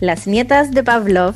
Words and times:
Las 0.00 0.26
nietas 0.26 0.70
de 0.70 0.82
Pavlov. 0.82 1.34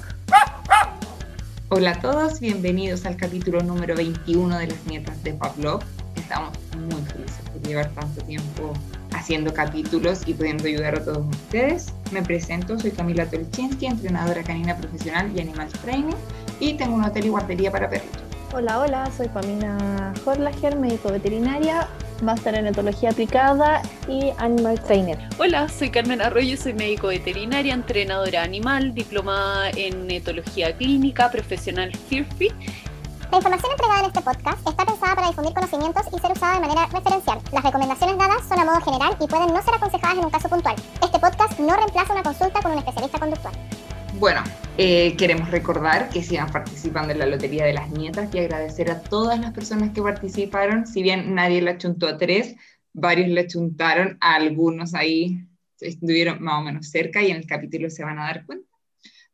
Hola 1.68 1.90
a 1.90 2.00
todos, 2.00 2.40
bienvenidos 2.40 3.04
al 3.04 3.14
capítulo 3.14 3.60
número 3.62 3.94
21 3.94 4.56
de 4.56 4.68
Las 4.68 4.86
nietas 4.86 5.22
de 5.22 5.34
Pavlov. 5.34 5.82
Estamos 6.16 6.54
muy 6.74 7.02
felices 7.02 7.40
por 7.52 7.60
llevar 7.60 7.90
tanto 7.90 8.22
tiempo 8.22 8.72
haciendo 9.12 9.52
capítulos 9.52 10.22
y 10.24 10.32
pudiendo 10.32 10.66
ayudar 10.66 10.94
a 10.94 11.04
todos 11.04 11.26
ustedes. 11.28 11.92
Me 12.10 12.22
presento, 12.22 12.78
soy 12.78 12.92
Camila 12.92 13.26
Tolchinsky, 13.26 13.84
entrenadora 13.84 14.42
canina 14.42 14.74
profesional 14.74 15.30
y 15.36 15.40
animal 15.40 15.68
training 15.82 16.16
y 16.58 16.72
tengo 16.72 16.94
un 16.94 17.04
hotel 17.04 17.26
y 17.26 17.28
guardería 17.28 17.70
para 17.70 17.90
perritos. 17.90 18.22
Hola, 18.54 18.80
hola, 18.80 19.10
soy 19.14 19.28
Pamina 19.28 20.14
Horlager, 20.24 20.78
médico 20.78 21.10
veterinaria, 21.10 21.86
máster 22.22 22.54
en 22.54 22.66
etología 22.66 23.10
aplicada 23.10 23.82
y 24.08 24.32
animal 24.38 24.80
trainer. 24.82 25.18
Hola, 25.38 25.68
soy 25.68 25.90
Carmen 25.90 26.22
Arroyo, 26.22 26.56
soy 26.56 26.74
médico 26.74 27.08
veterinaria, 27.08 27.74
entrenadora 27.74 28.42
animal, 28.42 28.94
diplomada 28.94 29.70
en 29.70 30.10
etología 30.10 30.76
clínica, 30.76 31.30
profesional 31.30 31.94
FearFit. 32.08 32.52
La 33.30 33.38
información 33.38 33.72
entregada 33.72 34.00
en 34.00 34.06
este 34.06 34.20
podcast 34.20 34.68
está 34.68 34.84
pensada 34.84 35.14
para 35.16 35.26
difundir 35.28 35.54
conocimientos 35.54 36.04
y 36.12 36.18
ser 36.20 36.32
usada 36.32 36.54
de 36.54 36.60
manera 36.60 36.86
referencial. 36.86 37.40
Las 37.52 37.64
recomendaciones 37.64 38.16
dadas 38.16 38.48
son 38.48 38.60
a 38.60 38.64
modo 38.64 38.80
general 38.80 39.16
y 39.20 39.26
pueden 39.26 39.52
no 39.52 39.60
ser 39.62 39.74
aconsejadas 39.74 40.18
en 40.18 40.24
un 40.24 40.30
caso 40.30 40.48
puntual. 40.48 40.76
Este 41.02 41.18
podcast 41.18 41.58
no 41.58 41.74
reemplaza 41.74 42.12
una 42.12 42.22
consulta 42.22 42.62
con 42.62 42.72
un 42.72 42.78
especialista 42.78 43.18
conductual. 43.18 43.54
Bueno, 44.14 44.42
eh, 44.76 45.14
queremos 45.16 45.50
recordar 45.52 46.08
que 46.08 46.22
sigan 46.22 46.50
participando 46.50 47.12
en 47.12 47.20
la 47.20 47.26
Lotería 47.26 47.64
de 47.64 47.74
las 47.74 47.90
Nietas 47.90 48.34
y 48.34 48.38
agradecer 48.40 48.90
a 48.90 49.00
todas 49.00 49.38
las 49.38 49.52
personas 49.52 49.90
que 49.90 50.02
participaron. 50.02 50.86
Si 50.86 51.00
bien 51.02 51.34
nadie 51.34 51.62
le 51.62 51.70
achuntó 51.70 52.08
a 52.08 52.18
tres, 52.18 52.56
varios 52.92 53.28
le 53.28 53.42
achuntaron, 53.42 54.18
a 54.20 54.34
algunos 54.34 54.94
ahí 54.94 55.46
estuvieron 55.80 56.42
más 56.42 56.60
o 56.60 56.62
menos 56.64 56.90
cerca 56.90 57.22
y 57.22 57.30
en 57.30 57.36
el 57.36 57.46
capítulo 57.46 57.88
se 57.88 58.02
van 58.02 58.18
a 58.18 58.24
dar 58.24 58.46
cuenta. 58.46 58.68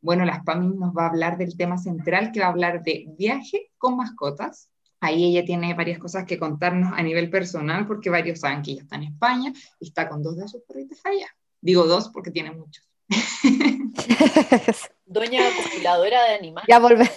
Bueno, 0.02 0.26
las 0.26 0.44
PAMI 0.44 0.76
nos 0.76 0.94
va 0.94 1.04
a 1.04 1.08
hablar 1.08 1.38
del 1.38 1.56
tema 1.56 1.78
central 1.78 2.32
que 2.32 2.40
va 2.40 2.46
a 2.46 2.50
hablar 2.50 2.82
de 2.82 3.06
viaje 3.18 3.70
con 3.78 3.96
mascotas. 3.96 4.68
Ahí 5.00 5.24
ella 5.24 5.46
tiene 5.46 5.72
varias 5.72 5.98
cosas 5.98 6.26
que 6.26 6.38
contarnos 6.38 6.92
a 6.94 7.02
nivel 7.02 7.30
personal 7.30 7.86
porque 7.86 8.10
varios 8.10 8.40
saben 8.40 8.62
que 8.62 8.72
ella 8.72 8.82
está 8.82 8.96
en 8.96 9.04
España 9.04 9.52
y 9.78 9.86
está 9.86 10.08
con 10.08 10.22
dos 10.22 10.36
de 10.36 10.48
sus 10.48 10.62
perritos 10.62 11.00
allá. 11.04 11.28
Digo 11.62 11.86
dos 11.86 12.10
porque 12.10 12.30
tiene 12.30 12.50
muchos. 12.50 12.86
Doña 15.10 15.40
acumuladora 15.42 16.22
de 16.22 16.34
animales. 16.36 16.68
Ya 16.68 16.78
volver. 16.78 17.10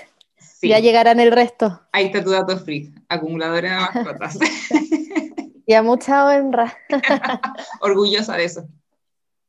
Ya 0.64 0.80
llegarán 0.80 1.20
el 1.20 1.32
resto. 1.32 1.80
Ahí 1.92 2.06
está 2.08 2.24
tu 2.24 2.32
dato 2.32 2.58
free, 2.58 2.92
acumuladora 3.08 3.70
de 3.70 3.76
mascotas. 3.76 4.40
y 5.68 5.74
a 5.76 5.84
mucha 5.84 6.26
honra. 6.26 6.76
Orgullosa 7.82 8.36
de 8.36 8.46
eso. 8.46 8.68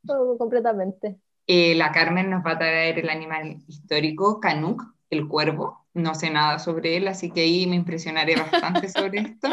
Todo, 0.06 0.36
completamente. 0.36 1.16
Eh, 1.46 1.74
la 1.74 1.90
Carmen 1.90 2.28
nos 2.28 2.44
va 2.44 2.50
a 2.50 2.58
traer 2.58 2.98
el 2.98 3.08
animal 3.08 3.62
histórico, 3.66 4.40
Canuck, 4.40 4.82
el 5.08 5.26
cuervo. 5.26 5.83
No 5.94 6.14
sé 6.14 6.28
nada 6.28 6.58
sobre 6.58 6.96
él, 6.96 7.06
así 7.06 7.30
que 7.30 7.42
ahí 7.42 7.66
me 7.66 7.76
impresionaré 7.76 8.34
bastante 8.36 8.88
sobre 8.88 9.20
esto. 9.20 9.48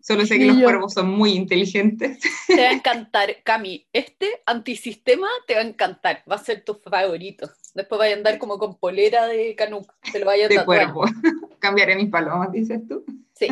Solo 0.00 0.26
sé 0.26 0.38
que 0.38 0.46
los 0.46 0.62
cuervos 0.62 0.94
son 0.94 1.10
muy 1.10 1.32
inteligentes. 1.34 2.18
Te 2.46 2.56
va 2.56 2.70
a 2.70 2.72
encantar, 2.72 3.36
Cami. 3.44 3.86
Este 3.92 4.42
antisistema 4.46 5.28
te 5.46 5.54
va 5.54 5.60
a 5.60 5.64
encantar. 5.64 6.24
Va 6.30 6.36
a 6.36 6.38
ser 6.38 6.64
tu 6.64 6.74
favorito. 6.74 7.50
Después 7.74 7.98
vaya 7.98 8.14
a 8.14 8.18
andar 8.18 8.38
como 8.38 8.58
con 8.58 8.78
polera 8.78 9.26
de 9.26 9.54
Canuck. 9.54 9.92
Te 10.10 10.18
lo 10.18 10.26
vaya 10.26 10.46
a 10.46 10.48
De 10.48 10.64
cuervo. 10.64 11.04
Cambiaré 11.60 11.94
mis 11.94 12.10
palomas, 12.10 12.50
dices 12.50 12.80
tú. 12.88 13.04
Sí, 13.34 13.48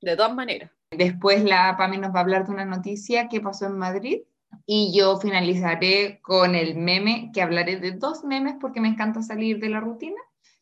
de 0.00 0.16
todas 0.16 0.34
maneras. 0.34 0.70
Después 0.90 1.44
la 1.44 1.76
Pami 1.76 1.98
nos 1.98 2.14
va 2.14 2.20
a 2.20 2.22
hablar 2.22 2.46
de 2.46 2.52
una 2.52 2.64
noticia 2.64 3.28
que 3.28 3.40
pasó 3.40 3.66
en 3.66 3.76
Madrid 3.76 4.22
y 4.64 4.96
yo 4.96 5.18
finalizaré 5.18 6.20
con 6.22 6.54
el 6.54 6.76
meme, 6.76 7.30
que 7.34 7.42
hablaré 7.42 7.78
de 7.78 7.92
dos 7.92 8.24
memes 8.24 8.54
porque 8.60 8.80
me 8.80 8.88
encanta 8.88 9.22
salir 9.22 9.60
de 9.60 9.68
la 9.68 9.80
rutina, 9.80 10.20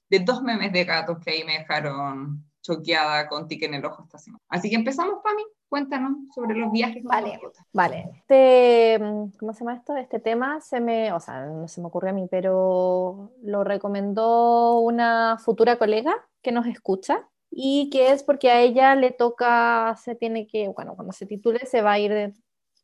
de 0.09 0.21
dos 0.21 0.43
memes 0.43 0.73
de 0.73 0.85
gatos 0.85 1.19
que 1.19 1.31
ahí 1.31 1.45
me 1.45 1.59
dejaron 1.59 2.45
choqueada 2.63 3.29
con 3.29 3.47
tique 3.47 3.67
en 3.67 3.75
el 3.75 3.85
ojo 3.85 4.03
esta 4.03 4.19
semana. 4.19 4.43
Así 4.49 4.69
que 4.69 4.75
empezamos, 4.75 5.21
Pami, 5.23 5.43
cuéntanos 5.69 6.13
sobre 6.35 6.57
los 6.57 6.73
viajes. 6.73 7.03
Vale, 7.05 7.39
vale. 7.73 8.11
Este, 8.15 8.99
¿cómo 9.39 9.53
se 9.53 9.61
llama 9.61 9.77
esto? 9.77 9.97
Este 9.97 10.19
tema 10.19 10.61
se 10.61 10.81
me, 10.81 11.13
o 11.13 11.21
sea, 11.21 11.47
no 11.47 11.69
se 11.69 11.81
me 11.81 11.87
ocurrió 11.87 12.11
a 12.11 12.15
mí, 12.15 12.27
pero 12.29 13.31
lo 13.43 13.63
recomendó 13.63 14.81
una 14.81 15.39
futura 15.39 15.79
colega 15.79 16.15
que 16.43 16.51
nos 16.53 16.67
escucha 16.67 17.29
y 17.51 17.89
que 17.91 18.11
es 18.11 18.25
porque 18.25 18.51
a 18.51 18.61
ella 18.61 18.95
le 18.97 19.13
toca, 19.13 19.97
se 20.03 20.17
tiene 20.17 20.47
que, 20.47 20.69
bueno, 20.69 20.95
cuando 20.97 21.13
se 21.13 21.27
titule 21.27 21.61
se 21.67 21.83
va 21.83 21.93
a 21.93 21.99
ir 21.99 22.35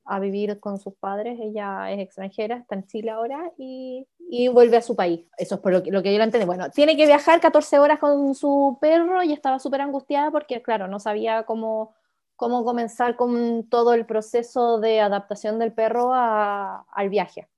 a 0.04 0.18
vivir 0.18 0.58
con 0.60 0.78
sus 0.78 0.94
padres, 0.94 1.38
ella 1.40 1.90
es 1.92 2.00
extranjera, 2.00 2.56
está 2.56 2.74
en 2.74 2.86
Chile 2.86 3.10
ahora 3.10 3.52
y, 3.56 4.06
y 4.18 4.48
vuelve 4.48 4.76
a 4.76 4.82
su 4.82 4.96
país. 4.96 5.26
Eso 5.36 5.56
es 5.56 5.60
por 5.60 5.72
lo 5.72 5.82
que, 5.82 5.90
lo 5.90 6.02
que 6.02 6.12
yo 6.12 6.18
lo 6.18 6.24
entendí. 6.24 6.46
Bueno, 6.46 6.70
tiene 6.70 6.96
que 6.96 7.06
viajar 7.06 7.40
14 7.40 7.78
horas 7.78 7.98
con 7.98 8.34
su 8.34 8.78
perro 8.80 9.22
y 9.22 9.32
estaba 9.32 9.58
súper 9.58 9.80
angustiada 9.80 10.30
porque, 10.30 10.62
claro, 10.62 10.88
no 10.88 10.98
sabía 10.98 11.44
cómo, 11.44 11.94
cómo 12.36 12.64
comenzar 12.64 13.16
con 13.16 13.68
todo 13.68 13.94
el 13.94 14.06
proceso 14.06 14.80
de 14.80 15.00
adaptación 15.00 15.58
del 15.58 15.72
perro 15.72 16.12
a, 16.12 16.84
al 16.92 17.08
viaje. 17.08 17.48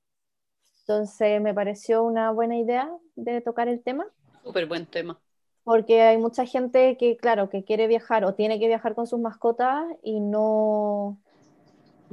Entonces 0.81 1.41
me 1.41 1.55
pareció 1.55 2.03
una 2.03 2.31
buena 2.31 2.59
idea 2.59 2.91
de 3.16 3.41
tocar 3.41 3.69
el 3.69 3.82
tema. 3.82 4.06
Súper 4.43 4.66
buen 4.66 4.84
tema. 4.84 5.19
Porque 5.62 6.03
hay 6.03 6.19
mucha 6.19 6.44
gente 6.44 6.99
que, 6.99 7.16
claro, 7.16 7.49
que 7.49 7.65
quiere 7.65 7.87
viajar 7.87 8.26
o 8.26 8.34
tiene 8.34 8.61
que 8.61 8.66
viajar 8.66 8.94
con 8.94 9.06
sus 9.06 9.19
mascotas 9.19 9.87
y 10.03 10.21
no, 10.21 11.19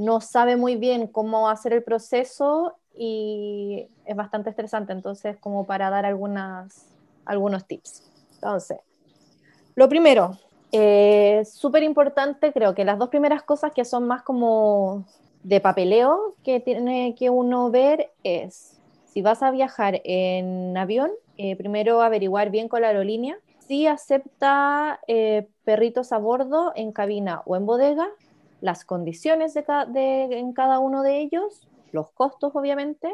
no 0.01 0.19
sabe 0.19 0.55
muy 0.55 0.75
bien 0.75 1.07
cómo 1.07 1.47
hacer 1.49 1.73
el 1.73 1.83
proceso 1.83 2.75
y 2.97 3.87
es 4.05 4.15
bastante 4.15 4.49
estresante, 4.49 4.93
entonces 4.93 5.37
como 5.37 5.65
para 5.65 5.89
dar 5.89 6.05
algunas, 6.05 6.87
algunos 7.25 7.65
tips. 7.65 8.03
Entonces, 8.33 8.79
lo 9.75 9.87
primero, 9.87 10.37
eh, 10.71 11.43
súper 11.45 11.83
importante, 11.83 12.51
creo 12.51 12.73
que 12.73 12.83
las 12.83 12.97
dos 12.97 13.09
primeras 13.09 13.43
cosas 13.43 13.71
que 13.73 13.85
son 13.85 14.07
más 14.07 14.23
como 14.23 15.05
de 15.43 15.61
papeleo 15.61 16.35
que 16.43 16.59
tiene 16.59 17.15
que 17.15 17.29
uno 17.29 17.69
ver 17.69 18.11
es, 18.23 18.79
si 19.05 19.21
vas 19.21 19.43
a 19.43 19.51
viajar 19.51 20.01
en 20.03 20.75
avión, 20.77 21.11
eh, 21.37 21.55
primero 21.55 22.01
averiguar 22.01 22.49
bien 22.49 22.67
con 22.67 22.81
la 22.81 22.87
aerolínea 22.87 23.37
si 23.67 23.87
acepta 23.87 24.99
eh, 25.07 25.47
perritos 25.63 26.11
a 26.11 26.17
bordo 26.17 26.73
en 26.75 26.91
cabina 26.91 27.41
o 27.45 27.55
en 27.55 27.65
bodega 27.65 28.09
las 28.61 28.85
condiciones 28.85 29.53
de, 29.53 30.23
en 30.31 30.53
cada 30.53 30.79
uno 30.79 31.03
de 31.03 31.19
ellos, 31.19 31.67
los 31.91 32.11
costos 32.11 32.55
obviamente, 32.55 33.11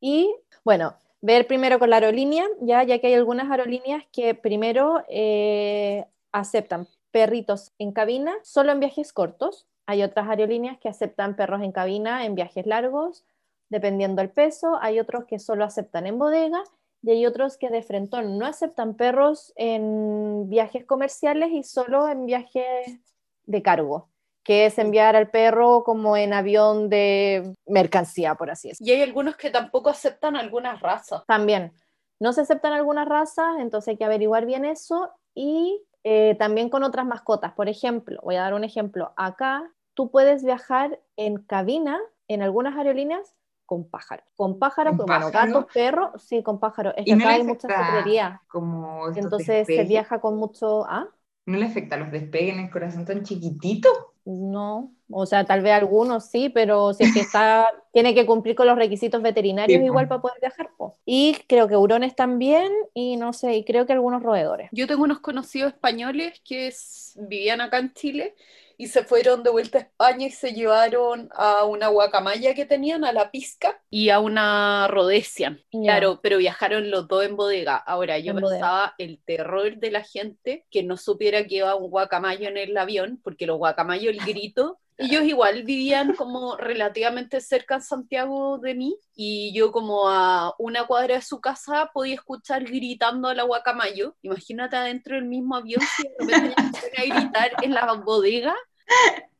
y 0.00 0.34
bueno, 0.64 0.94
ver 1.20 1.46
primero 1.46 1.78
con 1.78 1.90
la 1.90 1.96
aerolínea, 1.96 2.44
ya, 2.60 2.82
ya 2.82 2.98
que 2.98 3.06
hay 3.06 3.14
algunas 3.14 3.50
aerolíneas 3.50 4.04
que 4.10 4.34
primero 4.34 5.04
eh, 5.08 6.06
aceptan 6.32 6.88
perritos 7.12 7.72
en 7.78 7.92
cabina 7.92 8.34
solo 8.42 8.72
en 8.72 8.80
viajes 8.80 9.12
cortos, 9.12 9.68
hay 9.86 10.02
otras 10.02 10.28
aerolíneas 10.28 10.78
que 10.78 10.88
aceptan 10.88 11.36
perros 11.36 11.62
en 11.62 11.72
cabina 11.72 12.24
en 12.24 12.34
viajes 12.34 12.66
largos, 12.66 13.24
dependiendo 13.68 14.22
del 14.22 14.30
peso, 14.30 14.78
hay 14.80 14.98
otros 14.98 15.26
que 15.26 15.38
solo 15.38 15.64
aceptan 15.64 16.06
en 16.06 16.18
bodega 16.18 16.62
y 17.02 17.10
hay 17.10 17.26
otros 17.26 17.58
que 17.58 17.68
de 17.68 17.82
frentón 17.82 18.38
no 18.38 18.46
aceptan 18.46 18.94
perros 18.94 19.52
en 19.56 20.48
viajes 20.48 20.84
comerciales 20.84 21.50
y 21.52 21.62
solo 21.62 22.08
en 22.08 22.26
viajes 22.26 23.00
de 23.44 23.62
cargo 23.62 24.11
que 24.44 24.66
es 24.66 24.78
enviar 24.78 25.16
al 25.16 25.30
perro 25.30 25.84
como 25.84 26.16
en 26.16 26.32
avión 26.32 26.88
de 26.88 27.54
mercancía, 27.66 28.34
por 28.34 28.50
así 28.50 28.68
decirlo. 28.68 28.92
Y 28.92 28.96
hay 28.96 29.02
algunos 29.02 29.36
que 29.36 29.50
tampoco 29.50 29.90
aceptan 29.90 30.36
algunas 30.36 30.80
razas. 30.80 31.22
También. 31.26 31.72
No 32.18 32.32
se 32.32 32.42
aceptan 32.42 32.72
algunas 32.72 33.08
razas, 33.08 33.58
entonces 33.58 33.88
hay 33.88 33.96
que 33.96 34.04
averiguar 34.04 34.46
bien 34.46 34.64
eso 34.64 35.10
y 35.34 35.82
eh, 36.04 36.36
también 36.38 36.68
con 36.68 36.82
otras 36.82 37.06
mascotas. 37.06 37.52
Por 37.52 37.68
ejemplo, 37.68 38.20
voy 38.22 38.36
a 38.36 38.42
dar 38.42 38.54
un 38.54 38.64
ejemplo. 38.64 39.12
Acá 39.16 39.70
tú 39.94 40.10
puedes 40.10 40.44
viajar 40.44 41.00
en 41.16 41.38
cabina 41.38 42.00
en 42.28 42.42
algunas 42.42 42.76
aerolíneas 42.76 43.34
con 43.66 43.88
pájaro. 43.88 44.22
Con 44.36 44.58
pájaro, 44.58 44.96
¿Con 44.96 45.06
bueno, 45.06 45.30
gato, 45.30 45.66
perro, 45.72 46.12
sí, 46.18 46.42
con 46.42 46.60
pájaro. 46.60 46.94
Es 46.96 47.06
que 47.06 47.14
acá 47.14 47.30
hay 47.30 47.42
mucha 47.42 47.68
secretaría. 47.68 48.42
Como 48.48 49.08
Entonces 49.14 49.66
se 49.66 49.84
viaja 49.84 50.20
con 50.20 50.36
mucho. 50.36 50.84
¿ah? 50.86 51.08
¿No 51.46 51.58
le 51.58 51.66
afecta 51.66 51.96
a 51.96 51.98
los 51.98 52.10
despegues 52.10 52.54
en 52.54 52.60
el 52.60 52.70
corazón 52.70 53.04
tan 53.04 53.22
chiquitito? 53.22 54.11
No, 54.24 54.92
o 55.10 55.26
sea, 55.26 55.44
tal 55.44 55.62
vez 55.62 55.72
algunos 55.72 56.26
sí, 56.26 56.48
pero 56.48 56.94
si 56.94 57.04
es 57.04 57.12
que 57.12 57.20
está, 57.20 57.66
tiene 57.92 58.14
que 58.14 58.24
cumplir 58.24 58.54
con 58.54 58.66
los 58.66 58.76
requisitos 58.76 59.20
veterinarios 59.20 59.82
igual 59.82 60.06
para 60.06 60.20
poder 60.20 60.38
viajar. 60.40 60.70
Y 61.04 61.36
creo 61.48 61.66
que 61.66 61.76
hurones 61.76 62.14
también, 62.14 62.70
y 62.94 63.16
no 63.16 63.32
sé, 63.32 63.56
y 63.56 63.64
creo 63.64 63.86
que 63.86 63.92
algunos 63.92 64.22
roedores. 64.22 64.68
Yo 64.72 64.86
tengo 64.86 65.02
unos 65.02 65.20
conocidos 65.20 65.72
españoles 65.72 66.40
que 66.44 66.72
vivían 67.16 67.60
acá 67.60 67.78
en 67.78 67.92
Chile 67.94 68.34
y 68.82 68.88
se 68.88 69.04
fueron 69.04 69.44
de 69.44 69.50
vuelta 69.50 69.78
a 69.78 69.82
España 69.82 70.26
y 70.26 70.32
se 70.32 70.54
llevaron 70.54 71.28
a 71.36 71.64
una 71.64 71.86
guacamaya 71.86 72.52
que 72.52 72.66
tenían, 72.66 73.04
a 73.04 73.12
la 73.12 73.30
pizca, 73.30 73.80
y 73.90 74.08
a 74.08 74.18
una 74.18 74.88
rodesia. 74.88 75.56
Claro, 75.70 76.18
pero 76.20 76.38
viajaron 76.38 76.90
los 76.90 77.06
dos 77.06 77.24
en 77.24 77.36
bodega. 77.36 77.76
Ahora, 77.76 78.18
yo 78.18 78.34
pensaba 78.34 78.94
el 78.98 79.20
terror 79.24 79.76
de 79.76 79.92
la 79.92 80.02
gente 80.02 80.66
que 80.68 80.82
no 80.82 80.96
supiera 80.96 81.46
que 81.46 81.58
iba 81.58 81.76
un 81.76 81.90
guacamayo 81.90 82.48
en 82.48 82.56
el 82.56 82.76
avión, 82.76 83.20
porque 83.22 83.46
los 83.46 83.56
guacamayos, 83.58 84.14
el 84.14 84.18
grito 84.18 84.80
ellos 84.98 85.24
igual 85.24 85.62
vivían 85.64 86.14
como 86.14 86.56
relativamente 86.56 87.40
cerca 87.40 87.76
en 87.76 87.82
Santiago 87.82 88.58
de 88.58 88.74
mí 88.74 88.96
y 89.14 89.52
yo 89.54 89.72
como 89.72 90.08
a 90.08 90.54
una 90.58 90.86
cuadra 90.86 91.16
de 91.16 91.22
su 91.22 91.40
casa 91.40 91.90
podía 91.92 92.14
escuchar 92.14 92.64
gritando 92.64 93.28
a 93.28 93.34
la 93.34 93.42
guacamayo. 93.44 94.16
Imagínate 94.22 94.76
adentro 94.76 95.16
del 95.16 95.24
mismo 95.24 95.56
avión 95.56 95.82
si 95.96 96.02
de 96.26 96.34
repente 96.34 96.80
a 96.96 97.02
gritar 97.02 97.52
en 97.62 97.74
la 97.74 97.92
bodega. 97.94 98.54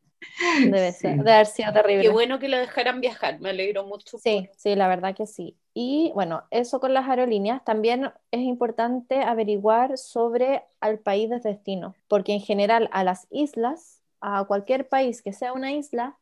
Debe, 0.64 0.92
ser, 0.92 1.16
debe 1.18 1.32
haber 1.32 1.46
sido 1.46 1.72
terrible. 1.72 2.02
Qué 2.02 2.08
bueno 2.08 2.38
que 2.38 2.48
la 2.48 2.58
dejaran 2.58 3.00
viajar, 3.00 3.40
me 3.40 3.50
alegro 3.50 3.84
mucho. 3.84 4.18
Sí, 4.18 4.48
sí, 4.56 4.74
la 4.74 4.88
verdad 4.88 5.14
que 5.14 5.26
sí. 5.26 5.56
Y 5.74 6.10
bueno, 6.14 6.42
eso 6.50 6.80
con 6.80 6.94
las 6.94 7.08
aerolíneas, 7.08 7.64
también 7.64 8.12
es 8.30 8.40
importante 8.40 9.22
averiguar 9.22 9.98
sobre 9.98 10.64
al 10.80 10.98
país 10.98 11.30
de 11.30 11.40
destino, 11.40 11.94
porque 12.08 12.32
en 12.32 12.40
general 12.40 12.88
a 12.92 13.04
las 13.04 13.26
islas 13.30 14.00
a 14.20 14.44
cualquier 14.44 14.88
país 14.88 15.22
que 15.22 15.32
sea 15.32 15.52
una 15.52 15.72
isla, 15.72 16.16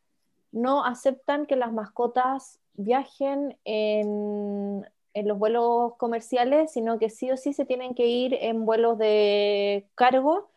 no 0.52 0.84
aceptan 0.84 1.46
que 1.46 1.56
las 1.56 1.72
mascotas 1.72 2.58
viajen 2.74 3.56
en, 3.64 4.86
los 5.14 5.38
vuelos 5.38 5.96
comerciales, 5.96 6.72
sino 6.72 6.98
que 6.98 7.10
sí 7.10 7.30
o 7.30 7.36
sí 7.36 7.52
se 7.52 7.64
tienen 7.64 7.94
que 7.94 8.06
ir 8.06 8.34
en 8.34 8.64
vuelos 8.64 8.96
de 8.98 9.86
cargo 9.94 10.50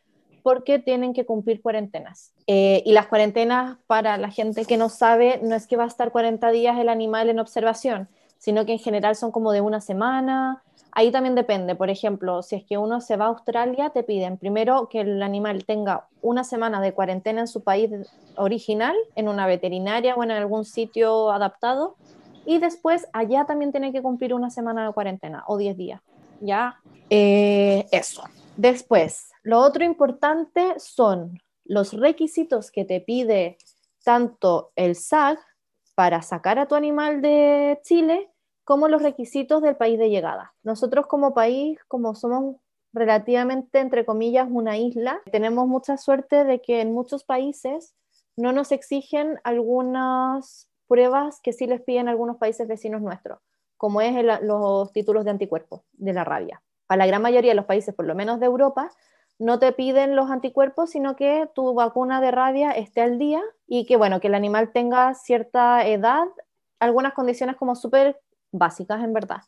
porque 0.44 0.78
tienen 0.78 1.14
que 1.14 1.26
cumplir 1.26 1.62
cuarentenas. 1.62 2.34
Eh, 2.48 2.84
y 2.86 2.92
las 2.92 3.08
cuarentenas, 3.08 3.78
para 3.88 4.18
la 4.18 4.30
gente 4.30 4.66
que 4.66 4.78
no 4.78 4.90
sabe, 4.90 5.40
no 5.42 5.56
es 5.56 5.66
que 5.66 5.78
va 5.78 5.86
a 5.86 5.88
estar 5.88 6.12
40 6.12 6.52
días 6.52 6.78
el 6.78 6.90
animal 6.90 7.30
en 7.30 7.40
observación, 7.40 8.10
sino 8.38 8.66
que 8.66 8.74
en 8.74 8.80
general 8.80 9.16
son 9.16 9.32
como 9.32 9.52
de 9.54 9.62
una 9.62 9.82
semana, 9.82 10.62
Ahí 10.96 11.12
también 11.12 11.34
depende, 11.34 11.74
por 11.74 11.90
ejemplo, 11.90 12.44
si 12.44 12.56
es 12.56 12.64
que 12.66 12.78
uno 12.78 13.02
se 13.02 13.18
va 13.18 13.26
a 13.26 13.30
Australia, 13.30 13.90
te 13.90 14.04
piden 14.04 14.38
primero 14.38 14.90
que 14.90 15.02
el 15.02 15.24
animal 15.24 15.66
tenga 15.66 16.06
una 16.22 16.44
semana 16.44 16.82
de 16.82 16.94
cuarentena 16.94 17.42
en 17.42 17.48
su 17.48 17.64
país 17.64 17.90
original, 18.36 18.96
en 19.16 19.28
una 19.28 19.48
veterinaria 19.48 20.14
o 20.14 20.24
en 20.24 20.30
algún 20.30 20.66
sitio 20.66 21.32
adaptado, 21.32 21.96
y 22.46 22.60
después 22.60 23.08
allá 23.12 23.46
también 23.46 23.72
tiene 23.72 23.92
que 23.92 24.04
cumplir 24.04 24.36
una 24.36 24.52
semana 24.52 24.86
de 24.86 24.94
cuarentena 24.94 25.44
o 25.48 25.58
10 25.58 25.78
días. 25.78 26.02
¿Ya? 26.42 26.80
Eh, 27.10 27.88
eso. 27.92 28.24
Después, 28.56 29.32
lo 29.42 29.60
otro 29.60 29.84
importante 29.84 30.76
son 30.78 31.40
los 31.66 31.94
requisitos 31.94 32.70
que 32.70 32.86
te 32.86 33.02
pide 33.02 33.58
tanto 34.04 34.72
el 34.76 34.96
SAG 34.96 35.40
para 35.96 36.22
sacar 36.22 36.60
a 36.60 36.68
tu 36.68 36.76
animal 36.76 37.22
de 37.22 37.80
Chile 37.84 38.30
como 38.64 38.88
los 38.88 39.02
requisitos 39.02 39.62
del 39.62 39.76
país 39.76 39.98
de 39.98 40.10
llegada. 40.10 40.54
Nosotros 40.64 41.08
como 41.08 41.34
país, 41.34 41.80
como 41.88 42.14
somos 42.16 42.58
relativamente, 42.94 43.80
entre 43.80 44.06
comillas, 44.06 44.48
una 44.50 44.78
isla, 44.78 45.22
tenemos 45.32 45.68
mucha 45.68 45.98
suerte 45.98 46.44
de 46.44 46.62
que 46.62 46.82
en 46.82 46.94
muchos 46.94 47.24
países 47.24 47.96
no 48.38 48.52
nos 48.52 48.72
exigen 48.72 49.40
algunas 49.44 50.70
pruebas 50.88 51.40
que 51.42 51.54
sí 51.54 51.66
les 51.66 51.82
piden 51.82 52.08
algunos 52.08 52.38
países 52.38 52.68
vecinos 52.68 53.02
nuestros, 53.02 53.40
como 53.78 54.00
es 54.02 54.14
los 54.42 54.92
títulos 54.92 55.26
de 55.26 55.32
anticuerpos 55.32 55.82
de 55.94 56.14
la 56.14 56.24
rabia. 56.24 56.62
Para 56.94 57.06
la 57.06 57.08
gran 57.08 57.24
mayoría 57.24 57.54
de 57.54 57.56
los 57.56 57.66
países, 57.66 57.96
por 57.96 58.06
lo 58.06 58.14
menos 58.14 58.40
de 58.40 58.46
Europa, 58.46 58.92
no 59.40 59.58
te 59.58 59.72
piden 59.72 60.16
los 60.16 60.30
anticuerpos, 60.30 60.92
sino 60.92 61.16
que 61.16 61.50
tu 61.56 61.74
vacuna 61.74 62.22
de 62.22 62.30
rabia 62.30 62.70
esté 62.70 63.02
al 63.02 63.18
día 63.18 63.42
y 63.66 63.88
que, 63.88 63.98
bueno, 63.98 64.20
que 64.20 64.28
el 64.28 64.36
animal 64.36 64.72
tenga 64.72 65.16
cierta 65.16 65.88
edad, 65.88 66.28
algunas 66.80 67.14
condiciones 67.16 67.56
como 67.56 67.76
súper 67.76 68.22
básicas 68.52 69.04
en 69.04 69.12
verdad. 69.12 69.42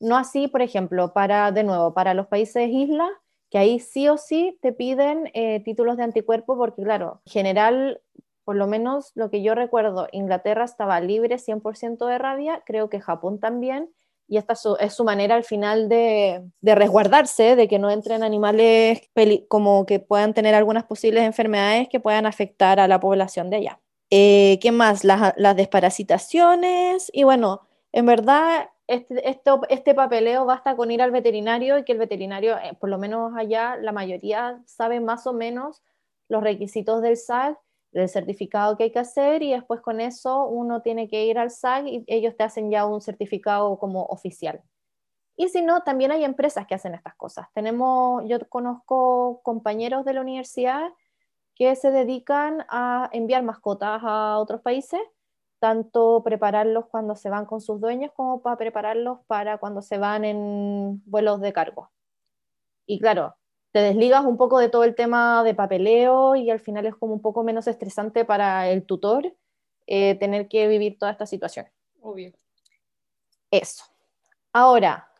No 0.00 0.16
así, 0.16 0.48
por 0.48 0.60
ejemplo, 0.60 1.12
para, 1.12 1.52
de 1.52 1.62
nuevo, 1.62 1.94
para 1.94 2.14
los 2.14 2.26
países 2.26 2.68
islas, 2.68 3.12
que 3.48 3.58
ahí 3.58 3.78
sí 3.78 4.08
o 4.08 4.16
sí 4.16 4.58
te 4.60 4.72
piden 4.72 5.30
eh, 5.34 5.62
títulos 5.64 5.98
de 5.98 6.02
anticuerpo, 6.02 6.56
porque 6.56 6.82
claro, 6.82 7.22
en 7.26 7.32
general, 7.32 8.00
por 8.42 8.56
lo 8.56 8.66
menos 8.66 9.12
lo 9.14 9.30
que 9.30 9.40
yo 9.40 9.54
recuerdo, 9.54 10.08
Inglaterra 10.10 10.64
estaba 10.64 10.98
libre 10.98 11.38
100% 11.38 12.06
de 12.06 12.18
rabia, 12.18 12.64
creo 12.66 12.90
que 12.90 12.98
Japón 12.98 13.38
también, 13.38 13.88
y 14.28 14.36
esta 14.36 14.54
es 14.80 14.92
su 14.92 15.04
manera 15.04 15.34
al 15.34 15.44
final 15.44 15.88
de, 15.88 16.42
resguardarse, 16.62 17.56
de 17.56 17.66
que 17.66 17.78
no 17.78 17.90
entren 17.90 18.22
animales 18.22 19.10
como 19.48 19.86
que 19.86 20.00
puedan 20.00 20.34
tener 20.34 20.54
algunas 20.54 20.84
posibles 20.84 21.24
enfermedades 21.24 21.88
que 21.88 21.98
puedan 21.98 22.26
afectar 22.26 22.78
a 22.78 22.88
la 22.88 23.00
población 23.00 23.48
de 23.48 23.56
allá. 23.56 23.80
Eh, 24.10 24.58
¿Qué 24.60 24.70
más? 24.70 25.04
Las, 25.04 25.32
las 25.36 25.56
desparasitaciones 25.56 27.10
y 27.12 27.24
bueno, 27.24 27.62
en 27.92 28.06
verdad, 28.06 28.68
este, 28.86 29.28
este 29.68 29.94
papeleo 29.94 30.44
basta 30.44 30.76
con 30.76 30.90
ir 30.90 31.02
al 31.02 31.10
veterinario 31.10 31.78
y 31.78 31.84
que 31.84 31.92
el 31.92 31.98
veterinario, 31.98 32.56
eh, 32.58 32.76
por 32.78 32.90
lo 32.90 32.98
menos 32.98 33.32
allá, 33.36 33.76
la 33.76 33.92
mayoría 33.92 34.60
sabe 34.66 35.00
más 35.00 35.26
o 35.26 35.32
menos 35.32 35.82
los 36.28 36.42
requisitos 36.42 37.00
del 37.02 37.16
SAG, 37.16 37.58
del 37.92 38.08
certificado 38.08 38.76
que 38.76 38.84
hay 38.84 38.92
que 38.92 38.98
hacer 38.98 39.42
y 39.42 39.52
después 39.52 39.80
con 39.80 40.00
eso 40.00 40.44
uno 40.46 40.82
tiene 40.82 41.08
que 41.08 41.24
ir 41.24 41.38
al 41.38 41.50
SAG 41.50 41.86
y 41.86 42.04
ellos 42.06 42.36
te 42.36 42.44
hacen 42.44 42.70
ya 42.70 42.86
un 42.86 43.00
certificado 43.00 43.78
como 43.78 44.04
oficial. 44.04 44.62
Y 45.36 45.48
si 45.48 45.62
no, 45.62 45.82
también 45.82 46.10
hay 46.10 46.24
empresas 46.24 46.66
que 46.66 46.74
hacen 46.74 46.94
estas 46.94 47.14
cosas. 47.14 47.46
Tenemos, 47.54 48.24
yo 48.26 48.38
conozco 48.48 49.40
compañeros 49.42 50.04
de 50.04 50.12
la 50.14 50.20
universidad 50.20 50.90
que 51.54 51.74
se 51.76 51.90
dedican 51.90 52.64
a 52.68 53.08
enviar 53.12 53.42
mascotas 53.42 54.00
a 54.04 54.38
otros 54.38 54.60
países 54.60 55.00
tanto 55.58 56.22
prepararlos 56.24 56.86
cuando 56.86 57.16
se 57.16 57.30
van 57.30 57.46
con 57.46 57.60
sus 57.60 57.80
dueños 57.80 58.12
como 58.14 58.42
para 58.42 58.56
prepararlos 58.56 59.20
para 59.26 59.58
cuando 59.58 59.82
se 59.82 59.98
van 59.98 60.24
en 60.24 61.02
vuelos 61.06 61.40
de 61.40 61.52
cargo. 61.52 61.90
Y 62.86 62.98
claro, 63.00 63.36
te 63.78 63.84
desligas 63.84 64.24
un 64.24 64.36
poco 64.36 64.58
de 64.58 64.68
todo 64.68 64.82
el 64.82 64.96
tema 64.96 65.44
de 65.44 65.54
papeleo 65.54 66.34
y 66.34 66.50
al 66.50 66.58
final 66.58 66.84
es 66.84 66.96
como 66.96 67.14
un 67.14 67.22
poco 67.22 67.44
menos 67.44 67.68
estresante 67.68 68.24
para 68.24 68.68
el 68.70 68.84
tutor 68.84 69.32
eh, 69.86 70.16
tener 70.16 70.48
que 70.48 70.66
vivir 70.66 70.98
toda 70.98 71.12
esta 71.12 71.26
situación. 71.26 71.68
Obvio. 72.00 72.32
Eso. 73.52 73.84
Ahora, 74.52 75.12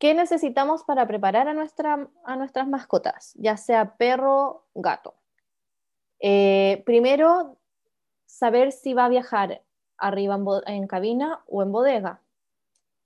¿qué 0.00 0.14
necesitamos 0.14 0.82
para 0.82 1.06
preparar 1.06 1.46
a, 1.46 1.54
nuestra, 1.54 2.08
a 2.24 2.34
nuestras 2.34 2.66
mascotas? 2.66 3.34
Ya 3.36 3.56
sea 3.56 3.96
perro, 3.96 4.66
gato. 4.74 5.14
Eh, 6.18 6.82
primero, 6.84 7.56
saber 8.26 8.72
si 8.72 8.94
va 8.94 9.04
a 9.04 9.10
viajar 9.10 9.62
arriba 9.96 10.40
en, 10.66 10.88
cabina 10.88 11.44
o 11.46 11.62
en 11.62 11.70
bodega. 11.70 12.20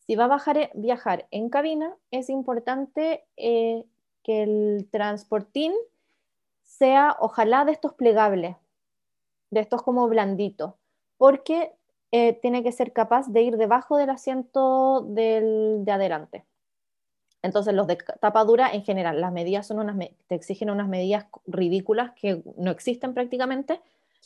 Si 0.07 0.17
va 0.17 0.25
a 0.25 0.29
bajar, 0.29 0.71
viajar 0.73 1.29
en 1.31 1.51
cabina, 1.51 1.95
es 2.11 2.31
importante 2.31 3.27
eh, 3.37 3.85
que 4.25 4.43
el 4.43 4.89
transportín 4.91 5.73
sea 6.63 7.17
ojalá 7.21 7.65
de 7.65 7.73
estos 7.73 7.93
plegables, 7.93 8.57
de 9.51 9.61
estos 9.61 9.83
como 9.83 10.09
blanditos, 10.09 10.75
porque 11.17 11.73
eh, 12.11 12.33
tiene 12.33 12.65
que 12.65 12.73
ser 12.73 12.93
capaz 12.93 13.29
de 13.29 13.43
ir 13.43 13.57
debajo 13.57 13.97
del 13.97 14.11
asiento 14.11 15.03
de 15.03 15.85
adelante. 15.87 16.45
Entonces, 17.45 17.75
los 17.75 17.87
de 17.87 17.99
tapadura 18.21 18.73
en 18.73 18.83
general, 18.83 19.21
las 19.21 19.31
medidas 19.31 19.67
son 19.67 19.79
unas, 19.79 19.99
te 19.99 20.35
exigen 20.35 20.71
unas 20.71 20.89
medidas 20.89 21.27
ridículas 21.47 22.13
que 22.13 22.43
no 22.57 22.71
existen 22.71 23.13
prácticamente, 23.13 23.83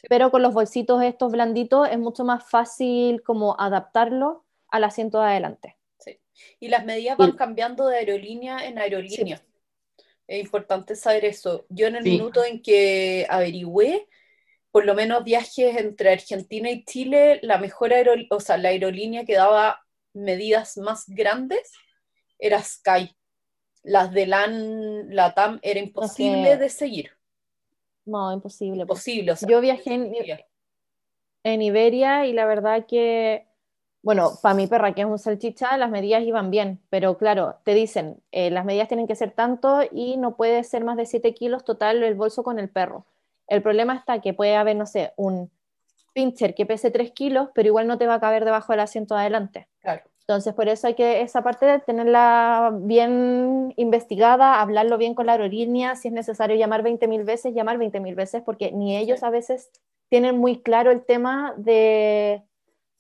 pero 0.09 0.31
con 0.31 0.41
los 0.41 0.55
bolsitos 0.55 1.03
estos 1.03 1.33
blanditos 1.33 1.89
es 1.91 1.99
mucho 1.99 2.25
más 2.25 2.49
fácil 2.49 3.25
como 3.25 3.59
adaptarlo 3.59 4.45
al 4.69 4.85
asiento 4.85 5.19
de 5.19 5.27
adelante. 5.27 5.77
Sí. 5.99 6.21
Y 6.61 6.69
las 6.69 6.85
medidas 6.85 7.17
van 7.19 7.33
cambiando 7.33 7.89
de 7.89 7.97
aerolínea 7.97 8.65
en 8.65 8.79
aerolínea. 8.79 9.43
Es 10.29 10.41
importante 10.41 10.95
saber 10.95 11.25
eso. 11.25 11.67
Yo 11.71 11.87
en 11.87 11.97
el 11.97 12.05
minuto 12.05 12.45
en 12.45 12.63
que 12.63 13.27
averigüé, 13.29 14.07
por 14.71 14.85
lo 14.85 14.95
menos 14.95 15.25
viajes 15.25 15.77
entre 15.77 16.13
Argentina 16.13 16.71
y 16.71 16.85
Chile, 16.85 17.41
la 17.43 17.59
mejor 17.59 17.95
aerolínea, 17.95 18.29
o 18.31 18.39
sea, 18.39 18.59
la 18.59 18.69
aerolínea 18.69 19.25
que 19.25 19.35
daba 19.35 19.83
medidas 20.13 20.77
más 20.77 21.05
grandes 21.09 21.73
era 22.39 22.63
Sky. 22.63 23.17
Las 23.83 24.13
de 24.13 24.27
LAN, 24.27 25.15
LATAM, 25.15 25.61
era 25.63 25.81
imposible 25.81 26.59
de 26.59 26.69
seguir. 26.69 27.11
No, 28.05 28.33
imposible. 28.33 28.83
Imposible. 28.83 29.35
yo 29.49 29.61
viajé 29.61 29.95
en, 31.45 31.63
Iberia 31.63 32.27
y 32.27 32.33
la 32.35 32.45
verdad 32.45 32.85
que, 32.87 33.48
bueno, 34.03 34.33
para 34.43 34.55
mi 34.55 34.67
perra 34.67 34.93
que 34.95 35.03
es 35.03 35.07
un 35.07 35.19
salchicha, 35.19 35.77
las 35.77 35.91
medidas 35.91 36.23
iban 36.23 36.51
bien, 36.51 36.81
pero 36.89 37.19
claro, 37.19 37.57
te 37.65 37.75
dicen, 37.75 38.21
eh, 38.33 38.51
las 38.51 38.65
medidas 38.65 38.89
tienen 38.89 39.07
que 39.07 39.17
ser 39.17 39.33
tanto 39.33 39.81
y 39.91 40.17
no 40.17 40.37
puede 40.37 40.63
ser 40.65 40.85
más 40.85 40.97
de 40.97 41.07
7 41.07 41.35
kilos 41.35 41.65
total 41.65 42.03
el 42.03 42.15
bolso 42.15 42.43
con 42.43 42.59
el 42.59 42.69
perro. 42.69 43.05
El 43.49 43.63
problema 43.63 43.95
está 43.95 44.21
que 44.21 44.35
puede 44.35 44.57
haber, 44.57 44.77
no 44.77 44.87
sé, 44.87 45.13
un 45.17 45.51
pincher 46.13 46.55
que 46.55 46.67
pese 46.67 46.91
3 46.91 47.13
kilos, 47.13 47.49
pero 47.55 47.69
igual 47.69 47.87
no 47.87 47.99
te 47.99 48.07
va 48.07 48.15
a 48.15 48.21
caber 48.21 48.45
debajo 48.45 48.73
del 48.73 48.81
asiento 48.81 49.15
de 49.15 49.21
adelante. 49.21 49.69
Claro. 49.81 50.03
Entonces, 50.21 50.53
por 50.53 50.69
eso 50.69 50.87
hay 50.87 50.95
que 50.95 51.23
esa 51.23 51.43
parte 51.43 51.65
de 51.65 51.79
tenerla 51.79 52.71
bien 52.75 53.73
investigada, 53.77 54.61
hablarlo 54.61 54.99
bien 54.99 55.15
con 55.15 55.25
la 55.25 55.33
aerolínea, 55.33 55.97
si 55.97 56.09
es 56.09 56.15
necesario 56.15 56.55
llamar 56.57 56.83
20.000 56.83 57.25
veces, 57.25 57.55
llamar 57.55 57.79
20.000 57.79 58.15
veces, 58.15 58.43
porque 58.43 58.71
ni 58.71 58.95
ellos 58.95 59.23
a 59.23 59.31
veces 59.31 59.71
tienen 60.11 60.37
muy 60.37 60.61
claro 60.61 60.91
el 60.91 61.03
tema 61.03 61.55
de, 61.57 62.43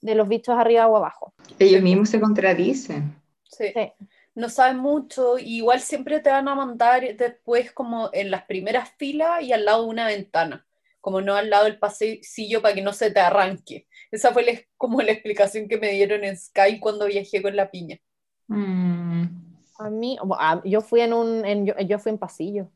de, 0.01 0.15
los 0.15 0.29
bichos 0.29 0.57
arriba 0.59 0.87
o 0.87 0.97
abajo. 0.97 1.33
Ellos 1.59 1.83
mismos 1.83 2.09
se 2.11 2.21
contradicen. 2.21 3.15
Sí. 3.45 3.73
No 4.35 4.49
saben 4.49 4.79
mucho, 4.79 5.39
igual 5.39 5.81
siempre 5.81 6.21
te 6.21 6.31
van 6.31 6.47
a 6.49 6.55
mandar 6.55 7.17
después 7.17 7.73
como 7.73 8.11
en 8.13 8.31
las 8.31 8.45
primeras 8.45 8.91
filas 8.97 9.43
y 9.43 9.53
al 9.53 9.65
lado 9.65 9.83
de 9.85 9.89
una 9.89 10.07
ventana 10.07 10.65
como 11.01 11.21
no 11.21 11.35
al 11.35 11.49
lado 11.49 11.65
del 11.65 11.79
pasillo 11.79 12.61
para 12.61 12.75
que 12.75 12.83
no 12.83 12.93
se 12.93 13.11
te 13.11 13.21
arranque. 13.21 13.87
Esa 14.11 14.33
fue 14.33 14.45
la- 14.45 14.61
como 14.77 15.01
la 15.01 15.13
explicación 15.13 15.69
que 15.69 15.79
me 15.79 15.91
dieron 15.93 16.25
en 16.25 16.37
Sky 16.37 16.79
cuando 16.81 17.07
viajé 17.07 17.41
con 17.41 17.57
la 17.57 17.71
piña. 17.71 17.99
Mm. 18.49 19.25
A 19.79 19.91
mí, 19.91 20.19
yo 20.65 20.81
fui 20.81 21.01
en 21.01 21.13
un, 21.13 21.45
en- 21.45 21.67
yo, 21.67 21.75
yo 21.79 21.99
fui 21.99 22.11
en 22.11 22.19
pasillo. 22.19 22.69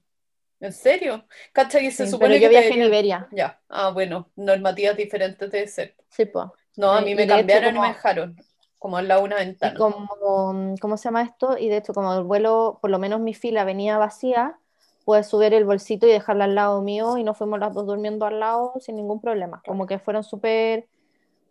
¿En 0.60 0.72
serio? 0.72 1.26
¿Cacha 1.52 1.80
que 1.80 1.90
se 1.90 2.04
Sí, 2.06 2.12
supone 2.12 2.34
pero 2.34 2.40
yo 2.40 2.48
que 2.48 2.54
te 2.54 2.60
viajé 2.62 2.80
en 2.80 2.86
Iberia. 2.86 3.28
Ya, 3.32 3.60
ah, 3.68 3.90
bueno, 3.90 4.30
normativas 4.36 4.96
diferentes 4.96 5.50
debe 5.50 5.66
ser. 5.66 5.96
Sí, 6.08 6.24
pues. 6.24 6.46
No, 6.76 6.92
a 6.92 7.00
mí 7.02 7.14
y 7.14 7.14
me 7.14 7.22
hecho 7.24 7.36
cambiaron 7.36 7.76
y 7.76 7.80
me 7.80 7.88
dejaron, 7.88 8.36
como 8.78 8.96
al 8.96 9.08
lado 9.08 9.20
de 9.22 9.26
una 9.26 9.36
Y 9.60 9.72
ventana. 9.72 9.74
como, 9.74 10.74
¿cómo 10.80 10.96
se 10.96 11.04
llama 11.04 11.22
esto? 11.22 11.56
Y 11.58 11.68
de 11.68 11.76
hecho, 11.78 11.94
como 11.94 12.12
el 12.14 12.24
vuelo, 12.24 12.78
por 12.82 12.90
lo 12.90 12.98
menos 12.98 13.20
mi 13.20 13.32
fila 13.34 13.64
venía 13.64 13.96
vacía, 13.98 14.58
pude 15.04 15.22
subir 15.24 15.54
el 15.54 15.64
bolsito 15.64 16.06
y 16.06 16.10
dejarla 16.12 16.44
al 16.44 16.54
lado 16.56 16.82
mío 16.82 17.16
y 17.16 17.24
nos 17.24 17.38
fuimos 17.38 17.60
las 17.60 17.72
dos 17.74 17.86
durmiendo 17.86 18.26
al 18.26 18.40
lado 18.40 18.74
sin 18.80 18.96
ningún 18.96 19.20
problema. 19.20 19.62
Como 19.66 19.86
que 19.86 19.98
fueron 20.00 20.24
súper, 20.24 20.88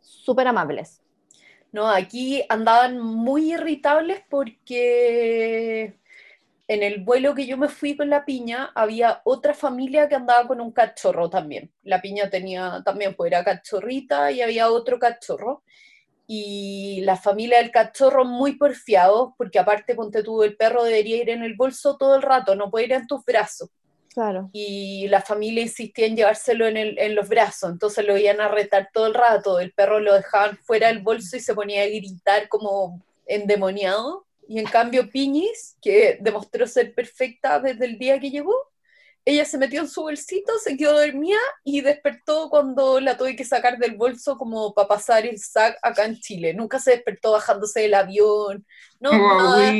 súper 0.01 0.47
amables. 0.47 1.01
No, 1.71 1.87
aquí 1.89 2.43
andaban 2.49 2.99
muy 2.99 3.53
irritables 3.53 4.21
porque 4.29 5.97
en 6.73 6.83
el 6.83 7.03
vuelo 7.03 7.33
que 7.35 7.45
yo 7.45 7.57
me 7.57 7.67
fui 7.67 7.95
con 7.97 8.09
la 8.09 8.23
piña 8.25 8.71
había 8.75 9.21
otra 9.25 9.53
familia 9.53 10.07
que 10.07 10.15
andaba 10.15 10.47
con 10.47 10.61
un 10.61 10.71
cachorro 10.71 11.29
también. 11.29 11.71
La 11.83 12.01
piña 12.01 12.29
tenía 12.29 12.81
también, 12.85 13.15
pues 13.15 13.31
era 13.31 13.43
cachorrita 13.43 14.31
y 14.31 14.41
había 14.41 14.69
otro 14.71 14.97
cachorro. 14.99 15.63
Y 16.27 17.01
la 17.01 17.17
familia 17.17 17.57
del 17.57 17.71
cachorro 17.71 18.23
muy 18.23 18.55
porfiados, 18.57 19.31
porque 19.37 19.59
aparte, 19.59 19.95
ponte 19.95 20.23
tú, 20.23 20.43
el 20.43 20.55
perro 20.55 20.83
debería 20.83 21.17
ir 21.17 21.29
en 21.29 21.43
el 21.43 21.55
bolso 21.55 21.97
todo 21.97 22.15
el 22.15 22.21
rato, 22.21 22.55
no 22.55 22.71
puede 22.71 22.85
ir 22.85 22.93
en 22.93 23.07
tus 23.07 23.23
brazos. 23.25 23.69
Claro. 24.13 24.49
y 24.51 25.07
la 25.07 25.21
familia 25.21 25.63
insistía 25.63 26.05
en 26.05 26.17
llevárselo 26.17 26.67
en, 26.67 26.75
el- 26.75 26.99
en 26.99 27.15
los 27.15 27.29
brazos, 27.29 27.71
entonces 27.71 28.05
lo 28.05 28.17
iban 28.17 28.41
a 28.41 28.49
retar 28.49 28.89
todo 28.91 29.07
el 29.07 29.13
rato, 29.13 29.57
el 29.61 29.71
perro 29.71 30.01
lo 30.01 30.13
dejaban 30.13 30.57
fuera 30.57 30.87
del 30.89 30.99
bolso 30.99 31.37
y 31.37 31.39
se 31.39 31.55
ponía 31.55 31.83
a 31.83 31.87
gritar 31.87 32.49
como 32.49 33.01
endemoniado, 33.25 34.25
y 34.47 34.59
en 34.59 34.65
cambio 34.65 35.09
Piñis, 35.09 35.77
que 35.81 36.17
demostró 36.21 36.67
ser 36.67 36.93
perfecta 36.93 37.59
desde 37.59 37.85
el 37.85 37.97
día 37.97 38.19
que 38.19 38.31
llegó, 38.31 38.55
ella 39.23 39.45
se 39.45 39.57
metió 39.57 39.81
en 39.81 39.87
su 39.87 40.01
bolsito, 40.01 40.51
se 40.57 40.75
quedó 40.75 40.99
dormida 40.99 41.37
y 41.63 41.81
despertó 41.81 42.49
cuando 42.49 42.99
la 42.99 43.17
tuve 43.17 43.35
que 43.35 43.45
sacar 43.45 43.77
del 43.77 43.95
bolso 43.95 44.35
como 44.35 44.73
para 44.73 44.87
pasar 44.87 45.25
el 45.27 45.37
SAC 45.37 45.77
acá 45.83 46.05
en 46.05 46.19
Chile, 46.19 46.53
nunca 46.53 46.79
se 46.79 46.91
despertó 46.91 47.33
bajándose 47.33 47.81
del 47.81 47.93
avión, 47.93 48.65
no, 48.99 49.11
nada, 49.11 49.71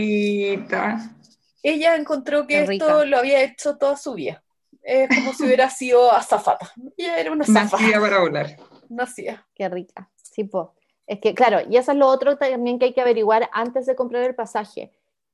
ella 1.64 1.96
encontró 1.96 2.48
que 2.48 2.56
Qué 2.56 2.62
esto 2.62 2.70
rica. 2.70 3.06
lo 3.06 3.18
había 3.18 3.42
hecho 3.44 3.78
toda 3.78 3.96
su 3.96 4.14
vida. 4.16 4.44
Es 4.84 5.10
como 5.10 5.34
si 5.34 5.44
hubiera 5.44 5.70
sido 5.70 6.12
azafata. 6.12 6.72
Ella 6.98 7.20
era 7.20 7.32
una 7.32 7.44
azafata. 7.44 7.84
Nacida 7.84 8.00
para 8.00 8.20
volar. 8.20 8.58
Nacía. 8.90 9.48
Qué 9.54 9.70
rica. 9.70 10.10
Sí, 10.16 10.44
po. 10.44 10.74
Es 11.08 11.20
que, 11.20 11.34
claro, 11.34 11.60
y 11.70 11.78
eso 11.78 11.92
es 11.92 11.98
lo 11.98 12.08
otro 12.08 12.38
también 12.38 12.80
que 12.80 12.86
hay 12.86 12.94
que 12.94 13.02
averiguar 13.02 13.50
antes 13.54 13.86
de 13.86 13.96
comprar 13.96 14.24
el 14.24 14.36
pasaje. 14.36 14.92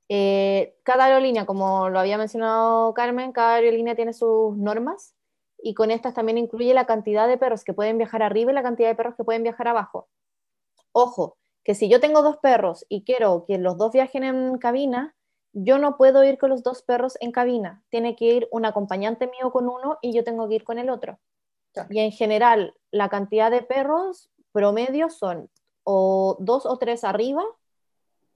Eh, 0.08 0.76
cada 0.84 1.04
aerolínea, 1.04 1.44
como 1.44 1.90
lo 1.90 1.98
había 1.98 2.16
mencionado 2.16 2.94
Carmen, 2.94 3.32
cada 3.32 3.56
aerolínea 3.56 3.94
tiene 3.94 4.14
sus 4.14 4.56
normas 4.56 5.14
y 5.62 5.74
con 5.74 5.90
estas 5.90 6.14
también 6.14 6.38
incluye 6.38 6.72
la 6.72 6.86
cantidad 6.86 7.28
de 7.28 7.36
perros 7.36 7.64
que 7.64 7.74
pueden 7.74 7.98
viajar 7.98 8.22
arriba 8.22 8.50
y 8.50 8.54
la 8.54 8.62
cantidad 8.62 8.88
de 8.88 8.94
perros 8.94 9.16
que 9.16 9.24
pueden 9.24 9.42
viajar 9.42 9.68
abajo. 9.68 10.08
Ojo, 10.92 11.36
que 11.62 11.74
si 11.74 11.88
yo 11.88 12.00
tengo 12.00 12.22
dos 12.22 12.38
perros 12.38 12.86
y 12.88 13.04
quiero 13.04 13.44
que 13.46 13.58
los 13.58 13.76
dos 13.76 13.92
viajen 13.92 14.24
en 14.24 14.56
cabina, 14.58 15.14
yo 15.52 15.78
no 15.78 15.96
puedo 15.96 16.24
ir 16.24 16.38
con 16.38 16.50
los 16.50 16.62
dos 16.62 16.82
perros 16.82 17.16
en 17.20 17.32
cabina. 17.32 17.82
Tiene 17.90 18.16
que 18.16 18.24
ir 18.24 18.48
un 18.50 18.64
acompañante 18.64 19.26
mío 19.26 19.50
con 19.52 19.68
uno 19.68 19.98
y 20.00 20.12
yo 20.12 20.24
tengo 20.24 20.48
que 20.48 20.56
ir 20.56 20.64
con 20.64 20.78
el 20.78 20.88
otro. 20.88 21.18
Claro. 21.72 21.88
Y 21.90 22.00
en 22.00 22.12
general, 22.12 22.74
la 22.90 23.08
cantidad 23.08 23.50
de 23.50 23.62
perros 23.62 24.30
promedio 24.52 25.10
son 25.10 25.50
o 25.90 26.36
dos 26.38 26.66
o 26.66 26.76
tres 26.76 27.02
arriba 27.02 27.42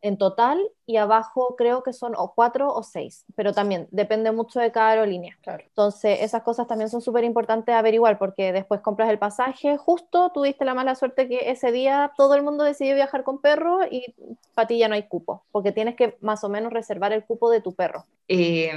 en 0.01 0.17
total 0.17 0.59
y 0.87 0.97
abajo 0.97 1.55
creo 1.55 1.83
que 1.83 1.93
son 1.93 2.15
o 2.17 2.33
cuatro 2.35 2.75
o 2.75 2.83
seis, 2.83 3.27
pero 3.37 3.53
también 3.53 3.89
depende 3.91 4.33
mucho 4.33 4.59
de 4.59 4.73
cada 4.73 4.93
aerolínea. 4.93 5.37
Claro. 5.43 5.63
Entonces, 5.67 6.21
esas 6.23 6.43
cosas 6.43 6.67
también 6.67 6.89
son 6.89 7.03
súper 7.03 7.25
importantes 7.25 7.75
averiguar 7.75 8.19
porque 8.19 8.53
después 8.53 8.81
compras 8.81 9.11
el 9.11 9.19
pasaje, 9.19 9.77
justo 9.77 10.31
tuviste 10.31 10.65
la 10.65 10.73
mala 10.73 10.95
suerte 10.95 11.29
que 11.29 11.51
ese 11.51 11.73
día 11.73 12.13
todo 12.17 12.35
el 12.35 12.43
mundo 12.43 12.65
decidió 12.65 12.95
viajar 12.95 13.23
con 13.23 13.43
perro 13.43 13.81
y 13.89 14.15
para 14.55 14.67
ti 14.67 14.79
ya 14.79 14.89
no 14.89 14.95
hay 14.95 15.03
cupo, 15.03 15.45
porque 15.53 15.73
tienes 15.73 15.95
que 15.95 16.17
más 16.23 16.43
o 16.43 16.49
menos 16.49 16.73
reservar 16.73 17.13
el 17.13 17.25
cupo 17.25 17.51
de 17.51 17.61
tu 17.61 17.75
perro. 17.75 18.07
Eh, 18.35 18.73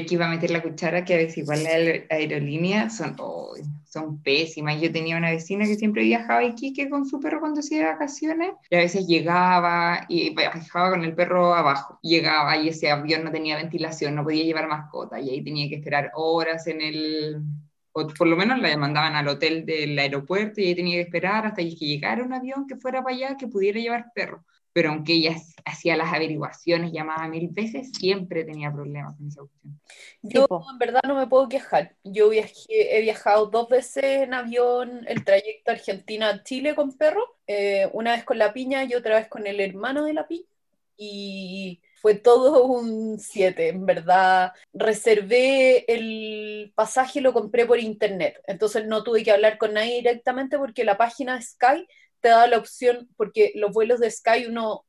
aquí 0.00 0.16
va 0.16 0.26
a 0.26 0.28
meter 0.28 0.50
la 0.50 0.62
cuchara 0.62 1.04
que 1.04 1.14
a 1.14 1.16
veces 1.16 1.38
igual 1.38 1.64
las 1.64 1.72
aer- 1.72 2.06
aerolíneas 2.08 2.96
son, 2.96 3.16
oh, 3.18 3.54
son 3.84 4.22
pésimas. 4.22 4.80
Yo 4.80 4.92
tenía 4.92 5.16
una 5.16 5.30
vecina 5.32 5.64
que 5.64 5.74
siempre 5.74 6.04
viajaba 6.04 6.40
a 6.40 6.44
Iquique 6.44 6.88
con 6.88 7.04
su 7.04 7.18
perro 7.18 7.40
cuando 7.40 7.60
hacía 7.60 7.92
vacaciones 7.92 8.52
y 8.70 8.76
a 8.76 8.78
veces 8.78 9.06
llegaba 9.08 10.06
y 10.08 10.34
viajaba 10.36 10.90
con 10.90 11.04
el 11.04 11.14
perro 11.16 11.54
abajo. 11.54 11.98
Llegaba 12.02 12.56
y 12.58 12.68
ese 12.68 12.90
avión 12.90 13.24
no 13.24 13.32
tenía 13.32 13.56
ventilación, 13.56 14.14
no 14.14 14.22
podía 14.22 14.44
llevar 14.44 14.68
mascota 14.68 15.18
y 15.20 15.30
ahí 15.30 15.42
tenía 15.42 15.68
que 15.68 15.76
esperar 15.76 16.12
horas 16.14 16.66
en 16.68 16.80
el... 16.80 17.42
O 17.92 18.06
por 18.08 18.28
lo 18.28 18.36
menos 18.36 18.58
la 18.60 18.76
mandaban 18.76 19.16
al 19.16 19.26
hotel 19.26 19.64
del 19.66 19.98
aeropuerto 19.98 20.60
y 20.60 20.66
ahí 20.66 20.74
tenía 20.76 20.96
que 20.96 21.00
esperar 21.02 21.46
hasta 21.46 21.62
que 21.62 21.70
llegara 21.70 22.22
un 22.22 22.34
avión 22.34 22.66
que 22.68 22.76
fuera 22.76 23.02
para 23.02 23.16
allá 23.16 23.36
que 23.38 23.48
pudiera 23.48 23.80
llevar 23.80 24.12
perro 24.14 24.44
pero 24.76 24.90
aunque 24.90 25.14
ella 25.14 25.34
hacía 25.64 25.96
las 25.96 26.12
averiguaciones, 26.12 26.92
llamaba 26.92 27.26
mil 27.28 27.48
veces, 27.48 27.92
siempre 27.98 28.44
tenía 28.44 28.70
problemas 28.70 29.16
con 29.16 29.28
esa 29.28 29.40
cuestión. 29.40 29.80
Yo 30.20 30.46
en 30.70 30.78
verdad 30.78 31.00
no 31.06 31.14
me 31.14 31.26
puedo 31.26 31.48
quejar. 31.48 31.96
Yo 32.04 32.28
viajé, 32.28 32.98
he 32.98 33.00
viajado 33.00 33.46
dos 33.46 33.70
veces 33.70 34.04
en 34.04 34.34
avión 34.34 35.06
el 35.08 35.24
trayecto 35.24 35.70
Argentina-Chile 35.70 36.74
con 36.74 36.92
perro, 36.92 37.38
eh, 37.46 37.88
una 37.94 38.12
vez 38.12 38.24
con 38.24 38.36
la 38.36 38.52
piña 38.52 38.84
y 38.84 38.92
otra 38.92 39.16
vez 39.16 39.28
con 39.28 39.46
el 39.46 39.60
hermano 39.60 40.04
de 40.04 40.12
la 40.12 40.28
piña. 40.28 40.44
Y 40.98 41.80
fue 42.02 42.14
todo 42.14 42.66
un 42.66 43.18
7, 43.18 43.70
en 43.70 43.86
verdad. 43.86 44.52
Reservé 44.74 45.90
el 45.90 46.70
pasaje, 46.74 47.22
lo 47.22 47.32
compré 47.32 47.64
por 47.64 47.78
internet, 47.78 48.42
entonces 48.46 48.86
no 48.86 49.02
tuve 49.02 49.24
que 49.24 49.32
hablar 49.32 49.56
con 49.56 49.72
nadie 49.72 49.96
directamente 49.96 50.58
porque 50.58 50.84
la 50.84 50.98
página 50.98 51.40
Sky 51.40 51.88
te 52.26 52.30
da 52.30 52.48
la 52.48 52.58
opción, 52.58 53.08
porque 53.16 53.52
los 53.54 53.70
vuelos 53.70 54.00
de 54.00 54.10
Sky 54.10 54.46
uno 54.48 54.84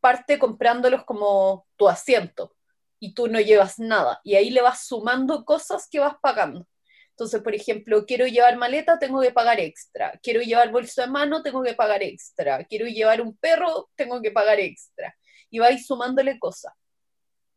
parte 0.00 0.40
comprándolos 0.40 1.04
como 1.04 1.64
tu 1.76 1.88
asiento 1.88 2.56
y 2.98 3.14
tú 3.14 3.28
no 3.28 3.38
llevas 3.38 3.78
nada. 3.78 4.20
Y 4.24 4.34
ahí 4.34 4.50
le 4.50 4.60
vas 4.60 4.88
sumando 4.88 5.44
cosas 5.44 5.86
que 5.88 6.00
vas 6.00 6.16
pagando. 6.20 6.66
Entonces, 7.10 7.42
por 7.42 7.54
ejemplo, 7.54 8.04
quiero 8.06 8.26
llevar 8.26 8.56
maleta, 8.56 8.98
tengo 8.98 9.20
que 9.20 9.30
pagar 9.30 9.60
extra. 9.60 10.18
Quiero 10.20 10.40
llevar 10.40 10.72
bolso 10.72 11.00
de 11.00 11.06
mano, 11.06 11.44
tengo 11.44 11.62
que 11.62 11.74
pagar 11.74 12.02
extra. 12.02 12.64
Quiero 12.64 12.86
llevar 12.86 13.20
un 13.20 13.36
perro, 13.36 13.88
tengo 13.94 14.20
que 14.20 14.32
pagar 14.32 14.58
extra. 14.58 15.16
Y 15.48 15.60
vais 15.60 15.86
sumándole 15.86 16.40
cosas. 16.40 16.72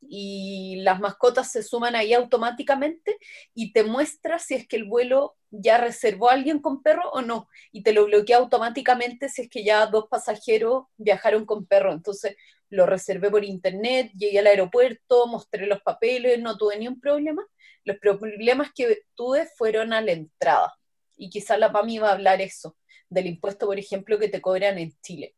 Y 0.07 0.77
las 0.83 0.99
mascotas 0.99 1.51
se 1.51 1.63
suman 1.63 1.95
ahí 1.95 2.13
automáticamente 2.13 3.17
y 3.53 3.73
te 3.73 3.83
muestra 3.83 4.39
si 4.39 4.55
es 4.55 4.67
que 4.67 4.75
el 4.75 4.85
vuelo 4.85 5.35
ya 5.49 5.77
reservó 5.77 6.29
a 6.29 6.33
alguien 6.33 6.59
con 6.59 6.81
perro 6.81 7.09
o 7.11 7.21
no. 7.21 7.47
Y 7.71 7.83
te 7.83 7.93
lo 7.93 8.05
bloquea 8.05 8.37
automáticamente 8.37 9.29
si 9.29 9.43
es 9.43 9.49
que 9.49 9.63
ya 9.63 9.85
dos 9.87 10.07
pasajeros 10.09 10.85
viajaron 10.97 11.45
con 11.45 11.65
perro. 11.65 11.93
Entonces, 11.93 12.35
lo 12.69 12.85
reservé 12.87 13.29
por 13.29 13.43
internet, 13.45 14.11
llegué 14.17 14.39
al 14.39 14.47
aeropuerto, 14.47 15.27
mostré 15.27 15.67
los 15.67 15.81
papeles, 15.81 16.39
no 16.39 16.57
tuve 16.57 16.77
ni 16.77 16.87
un 16.87 16.99
problema. 16.99 17.45
Los 17.85 17.97
problemas 17.97 18.71
que 18.73 19.03
tuve 19.13 19.45
fueron 19.45 19.93
a 19.93 20.01
la 20.01 20.13
entrada. 20.13 20.73
Y 21.15 21.29
quizás 21.29 21.59
la 21.59 21.71
PAMI 21.71 21.95
iba 21.95 22.09
a 22.09 22.13
hablar 22.13 22.41
eso, 22.41 22.75
del 23.09 23.27
impuesto, 23.27 23.67
por 23.67 23.77
ejemplo, 23.77 24.17
que 24.17 24.29
te 24.29 24.41
cobran 24.41 24.79
en 24.79 24.91
Chile. 25.01 25.35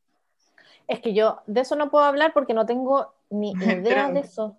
Es 0.88 1.02
que 1.02 1.14
yo 1.14 1.42
de 1.48 1.62
eso 1.62 1.76
no 1.76 1.90
puedo 1.90 2.06
hablar 2.06 2.32
porque 2.34 2.54
no 2.54 2.66
tengo 2.66 3.15
ni 3.30 3.52
idea 3.54 4.12
de 4.12 4.22
eso. 4.22 4.58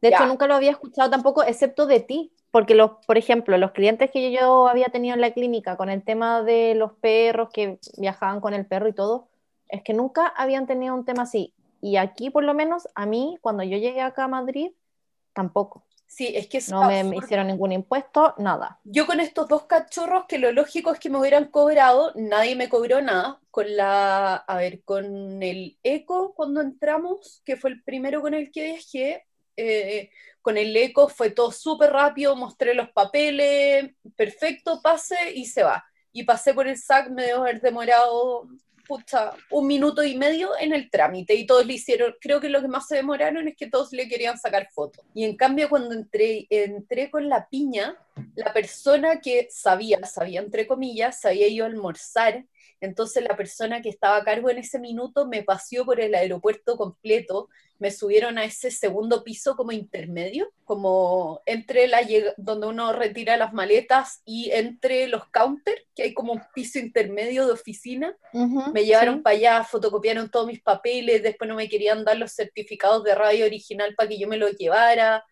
De 0.00 0.08
hecho, 0.08 0.26
nunca 0.26 0.46
lo 0.46 0.54
había 0.54 0.70
escuchado 0.70 1.08
tampoco, 1.08 1.42
excepto 1.42 1.86
de 1.86 2.00
ti. 2.00 2.32
Porque, 2.50 2.76
los, 2.76 2.92
por 3.06 3.18
ejemplo, 3.18 3.58
los 3.58 3.72
clientes 3.72 4.12
que 4.12 4.30
yo 4.30 4.68
había 4.68 4.86
tenido 4.86 5.14
en 5.14 5.20
la 5.20 5.32
clínica 5.32 5.76
con 5.76 5.88
el 5.88 6.04
tema 6.04 6.42
de 6.42 6.76
los 6.76 6.92
perros 6.92 7.48
que 7.52 7.80
viajaban 7.96 8.40
con 8.40 8.54
el 8.54 8.64
perro 8.64 8.86
y 8.86 8.92
todo, 8.92 9.26
es 9.68 9.82
que 9.82 9.92
nunca 9.92 10.28
habían 10.28 10.66
tenido 10.66 10.94
un 10.94 11.04
tema 11.04 11.24
así. 11.24 11.52
Y 11.80 11.96
aquí, 11.96 12.30
por 12.30 12.44
lo 12.44 12.54
menos, 12.54 12.86
a 12.94 13.06
mí, 13.06 13.38
cuando 13.40 13.64
yo 13.64 13.76
llegué 13.76 14.02
acá 14.02 14.24
a 14.24 14.28
Madrid, 14.28 14.70
tampoco. 15.32 15.84
Sí, 16.14 16.32
es 16.32 16.46
que 16.46 16.58
es 16.58 16.68
No 16.70 16.86
me 16.86 17.16
hicieron 17.16 17.48
ningún 17.48 17.72
impuesto, 17.72 18.34
nada. 18.38 18.78
Yo 18.84 19.04
con 19.04 19.18
estos 19.18 19.48
dos 19.48 19.64
cachorros, 19.64 20.26
que 20.28 20.38
lo 20.38 20.52
lógico 20.52 20.92
es 20.92 21.00
que 21.00 21.10
me 21.10 21.18
hubieran 21.18 21.46
cobrado, 21.46 22.12
nadie 22.14 22.54
me 22.54 22.68
cobró 22.68 23.02
nada. 23.02 23.40
Con 23.50 23.76
la, 23.76 24.36
a 24.36 24.56
ver, 24.56 24.84
con 24.84 25.42
el 25.42 25.76
eco 25.82 26.32
cuando 26.34 26.60
entramos, 26.60 27.42
que 27.44 27.56
fue 27.56 27.70
el 27.70 27.82
primero 27.82 28.22
con 28.22 28.32
el 28.32 28.52
que 28.52 28.64
viajé, 28.64 29.26
eh, 29.56 30.10
con 30.40 30.56
el 30.56 30.76
eco 30.76 31.08
fue 31.08 31.30
todo 31.30 31.50
súper 31.50 31.90
rápido, 31.90 32.36
mostré 32.36 32.74
los 32.74 32.90
papeles, 32.90 33.90
perfecto, 34.14 34.80
pase 34.82 35.16
y 35.34 35.46
se 35.46 35.64
va. 35.64 35.84
Y 36.12 36.22
pasé 36.22 36.54
por 36.54 36.68
el 36.68 36.76
SAC, 36.76 37.10
me 37.10 37.24
debo 37.24 37.42
haber 37.42 37.60
demorado 37.60 38.46
pucha, 38.84 39.32
un 39.50 39.66
minuto 39.66 40.02
y 40.02 40.16
medio 40.16 40.50
en 40.58 40.72
el 40.72 40.90
trámite 40.90 41.34
y 41.34 41.46
todos 41.46 41.66
le 41.66 41.74
hicieron, 41.74 42.14
creo 42.20 42.40
que 42.40 42.48
lo 42.48 42.60
que 42.60 42.68
más 42.68 42.86
se 42.86 42.96
demoraron 42.96 43.48
es 43.48 43.56
que 43.56 43.68
todos 43.68 43.92
le 43.92 44.08
querían 44.08 44.38
sacar 44.38 44.68
fotos. 44.72 45.04
Y 45.14 45.24
en 45.24 45.36
cambio 45.36 45.68
cuando 45.68 45.94
entré, 45.94 46.46
entré 46.50 47.10
con 47.10 47.28
la 47.28 47.48
piña, 47.48 47.96
la 48.36 48.52
persona 48.52 49.20
que 49.20 49.48
sabía, 49.50 50.04
sabía 50.04 50.40
entre 50.40 50.66
comillas, 50.66 51.20
sabía 51.20 51.48
yo 51.48 51.64
almorzar 51.64 52.44
entonces 52.84 53.22
la 53.22 53.36
persona 53.36 53.82
que 53.82 53.88
estaba 53.88 54.16
a 54.16 54.24
cargo 54.24 54.50
en 54.50 54.58
ese 54.58 54.78
minuto 54.78 55.26
me 55.26 55.42
paseó 55.42 55.84
por 55.84 56.00
el 56.00 56.14
aeropuerto 56.14 56.76
completo, 56.76 57.48
me 57.78 57.90
subieron 57.90 58.38
a 58.38 58.44
ese 58.44 58.70
segundo 58.70 59.24
piso 59.24 59.56
como 59.56 59.72
intermedio, 59.72 60.50
como 60.64 61.40
entre 61.46 61.88
la 61.88 62.00
donde 62.36 62.66
uno 62.66 62.92
retira 62.92 63.36
las 63.36 63.52
maletas 63.52 64.22
y 64.24 64.50
entre 64.52 65.08
los 65.08 65.26
counters, 65.30 65.82
que 65.94 66.04
hay 66.04 66.14
como 66.14 66.32
un 66.34 66.42
piso 66.54 66.78
intermedio 66.78 67.46
de 67.46 67.52
oficina. 67.52 68.16
me 68.72 68.84
llevaron 68.84 69.22
para 69.22 69.36
allá, 69.36 69.64
fotocopiaron 69.64 70.30
todos 70.30 70.46
mis 70.46 70.62
papeles, 70.62 71.22
después 71.22 71.48
no 71.48 71.56
me 71.56 71.68
querían 71.68 72.04
dar 72.04 72.16
los 72.16 72.32
certificados 72.32 73.02
de 73.04 73.14
radio 73.14 73.44
original 73.44 73.94
para 73.96 74.08
que 74.08 74.18
yo 74.18 74.28
me 74.28 74.36
los 74.36 74.56
llevara 74.56 75.24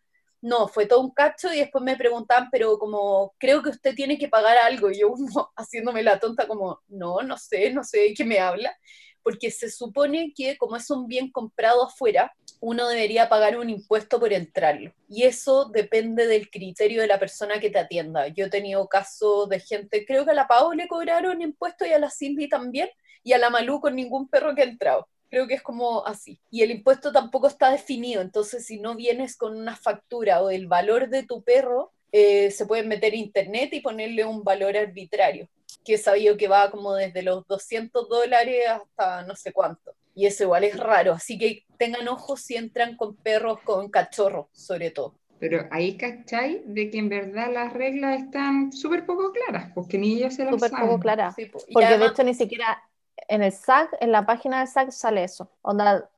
no, 0.42 0.66
fue 0.66 0.86
todo 0.86 1.00
un 1.00 1.12
cacho 1.12 1.52
y 1.54 1.58
después 1.60 1.84
me 1.84 1.96
preguntaban, 1.96 2.48
pero 2.50 2.76
como, 2.78 3.32
creo 3.38 3.62
que 3.62 3.70
usted 3.70 3.94
tiene 3.94 4.18
que 4.18 4.28
pagar 4.28 4.58
algo. 4.58 4.90
Y 4.90 5.00
yo 5.00 5.14
haciéndome 5.56 6.02
la 6.02 6.18
tonta 6.18 6.46
como, 6.48 6.80
no, 6.88 7.22
no 7.22 7.38
sé, 7.38 7.72
no 7.72 7.84
sé 7.84 7.98
de 8.00 8.14
qué 8.14 8.24
me 8.24 8.40
habla. 8.40 8.76
Porque 9.22 9.52
se 9.52 9.70
supone 9.70 10.32
que 10.34 10.58
como 10.58 10.76
es 10.76 10.90
un 10.90 11.06
bien 11.06 11.30
comprado 11.30 11.86
afuera, 11.86 12.32
uno 12.60 12.88
debería 12.88 13.28
pagar 13.28 13.56
un 13.56 13.70
impuesto 13.70 14.18
por 14.18 14.32
entrarlo. 14.32 14.92
Y 15.08 15.22
eso 15.24 15.66
depende 15.66 16.26
del 16.26 16.50
criterio 16.50 17.02
de 17.02 17.06
la 17.06 17.20
persona 17.20 17.60
que 17.60 17.70
te 17.70 17.78
atienda. 17.78 18.26
Yo 18.28 18.46
he 18.46 18.50
tenido 18.50 18.88
casos 18.88 19.48
de 19.48 19.60
gente, 19.60 20.04
creo 20.04 20.24
que 20.24 20.32
a 20.32 20.34
la 20.34 20.48
Pau 20.48 20.72
le 20.72 20.88
cobraron 20.88 21.40
impuestos 21.40 21.86
y 21.86 21.92
a 21.92 22.00
la 22.00 22.10
Cindy 22.10 22.48
también, 22.48 22.88
y 23.22 23.32
a 23.32 23.38
la 23.38 23.50
Malú 23.50 23.80
con 23.80 23.94
ningún 23.94 24.28
perro 24.28 24.54
que 24.54 24.62
ha 24.62 24.64
entrado. 24.64 25.08
Creo 25.32 25.46
que 25.48 25.54
es 25.54 25.62
como 25.62 26.06
así. 26.06 26.38
Y 26.50 26.60
el 26.60 26.70
impuesto 26.70 27.10
tampoco 27.10 27.48
está 27.48 27.70
definido, 27.70 28.20
entonces 28.20 28.66
si 28.66 28.78
no 28.78 28.94
vienes 28.94 29.34
con 29.34 29.56
una 29.56 29.74
factura 29.74 30.42
o 30.42 30.50
el 30.50 30.66
valor 30.66 31.08
de 31.08 31.22
tu 31.22 31.42
perro, 31.42 31.90
eh, 32.12 32.50
se 32.50 32.66
puede 32.66 32.82
meter 32.82 33.14
internet 33.14 33.70
y 33.72 33.80
ponerle 33.80 34.26
un 34.26 34.44
valor 34.44 34.76
arbitrario, 34.76 35.48
que 35.86 35.94
he 35.94 35.98
sabido 35.98 36.36
que 36.36 36.48
va 36.48 36.70
como 36.70 36.92
desde 36.92 37.22
los 37.22 37.46
200 37.46 38.10
dólares 38.10 38.64
hasta 38.68 39.22
no 39.22 39.34
sé 39.34 39.54
cuánto. 39.54 39.94
Y 40.14 40.26
eso 40.26 40.44
igual 40.44 40.64
es 40.64 40.78
raro, 40.78 41.14
así 41.14 41.38
que 41.38 41.64
tengan 41.78 42.06
ojo 42.08 42.36
si 42.36 42.56
entran 42.56 42.98
con 42.98 43.16
perros, 43.16 43.60
con 43.64 43.88
cachorros, 43.88 44.48
sobre 44.52 44.90
todo. 44.90 45.14
Pero 45.38 45.66
ahí 45.70 45.96
cachai 45.96 46.60
de 46.66 46.90
que 46.90 46.98
en 46.98 47.08
verdad 47.08 47.50
las 47.50 47.72
reglas 47.72 48.20
están 48.22 48.70
súper 48.70 49.06
poco 49.06 49.32
claras, 49.32 49.72
porque 49.74 49.96
ni 49.96 50.18
ellos 50.18 50.34
se 50.34 50.44
las 50.44 50.52
Súper 50.52 50.72
poco 50.72 51.00
claras. 51.00 51.34
porque 51.72 51.96
de 51.96 52.04
hecho 52.04 52.22
ni 52.22 52.34
siquiera 52.34 52.78
en 53.28 53.42
el 53.42 53.52
SAC, 53.52 53.96
en 54.00 54.12
la 54.12 54.26
página 54.26 54.58
del 54.58 54.68
SAC 54.68 54.90
sale 54.90 55.24
eso. 55.24 55.50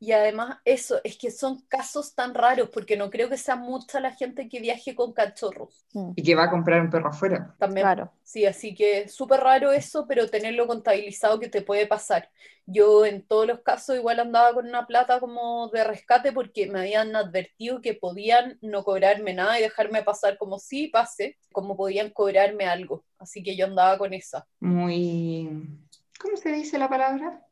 Y 0.00 0.12
además 0.12 0.58
eso, 0.64 1.00
es 1.04 1.16
que 1.16 1.30
son 1.30 1.60
casos 1.68 2.14
tan 2.14 2.34
raros, 2.34 2.70
porque 2.70 2.96
no 2.96 3.10
creo 3.10 3.28
que 3.28 3.36
sea 3.36 3.56
mucha 3.56 4.00
la 4.00 4.12
gente 4.12 4.48
que 4.48 4.60
viaje 4.60 4.94
con 4.94 5.12
cachorros. 5.12 5.84
Mm. 5.92 6.12
Y 6.16 6.22
que 6.22 6.34
va 6.34 6.44
a 6.44 6.50
comprar 6.50 6.80
un 6.80 6.90
perro 6.90 7.10
afuera. 7.10 7.54
También. 7.58 7.84
Claro. 7.84 8.12
Sí, 8.22 8.46
así 8.46 8.74
que 8.74 9.08
súper 9.08 9.40
raro 9.40 9.72
eso, 9.72 10.06
pero 10.08 10.28
tenerlo 10.28 10.66
contabilizado 10.66 11.38
que 11.38 11.48
te 11.48 11.62
puede 11.62 11.86
pasar. 11.86 12.30
Yo 12.66 13.04
en 13.04 13.22
todos 13.22 13.46
los 13.46 13.60
casos 13.60 13.96
igual 13.96 14.20
andaba 14.20 14.54
con 14.54 14.66
una 14.66 14.86
plata 14.86 15.20
como 15.20 15.68
de 15.68 15.84
rescate 15.84 16.32
porque 16.32 16.66
me 16.66 16.80
habían 16.80 17.14
advertido 17.14 17.82
que 17.82 17.92
podían 17.92 18.58
no 18.62 18.82
cobrarme 18.82 19.34
nada 19.34 19.58
y 19.58 19.62
dejarme 19.62 20.02
pasar 20.02 20.38
como 20.38 20.58
si 20.58 20.88
pase, 20.88 21.36
como 21.52 21.76
podían 21.76 22.10
cobrarme 22.10 22.64
algo. 22.64 23.04
Así 23.18 23.42
que 23.42 23.54
yo 23.56 23.66
andaba 23.66 23.98
con 23.98 24.14
esa. 24.14 24.46
Muy 24.60 25.83
¿cómo 26.24 26.36
se 26.38 26.52
dice 26.52 26.78
la 26.78 26.88
palabra? 26.88 27.42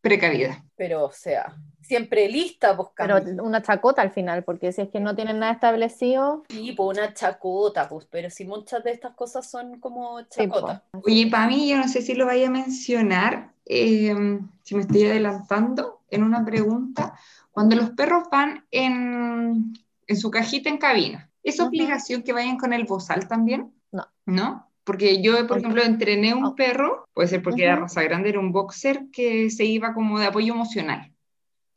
Precavida. 0.00 0.62
Pero, 0.76 1.06
o 1.06 1.12
sea, 1.12 1.56
siempre 1.80 2.28
lista, 2.28 2.76
pues. 2.76 2.90
Pero 2.96 3.42
una 3.42 3.62
chacota 3.62 4.02
al 4.02 4.10
final, 4.10 4.44
porque 4.44 4.70
si 4.72 4.82
es 4.82 4.90
que 4.90 5.00
no 5.00 5.16
tienen 5.16 5.40
nada 5.40 5.52
establecido. 5.52 6.44
Sí, 6.48 6.72
pues 6.76 6.98
una 6.98 7.14
chacota, 7.14 7.88
pues, 7.88 8.06
pero 8.08 8.30
si 8.30 8.44
muchas 8.44 8.84
de 8.84 8.92
estas 8.92 9.14
cosas 9.14 9.50
son 9.50 9.80
como 9.80 10.20
chacotas. 10.28 10.82
Oye, 11.04 11.26
para 11.28 11.48
mí, 11.48 11.68
yo 11.68 11.78
no 11.78 11.88
sé 11.88 12.02
si 12.02 12.14
lo 12.14 12.26
vaya 12.26 12.46
a 12.46 12.50
mencionar, 12.50 13.52
em, 13.64 14.48
si 14.62 14.74
me 14.74 14.82
estoy 14.82 15.06
adelantando 15.06 16.02
en 16.10 16.22
una 16.22 16.44
pregunta. 16.44 17.18
Cuando 17.50 17.74
los 17.74 17.90
perros 17.90 18.28
van 18.30 18.66
en, 18.70 19.72
en 20.06 20.16
su 20.16 20.30
cajita 20.30 20.68
en 20.68 20.78
cabina, 20.78 21.28
¿es 21.42 21.58
obligación 21.58 22.22
que 22.22 22.32
vayan 22.32 22.58
con 22.58 22.72
el 22.72 22.84
bozal 22.84 23.26
también? 23.26 23.72
No. 23.90 24.06
¿No? 24.26 24.68
Porque 24.88 25.20
yo, 25.20 25.46
por 25.46 25.58
ejemplo, 25.58 25.82
entrené 25.82 26.32
un 26.32 26.56
perro, 26.56 27.06
puede 27.12 27.28
ser 27.28 27.42
porque 27.42 27.64
era 27.64 27.76
raza 27.76 28.02
grande, 28.02 28.30
era 28.30 28.40
un 28.40 28.52
boxer 28.52 29.10
que 29.12 29.50
se 29.50 29.66
iba 29.66 29.92
como 29.92 30.18
de 30.18 30.24
apoyo 30.24 30.54
emocional. 30.54 31.12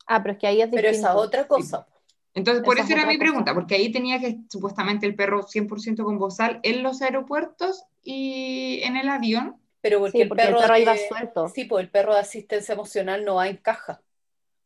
Ah, 0.06 0.22
pero 0.22 0.32
es 0.32 0.38
que 0.38 0.46
ahí 0.46 0.62
es 0.62 0.70
Pero 0.72 0.88
esa 0.88 1.14
otra 1.14 1.46
cosa. 1.46 1.86
Entonces, 2.32 2.64
por 2.64 2.78
eso 2.78 2.90
era 2.90 3.04
mi 3.04 3.18
pregunta, 3.18 3.52
porque 3.52 3.74
ahí 3.74 3.92
tenía 3.92 4.18
que 4.18 4.38
supuestamente 4.48 5.04
el 5.04 5.14
perro 5.14 5.42
100% 5.42 6.04
con 6.04 6.16
bozal 6.16 6.58
en 6.62 6.82
los 6.82 7.02
aeropuertos 7.02 7.84
y 8.02 8.80
en 8.82 8.96
el 8.96 9.10
avión. 9.10 9.56
Pero 9.82 10.00
porque, 10.00 10.22
el, 10.22 10.30
perro 10.30 10.78
iba 10.78 10.96
suelto. 10.96 11.50
Sí, 11.50 11.66
pues 11.66 11.84
el 11.84 11.90
perro 11.90 12.14
de 12.14 12.20
asistencia 12.20 12.72
emocional 12.72 13.26
no 13.26 13.34
va 13.34 13.48
en 13.48 13.58
caja, 13.58 14.00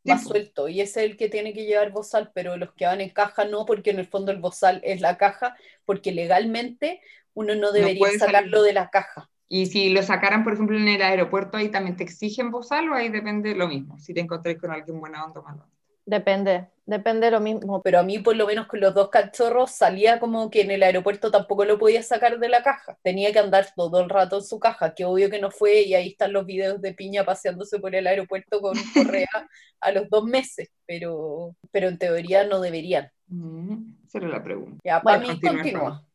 va 0.09 0.19
suelto. 0.19 0.69
Y 0.69 0.81
ese 0.81 1.05
es 1.05 1.11
el 1.11 1.17
que 1.17 1.29
tiene 1.29 1.53
que 1.53 1.67
llevar 1.67 1.93
bozal, 1.93 2.31
pero 2.35 2.57
los 2.57 2.73
que 2.73 2.87
van 2.87 3.01
en 3.01 3.11
caja 3.11 3.45
no, 3.45 3.67
porque 3.67 3.91
en 3.91 3.99
el 3.99 4.07
fondo 4.07 4.33
el 4.33 4.39
bozal 4.39 4.81
es 4.85 5.01
la 5.01 5.19
caja, 5.19 5.57
porque 5.85 6.13
legalmente 6.13 7.01
uno 7.35 7.55
no 7.55 7.73
debería 7.73 8.09
sacarlo 8.19 8.63
de 8.63 8.73
la 8.73 8.91
caja. 8.91 9.29
Y 9.49 9.67
si 9.67 9.91
lo 9.91 10.03
sacaran, 10.03 10.43
por 10.43 10.55
ejemplo, 10.55 10.77
en 10.77 10.89
el 10.89 11.03
aeropuerto, 11.03 11.57
ahí 11.57 11.69
también 11.69 11.97
te 11.97 12.05
exigen 12.05 12.51
bozal 12.51 12.89
o 12.89 12.95
ahí 12.95 13.09
depende 13.09 13.55
lo 13.55 13.69
mismo, 13.69 13.99
si 13.99 14.13
te 14.13 14.21
encontrás 14.21 14.57
con 14.57 14.73
alguien 14.73 14.99
buena 14.99 15.25
onda 15.25 15.41
o 15.41 15.43
malo. 15.45 15.69
Depende, 16.07 16.69
depende 16.87 17.33
lo 17.33 17.41
mismo. 17.41 17.83
Pero 17.83 17.99
a 17.99 18.05
mí, 18.05 18.21
por 18.21 18.37
lo 18.37 18.47
menos 18.47 18.69
con 18.69 18.79
los 18.79 18.95
dos 18.95 19.11
cachorros, 19.11 19.73
salía 19.73 20.21
como 20.21 20.51
que 20.51 20.63
en 20.63 20.71
el 20.71 20.85
aeropuerto 20.85 21.33
tampoco 21.33 21.65
lo 21.65 21.79
podía 21.79 22.03
sacar 22.03 22.39
de 22.39 22.49
la 22.49 22.63
caja. 22.63 22.97
Tenía 23.03 23.33
que 23.33 23.41
andar 23.41 23.67
todo 23.75 24.01
el 24.01 24.09
rato 24.09 24.37
en 24.37 24.45
su 24.45 24.61
caja, 24.61 24.95
que 24.95 25.05
obvio 25.05 25.29
que 25.29 25.41
no 25.41 25.51
fue, 25.51 25.83
y 25.83 25.95
ahí 25.95 26.11
están 26.11 26.33
los 26.33 26.47
videos 26.47 26.81
de 26.81 26.95
Piña 26.95 27.25
paseándose 27.25 27.81
por 27.81 27.93
el 27.95 28.07
aeropuerto 28.07 28.61
con 28.61 28.75
correa 28.95 29.27
a 29.81 29.91
los 29.91 30.09
dos 30.09 30.25
meses, 30.25 30.71
pero, 30.87 31.57
pero 31.73 31.89
en 31.89 31.99
teoría 31.99 32.45
no 32.45 32.61
deberían. 32.61 33.11
Mm, 33.27 34.07
esa 34.07 34.19
era 34.19 34.29
la 34.29 34.45
pregunta. 34.45 34.81
Ya, 34.85 35.03
para 35.03 35.19
mí 35.19 35.41
continúa. 35.41 36.06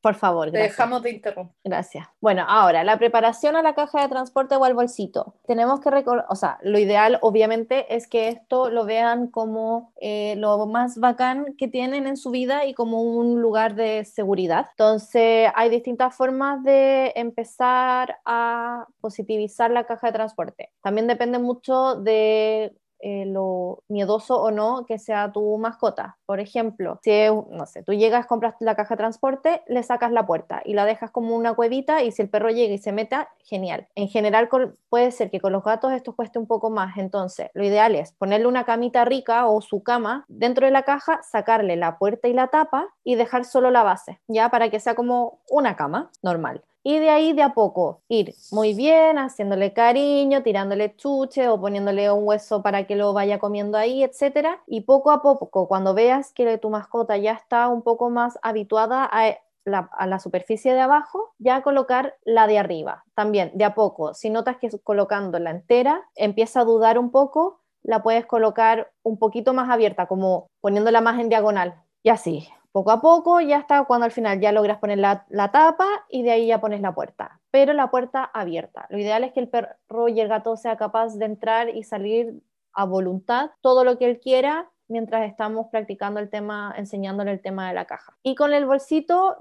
Por 0.00 0.14
favor. 0.14 0.50
Te 0.50 0.58
dejamos 0.58 1.02
de 1.02 1.10
interrumpir. 1.10 1.54
Gracias. 1.64 2.06
Bueno, 2.20 2.44
ahora, 2.48 2.84
la 2.84 2.98
preparación 2.98 3.56
a 3.56 3.62
la 3.62 3.74
caja 3.74 4.02
de 4.02 4.08
transporte 4.08 4.56
o 4.56 4.64
al 4.64 4.74
bolsito. 4.74 5.34
Tenemos 5.46 5.80
que 5.80 5.90
recordar, 5.90 6.26
o 6.28 6.34
sea, 6.34 6.58
lo 6.62 6.78
ideal 6.78 7.18
obviamente 7.22 7.94
es 7.94 8.08
que 8.08 8.28
esto 8.28 8.70
lo 8.70 8.84
vean 8.84 9.28
como 9.28 9.92
eh, 10.00 10.34
lo 10.36 10.66
más 10.66 10.98
bacán 10.98 11.54
que 11.56 11.68
tienen 11.68 12.06
en 12.06 12.16
su 12.16 12.30
vida 12.30 12.64
y 12.66 12.74
como 12.74 13.02
un 13.02 13.40
lugar 13.40 13.74
de 13.74 14.04
seguridad. 14.04 14.66
Entonces, 14.72 15.50
hay 15.54 15.68
distintas 15.70 16.14
formas 16.14 16.62
de 16.64 17.12
empezar 17.16 18.16
a 18.24 18.86
positivizar 19.00 19.70
la 19.70 19.84
caja 19.84 20.08
de 20.08 20.12
transporte. 20.12 20.70
También 20.82 21.06
depende 21.06 21.38
mucho 21.38 21.96
de 21.96 22.74
eh, 23.02 23.24
lo 23.26 23.82
miedoso 23.88 24.40
o 24.40 24.50
no 24.50 24.84
que 24.86 24.98
sea 24.98 25.32
tu 25.32 25.56
mascota. 25.58 26.18
Por 26.26 26.40
ejemplo, 26.40 26.98
si 27.02 27.10
no 27.50 27.66
sé, 27.66 27.82
tú 27.82 27.92
llegas, 27.92 28.26
compras 28.26 28.54
la 28.60 28.74
caja 28.74 28.94
de 28.94 28.98
transporte, 28.98 29.62
le 29.66 29.82
sacas 29.82 30.12
la 30.12 30.26
puerta 30.26 30.62
y 30.64 30.74
la 30.74 30.84
dejas 30.84 31.10
como 31.10 31.34
una 31.34 31.54
cuevita 31.54 32.02
y 32.02 32.12
si 32.12 32.22
el 32.22 32.28
perro 32.28 32.50
llega 32.50 32.74
y 32.74 32.78
se 32.78 32.92
meta, 32.92 33.28
genial. 33.44 33.88
En 33.94 34.08
general 34.08 34.48
puede 34.88 35.10
ser 35.12 35.30
que 35.30 35.40
con 35.40 35.52
los 35.52 35.64
gatos 35.64 35.92
esto 35.92 36.14
cueste 36.14 36.38
un 36.38 36.46
poco 36.46 36.70
más, 36.70 36.96
entonces 36.98 37.50
lo 37.54 37.64
ideal 37.64 37.94
es 37.94 38.12
ponerle 38.12 38.46
una 38.46 38.64
camita 38.64 39.04
rica 39.04 39.46
o 39.46 39.60
su 39.60 39.82
cama 39.82 40.24
dentro 40.28 40.66
de 40.66 40.72
la 40.72 40.82
caja, 40.82 41.20
sacarle 41.22 41.76
la 41.76 41.98
puerta 41.98 42.28
y 42.28 42.32
la 42.32 42.48
tapa 42.48 42.88
y 43.04 43.14
dejar 43.14 43.44
solo 43.44 43.70
la 43.70 43.82
base, 43.82 44.20
ya 44.28 44.50
para 44.50 44.70
que 44.70 44.80
sea 44.80 44.94
como 44.94 45.40
una 45.48 45.76
cama 45.76 46.10
normal 46.22 46.62
y 46.82 46.98
de 46.98 47.10
ahí 47.10 47.32
de 47.32 47.42
a 47.42 47.52
poco 47.52 48.02
ir 48.08 48.34
muy 48.52 48.74
bien, 48.74 49.18
haciéndole 49.18 49.72
cariño, 49.72 50.42
tirándole 50.42 50.96
chuche 50.96 51.48
o 51.48 51.60
poniéndole 51.60 52.10
un 52.10 52.26
hueso 52.26 52.62
para 52.62 52.86
que 52.86 52.96
lo 52.96 53.12
vaya 53.12 53.38
comiendo 53.38 53.76
ahí, 53.76 54.02
etcétera. 54.02 54.62
Y 54.66 54.82
poco 54.82 55.10
a 55.10 55.22
poco, 55.22 55.68
cuando 55.68 55.94
veas 55.94 56.32
que 56.32 56.58
tu 56.58 56.70
mascota 56.70 57.16
ya 57.16 57.32
está 57.32 57.68
un 57.68 57.82
poco 57.82 58.10
más 58.10 58.38
habituada 58.42 59.08
a 59.10 59.36
la, 59.64 60.18
superficie 60.18 60.72
de 60.72 60.80
abajo, 60.80 61.34
ya 61.38 61.62
colocar 61.62 62.16
la 62.24 62.46
de 62.46 62.58
arriba. 62.58 63.04
También, 63.14 63.52
de 63.54 63.64
a 63.64 63.74
poco, 63.74 64.14
si 64.14 64.30
notas 64.30 64.56
que 64.56 64.70
colocando 64.82 65.38
la 65.38 65.50
entera 65.50 66.08
empieza 66.16 66.60
a 66.60 66.64
dudar 66.64 66.98
un 66.98 67.10
poco, 67.10 67.60
la 67.82 68.02
puedes 68.02 68.26
colocar 68.26 68.90
un 69.02 69.18
poquito 69.18 69.52
más 69.52 69.70
abierta, 69.70 70.06
como 70.06 70.48
poniéndola 70.60 71.00
más 71.00 71.20
en 71.20 71.28
diagonal. 71.28 71.74
Y 72.02 72.08
así, 72.08 72.48
poco 72.72 72.90
a 72.90 73.00
poco, 73.00 73.40
ya 73.40 73.58
está 73.58 73.84
cuando 73.84 74.04
al 74.04 74.12
final 74.12 74.40
ya 74.40 74.52
logras 74.52 74.78
poner 74.78 74.98
la, 74.98 75.26
tapa 75.52 75.86
y 76.08 76.22
de 76.22 76.30
ahí 76.30 76.46
ya 76.46 76.60
pones 76.60 76.80
la 76.80 76.94
puerta, 76.94 77.40
pero 77.50 77.72
la 77.72 77.90
puerta 77.90 78.24
abierta. 78.24 78.86
Lo 78.90 78.98
ideal 78.98 79.24
es 79.24 79.32
que 79.32 79.40
el 79.40 79.48
perro 79.48 80.08
y 80.08 80.20
el 80.20 80.28
gato 80.28 80.56
sea 80.56 80.76
capaz 80.76 81.16
de 81.16 81.24
entrar 81.24 81.68
y 81.68 81.82
salir 81.82 82.40
a 82.72 82.84
voluntad 82.84 83.50
todo 83.60 83.84
lo 83.84 83.98
que 83.98 84.04
él 84.06 84.20
quiera 84.20 84.70
mientras 84.90 85.28
estamos 85.28 85.68
practicando 85.70 86.20
el 86.20 86.28
tema, 86.28 86.74
enseñándole 86.76 87.32
el 87.32 87.40
tema 87.40 87.68
de 87.68 87.74
la 87.74 87.86
caja. 87.86 88.16
Y 88.22 88.34
con 88.34 88.52
el 88.52 88.66
bolsito, 88.66 89.36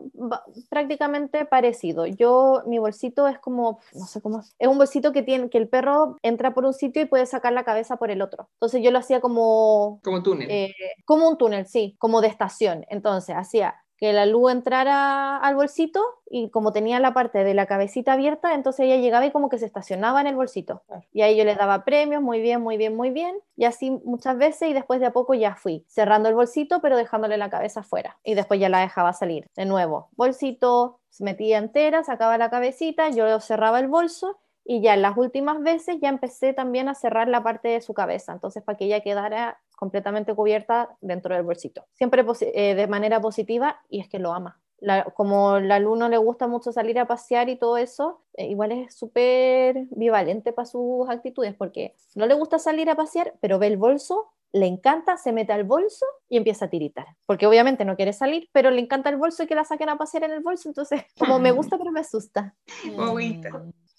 prácticamente 0.69 1.45
parecido. 1.45 2.05
Yo, 2.05 2.63
mi 2.65 2.79
bolsito 2.79 3.27
es 3.27 3.39
como, 3.39 3.79
no 3.93 4.05
sé 4.05 4.21
cómo, 4.21 4.41
es 4.57 4.67
un 4.67 4.77
bolsito 4.77 5.11
que 5.11 5.23
tiene, 5.23 5.49
que 5.49 5.57
el 5.57 5.67
perro 5.67 6.17
entra 6.21 6.53
por 6.53 6.65
un 6.65 6.73
sitio 6.73 7.01
y 7.01 7.05
puede 7.05 7.25
sacar 7.25 7.53
la 7.53 7.63
cabeza 7.63 7.97
por 7.97 8.11
el 8.11 8.21
otro. 8.21 8.47
Entonces 8.53 8.81
yo 8.83 8.91
lo 8.91 8.99
hacía 8.99 9.19
como... 9.19 9.99
Como 10.03 10.23
túnel. 10.23 10.49
Eh, 10.49 10.73
como 11.05 11.27
un 11.27 11.37
túnel, 11.37 11.65
sí, 11.65 11.95
como 11.97 12.21
de 12.21 12.27
estación. 12.27 12.85
Entonces 12.89 13.35
hacía 13.35 13.75
que 13.99 14.13
la 14.13 14.25
luz 14.25 14.51
entrara 14.51 15.37
al 15.37 15.55
bolsito 15.55 16.01
y 16.29 16.49
como 16.51 16.71
tenía 16.71 16.99
la 16.99 17.13
parte 17.13 17.43
de 17.43 17.53
la 17.53 17.65
cabecita 17.65 18.13
abierta, 18.13 18.53
entonces 18.53 18.85
ella 18.85 18.95
llegaba 18.95 19.25
y 19.25 19.31
como 19.31 19.49
que 19.49 19.57
se 19.57 19.65
estacionaba 19.65 20.21
en 20.21 20.27
el 20.27 20.35
bolsito. 20.35 20.83
Y 21.11 21.21
ahí 21.21 21.35
yo 21.35 21.43
le 21.43 21.55
daba 21.55 21.83
premios, 21.83 22.21
muy 22.21 22.39
bien, 22.39 22.61
muy 22.61 22.77
bien, 22.77 22.95
muy 22.95 23.09
bien. 23.09 23.37
Y 23.57 23.65
así 23.65 23.91
muchas 23.91 24.37
veces 24.37 24.69
y 24.69 24.73
después 24.73 25.01
de 25.01 25.07
a 25.07 25.11
poco 25.11 25.33
ya 25.33 25.55
fui 25.55 25.85
cerrando 25.89 26.29
el 26.29 26.35
bolsito, 26.35 26.81
pero 26.81 26.95
dejándole 26.95 27.37
la 27.37 27.49
cabeza 27.49 27.81
afuera. 27.81 28.17
Y 28.23 28.35
después 28.35 28.59
ya 28.59 28.69
la 28.69 28.79
dejaba 28.79 29.11
salir. 29.11 29.47
De 29.55 29.65
nuevo, 29.65 30.09
bolsito, 30.15 31.01
se 31.09 31.25
metía 31.25 31.57
entera, 31.57 32.03
sacaba 32.03 32.37
la 32.37 32.49
cabecita, 32.49 33.09
yo 33.09 33.39
cerraba 33.41 33.79
el 33.79 33.87
bolso 33.87 34.39
y 34.69 34.81
ya 34.81 34.93
en 34.93 35.01
las 35.01 35.17
últimas 35.17 35.63
veces 35.63 35.97
ya 35.99 36.09
empecé 36.09 36.53
también 36.53 36.89
a 36.89 36.93
cerrar 36.93 37.27
la 37.27 37.41
parte 37.41 37.69
de 37.69 37.81
su 37.81 37.95
cabeza, 37.95 38.33
entonces 38.33 38.61
para 38.61 38.77
que 38.77 38.85
ella 38.85 38.99
quedara 38.99 39.59
completamente 39.75 40.35
cubierta 40.35 40.95
dentro 41.01 41.33
del 41.33 41.43
bolsito. 41.43 41.85
Siempre 41.93 42.23
eh, 42.41 42.75
de 42.75 42.87
manera 42.87 43.19
positiva 43.19 43.81
y 43.89 43.99
es 43.99 44.07
que 44.07 44.19
lo 44.19 44.31
ama. 44.31 44.61
como 45.15 45.53
al 45.53 45.71
alumno 45.71 46.07
le 46.07 46.17
gusta 46.19 46.47
mucho 46.47 46.71
salir 46.71 46.99
a 46.99 47.07
pasear 47.07 47.49
y 47.49 47.55
todo 47.55 47.77
eso, 47.77 48.21
eh, 48.35 48.45
igual 48.45 48.71
es 48.71 48.93
súper 48.93 49.87
bivalente 49.89 50.53
para 50.53 50.67
sus 50.67 51.09
actitudes 51.09 51.55
porque 51.55 51.95
no 52.13 52.27
le 52.27 52.35
gusta 52.35 52.59
salir 52.59 52.91
a 52.91 52.95
pasear, 52.95 53.33
pero 53.41 53.57
ve 53.57 53.65
el 53.65 53.77
bolso, 53.77 54.33
le 54.51 54.65
encanta, 54.65 55.17
se 55.17 55.31
mete 55.31 55.53
al 55.53 55.63
bolso 55.63 56.05
y 56.27 56.37
empieza 56.37 56.65
a 56.65 56.69
tiritar. 56.69 57.07
Porque 57.25 57.47
obviamente 57.47 57.85
no 57.85 57.95
quiere 57.95 58.13
salir, 58.13 58.49
pero 58.51 58.71
le 58.71 58.81
encanta 58.81 59.09
el 59.09 59.17
bolso 59.17 59.43
y 59.43 59.47
que 59.47 59.55
la 59.55 59.63
saquen 59.63 59.89
a 59.89 59.97
pasear 59.97 60.23
en 60.23 60.31
el 60.31 60.41
bolso, 60.41 60.69
entonces 60.69 61.03
como 61.19 61.39
me 61.39 61.51
gusta 61.51 61.77
pero 61.77 61.91
me 61.91 61.99
asusta. 61.99 62.55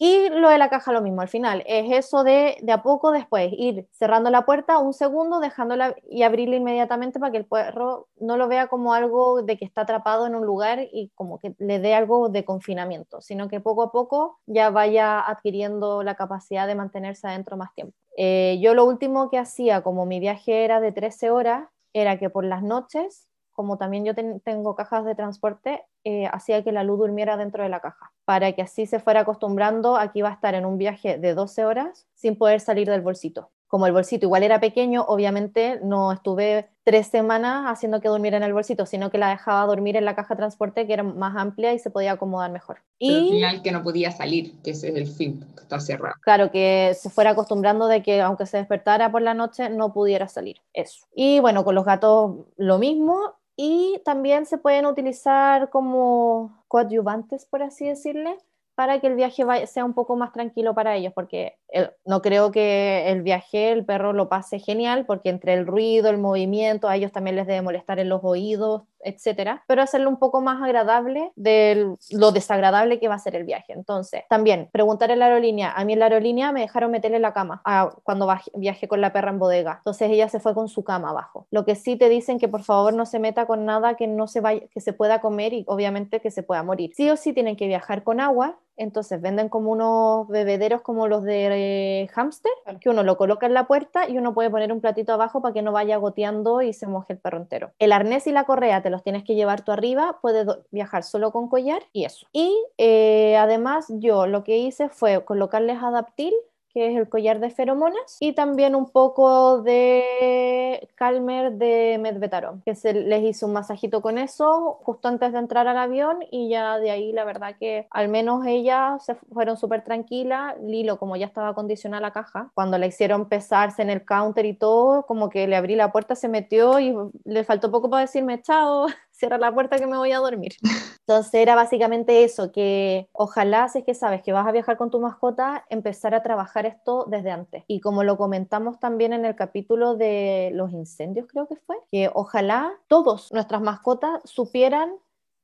Y 0.02 0.30
lo 0.30 0.48
de 0.48 0.56
la 0.56 0.70
caja 0.70 0.92
lo 0.92 1.02
mismo, 1.02 1.20
al 1.20 1.28
final 1.28 1.62
es 1.66 1.92
eso 1.92 2.24
de 2.24 2.56
de 2.62 2.72
a 2.72 2.82
poco 2.82 3.12
después 3.12 3.52
ir 3.52 3.86
cerrando 3.92 4.30
la 4.30 4.46
puerta 4.46 4.78
un 4.78 4.94
segundo, 4.94 5.40
dejándola 5.40 5.94
y 6.08 6.22
abrirla 6.22 6.56
inmediatamente 6.56 7.20
para 7.20 7.32
que 7.32 7.38
el 7.38 7.46
perro 7.46 8.08
no 8.18 8.36
lo 8.38 8.48
vea 8.48 8.68
como 8.68 8.94
algo 8.94 9.42
de 9.42 9.58
que 9.58 9.66
está 9.66 9.82
atrapado 9.82 10.26
en 10.26 10.34
un 10.34 10.46
lugar 10.46 10.80
y 10.90 11.10
como 11.14 11.38
que 11.38 11.54
le 11.58 11.80
dé 11.80 11.94
algo 11.94 12.30
de 12.30 12.44
confinamiento, 12.44 13.20
sino 13.20 13.48
que 13.48 13.60
poco 13.60 13.82
a 13.82 13.92
poco 13.92 14.38
ya 14.46 14.70
vaya 14.70 15.20
adquiriendo 15.20 16.02
la 16.02 16.14
capacidad 16.14 16.66
de 16.66 16.74
mantenerse 16.74 17.26
adentro 17.26 17.58
más 17.58 17.74
tiempo. 17.74 17.99
Eh, 18.16 18.58
yo 18.60 18.74
lo 18.74 18.84
último 18.84 19.30
que 19.30 19.38
hacía, 19.38 19.82
como 19.82 20.06
mi 20.06 20.20
viaje 20.20 20.64
era 20.64 20.80
de 20.80 20.92
13 20.92 21.30
horas, 21.30 21.68
era 21.92 22.18
que 22.18 22.30
por 22.30 22.44
las 22.44 22.62
noches 22.62 23.30
como 23.60 23.76
también 23.76 24.06
yo 24.06 24.14
tengo 24.14 24.74
cajas 24.74 25.04
de 25.04 25.14
transporte, 25.14 25.84
eh, 26.04 26.26
hacía 26.32 26.64
que 26.64 26.72
la 26.72 26.82
luz 26.82 26.98
durmiera 26.98 27.36
dentro 27.36 27.62
de 27.62 27.68
la 27.68 27.80
caja, 27.80 28.10
para 28.24 28.52
que 28.52 28.62
así 28.62 28.86
se 28.86 29.00
fuera 29.00 29.20
acostumbrando 29.20 29.96
a 29.96 30.10
que 30.12 30.20
iba 30.20 30.30
a 30.30 30.32
estar 30.32 30.54
en 30.54 30.64
un 30.64 30.78
viaje 30.78 31.18
de 31.18 31.34
12 31.34 31.66
horas 31.66 32.06
sin 32.14 32.38
poder 32.38 32.60
salir 32.60 32.88
del 32.88 33.02
bolsito 33.02 33.50
como 33.70 33.86
el 33.86 33.92
bolsito 33.92 34.26
igual 34.26 34.42
era 34.42 34.58
pequeño, 34.58 35.04
obviamente 35.06 35.78
no 35.84 36.10
estuve 36.10 36.68
tres 36.82 37.06
semanas 37.06 37.66
haciendo 37.68 38.00
que 38.00 38.08
durmiera 38.08 38.36
en 38.36 38.42
el 38.42 38.52
bolsito, 38.52 38.84
sino 38.84 39.12
que 39.12 39.18
la 39.18 39.30
dejaba 39.30 39.64
dormir 39.64 39.96
en 39.96 40.04
la 40.04 40.16
caja 40.16 40.34
de 40.34 40.38
transporte 40.38 40.88
que 40.88 40.92
era 40.92 41.04
más 41.04 41.36
amplia 41.36 41.72
y 41.72 41.78
se 41.78 41.88
podía 41.88 42.12
acomodar 42.12 42.50
mejor. 42.50 42.78
y 42.98 43.14
al 43.14 43.28
final 43.28 43.62
que 43.62 43.70
no 43.70 43.84
podía 43.84 44.10
salir, 44.10 44.60
que 44.64 44.72
ese 44.72 44.88
es 44.88 44.96
el 44.96 45.06
fin, 45.06 45.46
que 45.54 45.62
está 45.62 45.78
cerrado. 45.78 46.16
Claro, 46.22 46.50
que 46.50 46.96
se 46.98 47.10
fuera 47.10 47.30
acostumbrando 47.30 47.86
de 47.86 48.02
que 48.02 48.20
aunque 48.20 48.44
se 48.44 48.56
despertara 48.56 49.12
por 49.12 49.22
la 49.22 49.34
noche 49.34 49.70
no 49.70 49.92
pudiera 49.92 50.26
salir, 50.26 50.56
eso. 50.72 51.06
Y 51.14 51.38
bueno, 51.38 51.62
con 51.62 51.76
los 51.76 51.84
gatos 51.84 52.38
lo 52.56 52.78
mismo 52.80 53.34
y 53.54 54.02
también 54.04 54.46
se 54.46 54.58
pueden 54.58 54.84
utilizar 54.84 55.70
como 55.70 56.64
coadyuvantes, 56.66 57.46
por 57.46 57.62
así 57.62 57.86
decirle, 57.86 58.36
para 58.80 58.98
que 58.98 59.08
el 59.08 59.14
viaje 59.14 59.44
sea 59.66 59.84
un 59.84 59.92
poco 59.92 60.16
más 60.16 60.32
tranquilo 60.32 60.74
para 60.74 60.96
ellos, 60.96 61.12
porque 61.14 61.58
no 62.06 62.22
creo 62.22 62.50
que 62.50 63.10
el 63.10 63.20
viaje, 63.20 63.72
el 63.72 63.84
perro 63.84 64.14
lo 64.14 64.30
pase 64.30 64.58
genial, 64.58 65.04
porque 65.04 65.28
entre 65.28 65.52
el 65.52 65.66
ruido, 65.66 66.08
el 66.08 66.16
movimiento, 66.16 66.88
a 66.88 66.96
ellos 66.96 67.12
también 67.12 67.36
les 67.36 67.46
debe 67.46 67.60
molestar 67.60 67.98
en 67.98 68.08
los 68.08 68.24
oídos, 68.24 68.84
etcétera, 69.02 69.64
pero 69.66 69.82
hacerlo 69.82 70.08
un 70.08 70.18
poco 70.18 70.40
más 70.40 70.62
agradable 70.62 71.30
de 71.36 71.94
lo 72.10 72.32
desagradable 72.32 72.98
que 72.98 73.08
va 73.08 73.14
a 73.14 73.18
ser 73.18 73.34
el 73.34 73.44
viaje. 73.44 73.74
Entonces, 73.74 74.24
también 74.30 74.70
preguntar 74.72 75.10
en 75.10 75.18
la 75.18 75.26
aerolínea, 75.26 75.72
a 75.72 75.84
mí 75.84 75.92
en 75.92 75.98
la 75.98 76.06
aerolínea 76.06 76.52
me 76.52 76.60
dejaron 76.62 76.90
meterle 76.90 77.18
la 77.18 77.34
cama 77.34 77.62
cuando 78.02 78.28
viajé 78.54 78.88
con 78.88 79.02
la 79.02 79.12
perra 79.12 79.30
en 79.30 79.38
bodega, 79.38 79.76
entonces 79.78 80.10
ella 80.10 80.30
se 80.30 80.40
fue 80.40 80.54
con 80.54 80.68
su 80.68 80.84
cama 80.84 81.10
abajo. 81.10 81.46
Lo 81.50 81.66
que 81.66 81.74
sí 81.74 81.96
te 81.96 82.08
dicen 82.08 82.38
que 82.38 82.48
por 82.48 82.62
favor 82.62 82.94
no 82.94 83.04
se 83.04 83.18
meta 83.18 83.44
con 83.44 83.66
nada 83.66 83.94
que 83.94 84.06
no 84.06 84.26
se 84.26 84.40
vaya, 84.40 84.62
que 84.72 84.80
se 84.80 84.94
pueda 84.94 85.20
comer 85.20 85.52
y 85.52 85.64
obviamente 85.66 86.20
que 86.20 86.30
se 86.30 86.42
pueda 86.42 86.62
morir. 86.62 86.92
Sí 86.94 87.10
o 87.10 87.16
sí 87.16 87.34
tienen 87.34 87.56
que 87.56 87.66
viajar 87.66 88.04
con 88.04 88.20
agua, 88.20 88.58
entonces 88.80 89.20
venden 89.20 89.48
como 89.48 89.70
unos 89.70 90.26
bebederos 90.28 90.80
como 90.80 91.06
los 91.06 91.22
de 91.22 92.08
hámster, 92.12 92.50
que 92.80 92.88
uno 92.88 93.02
lo 93.02 93.16
coloca 93.16 93.46
en 93.46 93.54
la 93.54 93.66
puerta 93.66 94.08
y 94.08 94.16
uno 94.16 94.32
puede 94.32 94.50
poner 94.50 94.72
un 94.72 94.80
platito 94.80 95.12
abajo 95.12 95.42
para 95.42 95.52
que 95.52 95.62
no 95.62 95.70
vaya 95.70 95.98
goteando 95.98 96.62
y 96.62 96.72
se 96.72 96.86
moje 96.86 97.12
el 97.12 97.18
perro 97.18 97.38
entero. 97.38 97.72
El 97.78 97.92
arnés 97.92 98.26
y 98.26 98.32
la 98.32 98.44
correa 98.44 98.82
te 98.82 98.90
los 98.90 99.02
tienes 99.02 99.22
que 99.22 99.34
llevar 99.34 99.62
tú 99.62 99.72
arriba, 99.72 100.18
puedes 100.22 100.46
viajar 100.70 101.02
solo 101.02 101.30
con 101.30 101.48
collar 101.48 101.82
y 101.92 102.06
eso. 102.06 102.26
Y 102.32 102.56
eh, 102.78 103.36
además 103.36 103.86
yo 103.88 104.26
lo 104.26 104.44
que 104.44 104.56
hice 104.56 104.88
fue 104.88 105.24
colocarles 105.24 105.82
adaptil 105.82 106.34
que 106.72 106.90
es 106.90 106.96
el 106.96 107.08
collar 107.08 107.40
de 107.40 107.50
feromonas, 107.50 108.16
y 108.20 108.32
también 108.32 108.74
un 108.74 108.90
poco 108.90 109.62
de 109.62 110.88
Calmer 110.94 111.52
de 111.52 111.98
Medvetaron, 112.00 112.62
que 112.64 112.74
se 112.74 112.92
les 112.92 113.22
hizo 113.24 113.46
un 113.46 113.52
masajito 113.52 114.02
con 114.02 114.18
eso 114.18 114.78
justo 114.82 115.08
antes 115.08 115.32
de 115.32 115.38
entrar 115.38 115.68
al 115.68 115.78
avión 115.78 116.18
y 116.30 116.48
ya 116.48 116.78
de 116.78 116.90
ahí 116.90 117.12
la 117.12 117.24
verdad 117.24 117.56
que 117.58 117.86
al 117.90 118.08
menos 118.08 118.46
ellas 118.46 119.04
se 119.04 119.14
fueron 119.14 119.56
súper 119.56 119.82
tranquilas, 119.82 120.54
Lilo 120.62 120.98
como 120.98 121.16
ya 121.16 121.26
estaba 121.26 121.48
acondicionada 121.48 122.00
la 122.00 122.12
caja, 122.12 122.50
cuando 122.54 122.78
la 122.78 122.86
hicieron 122.86 123.28
pesarse 123.28 123.82
en 123.82 123.90
el 123.90 124.04
counter 124.04 124.46
y 124.46 124.54
todo, 124.54 125.06
como 125.06 125.30
que 125.30 125.46
le 125.46 125.56
abrí 125.56 125.76
la 125.76 125.92
puerta, 125.92 126.14
se 126.14 126.28
metió 126.28 126.80
y 126.80 126.94
le 127.24 127.44
faltó 127.44 127.70
poco 127.70 127.90
para 127.90 128.02
decirme 128.02 128.42
chao, 128.42 128.86
cierra 129.20 129.38
la 129.38 129.52
puerta 129.52 129.78
que 129.78 129.86
me 129.86 129.98
voy 129.98 130.12
a 130.12 130.18
dormir. 130.18 130.54
Entonces 131.06 131.34
era 131.34 131.54
básicamente 131.54 132.24
eso, 132.24 132.50
que 132.50 133.08
ojalá 133.12 133.68
si 133.68 133.80
es 133.80 133.84
que 133.84 133.94
sabes 133.94 134.22
que 134.22 134.32
vas 134.32 134.46
a 134.46 134.52
viajar 134.52 134.76
con 134.76 134.90
tu 134.90 134.98
mascota, 134.98 135.64
empezar 135.68 136.14
a 136.14 136.22
trabajar 136.22 136.66
esto 136.66 137.04
desde 137.08 137.30
antes. 137.30 137.64
Y 137.68 137.80
como 137.80 138.02
lo 138.02 138.16
comentamos 138.16 138.80
también 138.80 139.12
en 139.12 139.24
el 139.24 139.36
capítulo 139.36 139.94
de 139.94 140.50
los 140.54 140.72
incendios, 140.72 141.26
creo 141.28 141.46
que 141.46 141.56
fue, 141.56 141.76
que 141.90 142.10
ojalá 142.14 142.72
todos 142.88 143.30
nuestras 143.32 143.60
mascotas 143.60 144.20
supieran 144.24 144.90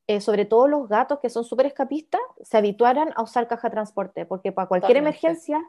eh, 0.08 0.20
sobre 0.20 0.44
todo 0.44 0.68
los 0.68 0.88
gatos 0.88 1.18
que 1.18 1.28
son 1.28 1.42
súper 1.42 1.66
escapistas, 1.66 2.20
se 2.40 2.56
habituaran 2.56 3.12
a 3.16 3.22
usar 3.22 3.48
caja 3.48 3.68
de 3.68 3.72
transporte, 3.72 4.24
porque 4.24 4.52
para 4.52 4.68
cualquier 4.68 4.98
emergencia 4.98 5.60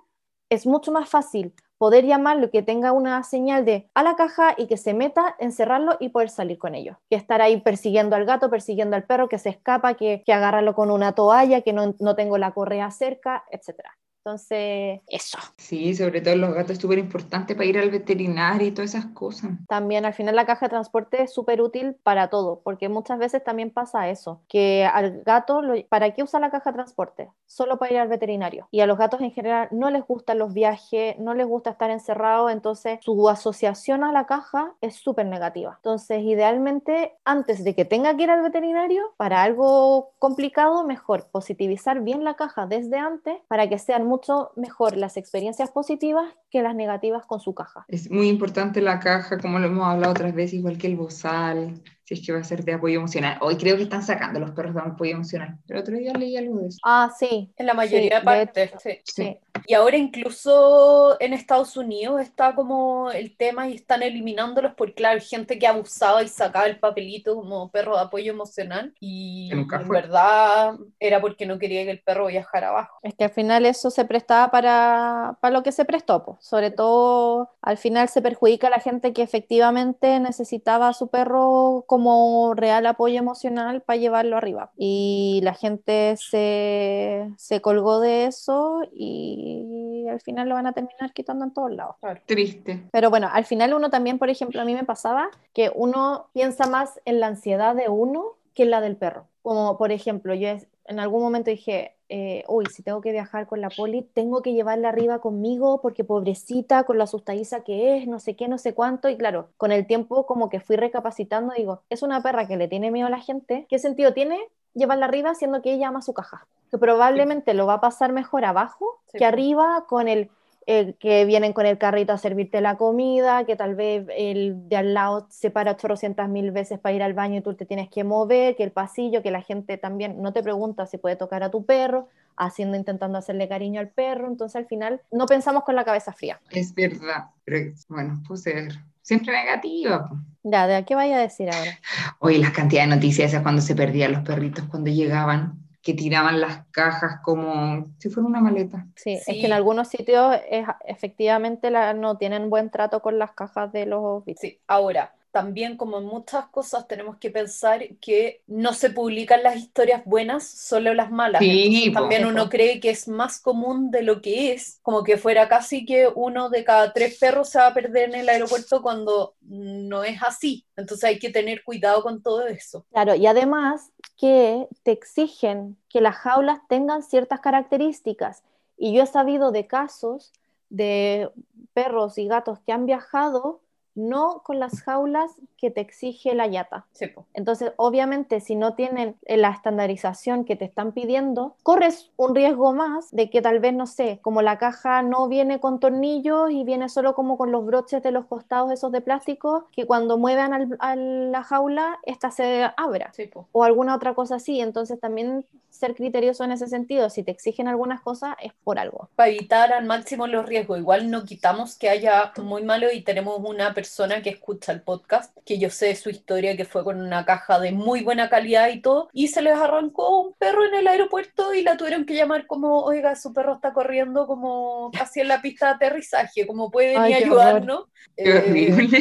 es 0.50 0.66
mucho 0.66 0.92
más 0.92 1.10
fácil 1.10 1.54
poder 1.78 2.06
llamarlo 2.06 2.50
que 2.50 2.64
tenga 2.64 2.92
una 2.92 3.24
señal 3.24 3.64
de 3.66 3.90
a 3.94 4.04
la 4.04 4.16
caja 4.16 4.56
y 4.58 4.68
que 4.68 4.78
se 4.78 4.94
meta, 4.94 5.36
encerrarlo 5.40 5.98
y 6.00 6.10
poder 6.10 6.30
salir 6.30 6.58
con 6.58 6.76
ellos. 6.76 6.98
Que 7.10 7.16
estar 7.16 7.42
ahí 7.42 7.62
persiguiendo 7.62 8.16
al 8.16 8.26
gato, 8.26 8.50
persiguiendo 8.50 8.96
al 8.96 9.04
perro, 9.04 9.30
que 9.30 9.38
se 9.38 9.50
escapa, 9.50 9.94
que, 9.94 10.24
que 10.26 10.34
agarrarlo 10.34 10.74
con 10.74 10.90
una 10.90 11.14
toalla, 11.14 11.62
que 11.62 11.74
no, 11.74 11.94
no 12.00 12.16
tengo 12.16 12.38
la 12.38 12.52
correa 12.52 12.90
cerca, 12.92 13.46
etcétera. 13.52 13.98
Entonces, 14.28 15.00
eso. 15.08 15.38
Sí, 15.56 15.96
sobre 15.96 16.20
todo 16.20 16.36
los 16.36 16.54
gatos 16.54 16.72
es 16.72 16.80
súper 16.80 16.98
importante 16.98 17.56
para 17.56 17.66
ir 17.66 17.78
al 17.78 17.90
veterinario 17.90 18.68
y 18.68 18.72
todas 18.72 18.94
esas 18.94 19.06
cosas. 19.14 19.52
También 19.70 20.04
al 20.04 20.14
final 20.14 20.36
la 20.36 20.46
caja 20.46 20.66
de 20.66 20.72
transporte 20.72 21.24
es 21.24 21.34
súper 21.34 21.62
útil 21.62 21.96
para 22.04 22.30
todo, 22.30 22.60
porque 22.62 22.90
muchas 22.90 23.20
veces 23.20 23.42
también 23.42 23.72
pasa 23.72 24.10
eso, 24.10 24.42
que 24.50 24.86
al 24.86 25.22
gato, 25.24 25.62
¿para 25.88 26.14
qué 26.14 26.24
usa 26.24 26.42
la 26.42 26.52
caja 26.52 26.72
de 26.72 26.76
transporte? 26.76 27.30
Solo 27.46 27.78
para 27.78 27.94
ir 27.94 28.00
al 28.00 28.10
veterinario. 28.10 28.68
Y 28.70 28.82
a 28.82 28.86
los 28.86 28.98
gatos 28.98 29.22
en 29.22 29.32
general 29.32 29.70
no 29.72 29.90
les 29.92 30.06
gustan 30.06 30.40
los 30.40 30.54
viajes, 30.54 31.18
no 31.20 31.34
les 31.34 31.48
gusta 31.48 31.70
estar 31.70 31.90
encerrados, 31.90 32.52
entonces 32.52 33.00
su 33.04 33.30
asociación 33.30 34.04
a 34.04 34.12
la 34.12 34.26
caja 34.26 34.74
es 34.82 34.96
súper 34.98 35.26
negativa. 35.26 35.76
Entonces, 35.78 36.22
idealmente, 36.22 37.14
antes 37.24 37.64
de 37.64 37.76
que 37.76 37.86
tenga 37.86 38.18
que 38.18 38.24
ir 38.24 38.30
al 38.30 38.42
veterinario, 38.42 39.14
para 39.16 39.44
algo 39.44 40.12
complicado, 40.20 40.84
mejor 40.84 41.30
positivizar 41.32 42.02
bien 42.02 42.26
la 42.26 42.34
caja 42.34 42.68
desde 42.68 42.98
antes 42.98 43.38
para 43.48 43.70
que 43.70 43.80
sean 43.80 44.06
muy 44.06 44.17
mucho 44.18 44.52
mejor 44.56 44.98
las 44.98 45.16
experiencias 45.16 45.70
positivas 45.70 46.34
que 46.50 46.62
las 46.62 46.76
negativas 46.76 47.26
con 47.26 47.40
su 47.40 47.54
caja. 47.54 47.86
Es 47.88 48.10
muy 48.10 48.28
importante 48.28 48.82
la 48.82 49.00
caja, 49.00 49.38
como 49.38 49.60
lo 49.60 49.68
hemos 49.68 49.86
hablado 49.86 50.12
otras 50.12 50.34
veces, 50.34 50.56
igual 50.56 50.78
que 50.78 50.88
el 50.88 50.96
bozal, 50.96 51.82
si 52.08 52.14
es 52.14 52.26
que 52.26 52.32
va 52.32 52.40
a 52.40 52.44
ser 52.44 52.64
de 52.64 52.74
apoyo 52.74 53.00
emocional. 53.00 53.38
Hoy 53.42 53.58
creo 53.58 53.76
que 53.76 53.84
están 53.84 54.02
sacando 54.02 54.40
los 54.40 54.52
perros 54.52 54.74
de 54.74 54.80
apoyo 54.80 55.12
emocional. 55.12 55.58
El 55.68 55.78
otro 55.78 55.98
día 55.98 56.14
leí 56.14 56.38
algo 56.38 56.60
de 56.60 56.68
eso. 56.68 56.80
Ah, 56.86 57.12
sí. 57.18 57.52
En 57.58 57.66
la 57.66 57.74
mayoría 57.74 58.20
de 58.20 58.26
partes, 58.26 58.72
sí. 58.82 59.00
sí. 59.04 59.38
Y 59.66 59.74
ahora 59.74 59.98
incluso 59.98 61.18
en 61.20 61.34
Estados 61.34 61.76
Unidos 61.76 62.22
está 62.22 62.56
como 62.56 63.12
el 63.12 63.36
tema 63.36 63.68
y 63.68 63.76
están 63.76 64.04
eliminándolos 64.04 64.74
porque, 64.76 64.94
claro, 64.94 65.16
hay 65.16 65.26
gente 65.26 65.60
que 65.60 65.68
abusaba 65.68 66.24
y 66.24 66.30
sacaba 66.30 66.68
el 66.68 66.80
papelito 66.80 67.36
como 67.36 67.70
perro 67.72 67.96
de 67.96 68.04
apoyo 68.04 68.32
emocional 68.32 68.94
y 69.02 69.50
en 69.52 69.68
verdad 69.90 70.76
era 71.02 71.20
porque 71.20 71.46
no 71.46 71.60
quería 71.60 71.84
que 71.84 71.92
el 71.92 72.02
perro 72.02 72.28
viajara 72.28 72.70
abajo. 72.70 73.00
Es 73.04 73.16
que 73.16 73.26
al 73.26 73.32
final 73.32 73.66
eso 73.66 73.92
se 73.92 74.06
prestaba 74.06 74.50
para, 74.50 75.38
para 75.42 75.54
lo 75.54 75.64
que 75.64 75.74
se 75.74 75.84
prestó, 75.84 76.24
pues 76.24 76.37
sobre 76.40 76.72
todo 76.72 77.50
al 77.62 77.78
final 77.78 78.10
se 78.10 78.22
perjudica 78.22 78.68
a 78.68 78.72
la 78.72 78.80
gente 78.80 79.14
que 79.14 79.22
efectivamente 79.22 80.20
necesitaba 80.20 80.90
a 80.90 80.94
su 80.94 81.08
perro 81.08 81.84
como 81.88 82.54
real 82.54 82.86
apoyo 82.86 83.20
emocional 83.20 83.82
para 83.82 83.98
llevarlo 83.98 84.38
arriba. 84.38 84.72
Y 84.78 85.42
la 85.44 85.54
gente 85.54 86.16
se, 86.18 87.30
se 87.38 87.62
colgó 87.62 88.00
de 88.00 88.26
eso 88.26 88.82
y 88.94 90.06
al 90.10 90.22
final 90.22 90.50
lo 90.50 90.56
van 90.56 90.68
a 90.68 90.74
terminar 90.74 91.14
quitando 91.14 91.46
en 91.46 91.54
todos 91.54 91.72
lados. 91.72 91.96
Triste. 92.26 92.88
Pero 92.92 93.10
bueno, 93.10 93.30
al 93.32 93.46
final 93.46 93.74
uno 93.74 93.90
también, 93.90 94.18
por 94.18 94.30
ejemplo, 94.30 94.62
a 94.62 94.66
mí 94.66 94.74
me 94.74 94.84
pasaba 94.84 95.30
que 95.54 95.72
uno 95.74 96.30
piensa 96.34 96.68
más 96.68 97.00
en 97.06 97.20
la 97.20 97.28
ansiedad 97.28 97.76
de 97.76 97.90
uno 97.90 98.38
que 98.54 98.64
en 98.64 98.72
la 98.72 98.82
del 98.82 98.96
perro. 98.96 99.28
Como 99.42 99.78
por 99.78 99.92
ejemplo, 99.92 100.34
yo 100.34 100.50
en 100.86 101.00
algún 101.00 101.22
momento 101.22 101.52
dije, 101.52 101.97
eh, 102.10 102.44
uy, 102.48 102.66
si 102.68 102.84
tengo 102.84 103.02
que 103.02 103.12
viajar 103.12 103.48
con 103.48 103.60
la 103.62 103.70
poli, 103.70 104.02
tengo 104.14 104.42
que 104.42 104.54
llevarla 104.54 104.90
arriba 104.90 105.20
conmigo 105.20 105.82
porque 105.82 106.04
pobrecita, 106.04 106.84
con 106.84 106.98
la 106.98 107.04
asustadiza 107.04 107.62
que 107.62 107.98
es, 107.98 108.08
no 108.08 108.20
sé 108.20 108.36
qué, 108.36 108.48
no 108.48 108.58
sé 108.58 108.74
cuánto. 108.74 109.10
Y 109.10 109.18
claro, 109.18 109.50
con 109.58 109.72
el 109.72 109.86
tiempo 109.86 110.26
como 110.26 110.50
que 110.50 110.60
fui 110.60 110.76
recapacitando, 110.78 111.54
digo, 111.56 111.82
es 111.90 112.04
una 112.04 112.22
perra 112.22 112.48
que 112.48 112.58
le 112.58 112.68
tiene 112.68 112.92
miedo 112.92 113.08
a 113.08 113.12
la 113.12 113.20
gente. 113.20 113.66
¿Qué 113.70 113.80
sentido 113.80 114.14
tiene 114.14 114.40
llevarla 114.74 115.06
arriba 115.06 115.36
siendo 115.36 115.62
que 115.62 115.74
ella 115.74 115.90
ama 115.90 116.02
su 116.02 116.14
caja? 116.14 116.48
Que 116.72 116.78
probablemente 116.78 117.54
lo 117.54 117.66
va 117.68 117.76
a 117.76 117.82
pasar 117.82 118.12
mejor 118.14 118.46
abajo 118.46 119.00
Sí. 119.12 119.18
que 119.20 119.26
arriba 119.26 119.86
con 119.88 120.08
el 120.08 120.30
el 120.68 120.96
que 120.98 121.24
vienen 121.24 121.54
con 121.54 121.66
el 121.66 121.78
carrito 121.78 122.12
a 122.12 122.18
servirte 122.18 122.60
la 122.60 122.76
comida, 122.76 123.46
que 123.46 123.56
tal 123.56 123.76
vez 123.76 124.06
el 124.16 124.68
de 124.68 124.76
al 124.76 124.94
lado 124.94 125.26
se 125.30 125.50
para 125.50 125.72
800 125.72 126.28
mil 126.28 126.52
veces 126.52 126.78
para 126.78 126.94
ir 126.94 127.02
al 127.02 127.14
baño 127.14 127.38
y 127.38 127.42
tú 127.42 127.56
te 127.56 127.66
tienes 127.66 127.90
que 127.90 128.04
mover, 128.04 128.58
que 128.58 128.64
el 128.64 128.74
pasillo, 128.74 129.24
que 129.24 129.32
la 129.32 129.42
gente 129.42 129.78
también 129.78 130.22
no 130.22 130.34
te 130.34 130.44
pregunta 130.44 130.86
si 130.86 130.98
puede 130.98 131.16
tocar 131.16 131.42
a 131.42 131.52
tu 131.52 131.66
perro, 131.66 132.10
haciendo, 132.36 132.76
intentando 132.76 133.18
hacerle 133.18 133.48
cariño 133.48 133.80
al 133.80 133.88
perro, 133.88 134.28
entonces 134.28 134.58
al 134.58 134.66
final 134.66 135.02
no 135.10 135.26
pensamos 135.26 135.64
con 135.64 135.76
la 135.76 135.86
cabeza 135.86 136.12
fría. 136.12 136.42
Es 136.52 136.76
verdad. 136.76 137.30
Pero 137.46 137.74
bueno, 137.88 138.22
puse 138.28 138.68
siempre 139.02 139.32
negativa. 139.32 140.10
Ya, 140.44 140.68
¿de 140.68 140.84
qué 140.84 140.96
vaya 140.96 141.16
a 141.16 141.22
decir 141.22 141.50
ahora? 141.50 141.80
Oye, 142.20 142.40
las 142.40 142.52
cantidades 142.52 142.90
de 142.90 142.96
noticias 142.98 143.30
esas 143.30 143.42
cuando 143.42 143.62
se 143.62 143.74
perdían 143.74 144.12
los 144.12 144.22
perritos, 144.24 144.66
cuando 144.66 144.90
llegaban, 144.90 145.67
que 145.88 145.94
tiraban 145.94 146.42
las 146.42 146.66
cajas 146.72 147.22
como 147.24 147.94
si 147.98 148.10
fuera 148.10 148.28
una 148.28 148.42
maleta. 148.42 148.86
Sí, 148.98 149.14
es 149.14 149.26
que 149.26 149.46
en 149.46 149.54
algunos 149.54 149.88
sitios 149.88 150.36
es, 150.50 150.68
efectivamente 150.86 151.72
la- 151.72 151.94
no 151.94 152.18
tienen 152.18 152.50
buen 152.50 152.70
trato 152.70 153.02
con 153.02 153.18
las 153.18 153.32
cajas 153.32 153.72
de 153.72 153.86
los 153.86 154.26
bichos. 154.26 154.42
Sí, 154.42 154.60
ahora, 154.68 155.14
también 155.38 155.78
como 155.78 156.00
en 156.00 156.06
muchas 156.06 156.48
cosas 156.48 156.88
tenemos 156.88 157.18
que 157.18 157.30
pensar 157.30 157.88
que 158.02 158.42
no 158.48 158.74
se 158.74 158.90
publican 158.90 159.44
las 159.44 159.56
historias 159.56 160.04
buenas, 160.04 160.48
solo 160.48 160.96
las 160.96 161.12
malas. 161.12 161.44
Sí, 161.44 161.86
Entonces, 161.86 161.94
también 161.94 162.26
uno 162.26 162.50
cree 162.50 162.80
que 162.80 162.90
es 162.90 163.08
más 163.08 163.40
común 163.40 163.92
de 163.92 164.02
lo 164.02 164.20
que 164.20 164.54
es, 164.54 164.80
como 164.82 165.04
que 165.04 165.16
fuera 165.16 165.48
casi 165.48 165.86
que 165.86 166.08
uno 166.08 166.50
de 166.50 166.64
cada 166.64 166.92
tres 166.92 167.20
perros 167.20 167.50
se 167.50 167.60
va 167.60 167.68
a 167.68 167.74
perder 167.76 168.10
en 168.10 168.16
el 168.16 168.30
aeropuerto 168.30 168.82
cuando 168.82 169.36
no 169.42 170.04
es 170.04 170.24
así. 170.24 170.66
Entonces 170.76 171.04
hay 171.04 171.20
que 171.20 171.30
tener 171.30 171.64
cuidado 171.64 172.02
con 172.02 172.24
todo 172.24 172.48
eso. 172.48 172.84
Claro, 172.92 173.14
y 173.14 173.28
además 173.28 173.92
que 174.18 174.68
te 174.82 174.92
exigen 174.92 175.78
que 175.88 176.02
las 176.02 176.16
jaulas 176.16 176.62
tengan 176.68 177.04
ciertas 177.04 177.42
características. 177.42 178.42
Y 178.76 178.92
yo 178.92 179.04
he 179.04 179.08
sabido 179.08 179.52
de 179.52 179.68
casos 179.68 180.34
de 180.70 181.30
perros 181.74 182.18
y 182.18 182.28
gatos 182.28 182.58
que 182.66 182.72
han 182.72 182.88
viajado 182.88 183.62
no 183.98 184.42
con 184.44 184.60
las 184.60 184.82
jaulas 184.84 185.32
que 185.58 185.72
te 185.72 185.82
exige 185.82 186.34
la 186.36 186.48
yata. 186.48 186.86
Sí. 186.94 187.08
Entonces, 187.34 187.74
obviamente, 187.78 188.40
si 188.40 188.56
no 188.56 188.74
tienen 188.76 189.16
eh, 189.26 189.38
la 189.38 189.50
estandarización 189.50 190.46
que 190.46 190.56
te 190.56 190.66
están 190.66 190.92
pidiendo, 190.92 191.56
corres 191.64 192.12
un 192.18 192.36
riesgo 192.36 192.74
más 192.74 193.10
de 193.12 193.30
que 193.30 193.42
tal 193.42 193.60
vez, 193.60 193.74
no 193.74 193.86
sé, 193.88 194.20
como 194.22 194.42
la 194.42 194.58
caja 194.58 195.02
no 195.02 195.28
viene 195.28 195.60
con 195.60 195.80
tornillos 195.80 196.52
y 196.52 196.64
viene 196.64 196.90
solo 196.90 197.14
como 197.16 197.38
con 197.38 197.52
los 197.52 197.66
broches 197.66 198.04
de 198.04 198.12
los 198.12 198.26
costados 198.26 198.72
esos 198.72 198.92
de 198.92 199.02
plástico, 199.02 199.68
que 199.72 199.86
cuando 199.86 200.18
muevan 200.18 200.54
al- 200.54 200.78
a 200.80 200.96
la 200.96 201.44
jaula, 201.44 202.00
esta 202.04 202.32
se 202.32 202.70
abra 202.78 203.12
Sí, 203.14 203.30
o 203.52 203.64
alguna 203.64 203.96
otra 203.96 204.14
cosa 204.14 204.36
así. 204.36 204.60
Entonces, 204.62 205.00
también 205.00 205.46
ser 205.70 205.94
criterioso 205.96 206.44
en 206.44 206.52
ese 206.52 206.68
sentido. 206.68 207.10
Si 207.10 207.24
te 207.24 207.32
exigen 207.32 207.68
algunas 207.68 208.02
cosas, 208.02 208.36
es 208.42 208.52
por 208.64 208.80
algo. 208.80 209.10
para 209.16 209.30
evitar 209.30 209.72
al 209.74 209.86
máximo 209.86 210.26
los 210.28 210.46
riesgos. 210.46 210.80
Igual 210.80 211.12
no 211.12 211.24
quitamos 211.24 211.78
que 211.78 211.90
haya 211.90 212.32
muy 212.38 212.64
malo 212.64 212.92
y 212.92 213.02
tenemos 213.04 213.40
una 213.44 213.74
persona 213.74 214.22
que 214.22 214.30
escucha 214.32 214.72
el 214.72 214.82
podcast, 214.82 215.36
que 215.48 215.58
yo 215.60 215.70
sé 215.72 215.96
su 215.96 216.10
historia, 216.12 216.58
que 216.58 216.66
fue 216.66 216.84
con 216.84 217.02
una 217.02 217.26
caja 217.26 217.60
de 217.60 217.72
muy 217.72 218.04
buena 218.04 218.30
calidad 218.30 218.70
y 218.70 218.82
todo, 218.82 219.10
y 219.14 219.30
se 219.30 219.42
les 219.42 219.56
arrancó 219.56 220.22
un 220.22 220.34
perro 220.36 220.66
en 220.66 220.76
el 220.76 220.88
aeropuerto 220.88 221.54
y 221.56 221.64
la 221.64 221.78
tuvieron 221.78 222.06
que 222.06 222.16
llamar 222.16 222.48
como, 222.48 222.82
oiga, 222.84 223.16
su 223.16 223.34
perro 223.34 223.56
está 223.56 223.74
corriendo 223.74 224.28
como 224.28 224.92
casi 224.92 225.22
en 225.22 225.30
la 225.30 225.42
pista 225.42 225.68
de 225.70 225.74
aterrizaje, 225.76 226.46
como 226.48 226.72
puede 226.72 226.90
venir 227.00 227.02
Ay, 227.06 227.14
a 227.16 227.18
qué 227.18 227.26
ayudarnos. 227.26 227.86
Qué 228.22 228.30
Eh, 228.30 228.38
horrible. 228.38 229.00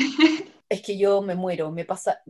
es 0.69 0.83
que 0.83 0.99
yo 0.99 1.23
me 1.23 1.35
muero, 1.35 1.71
me 1.73 1.85
pasa. 1.85 2.21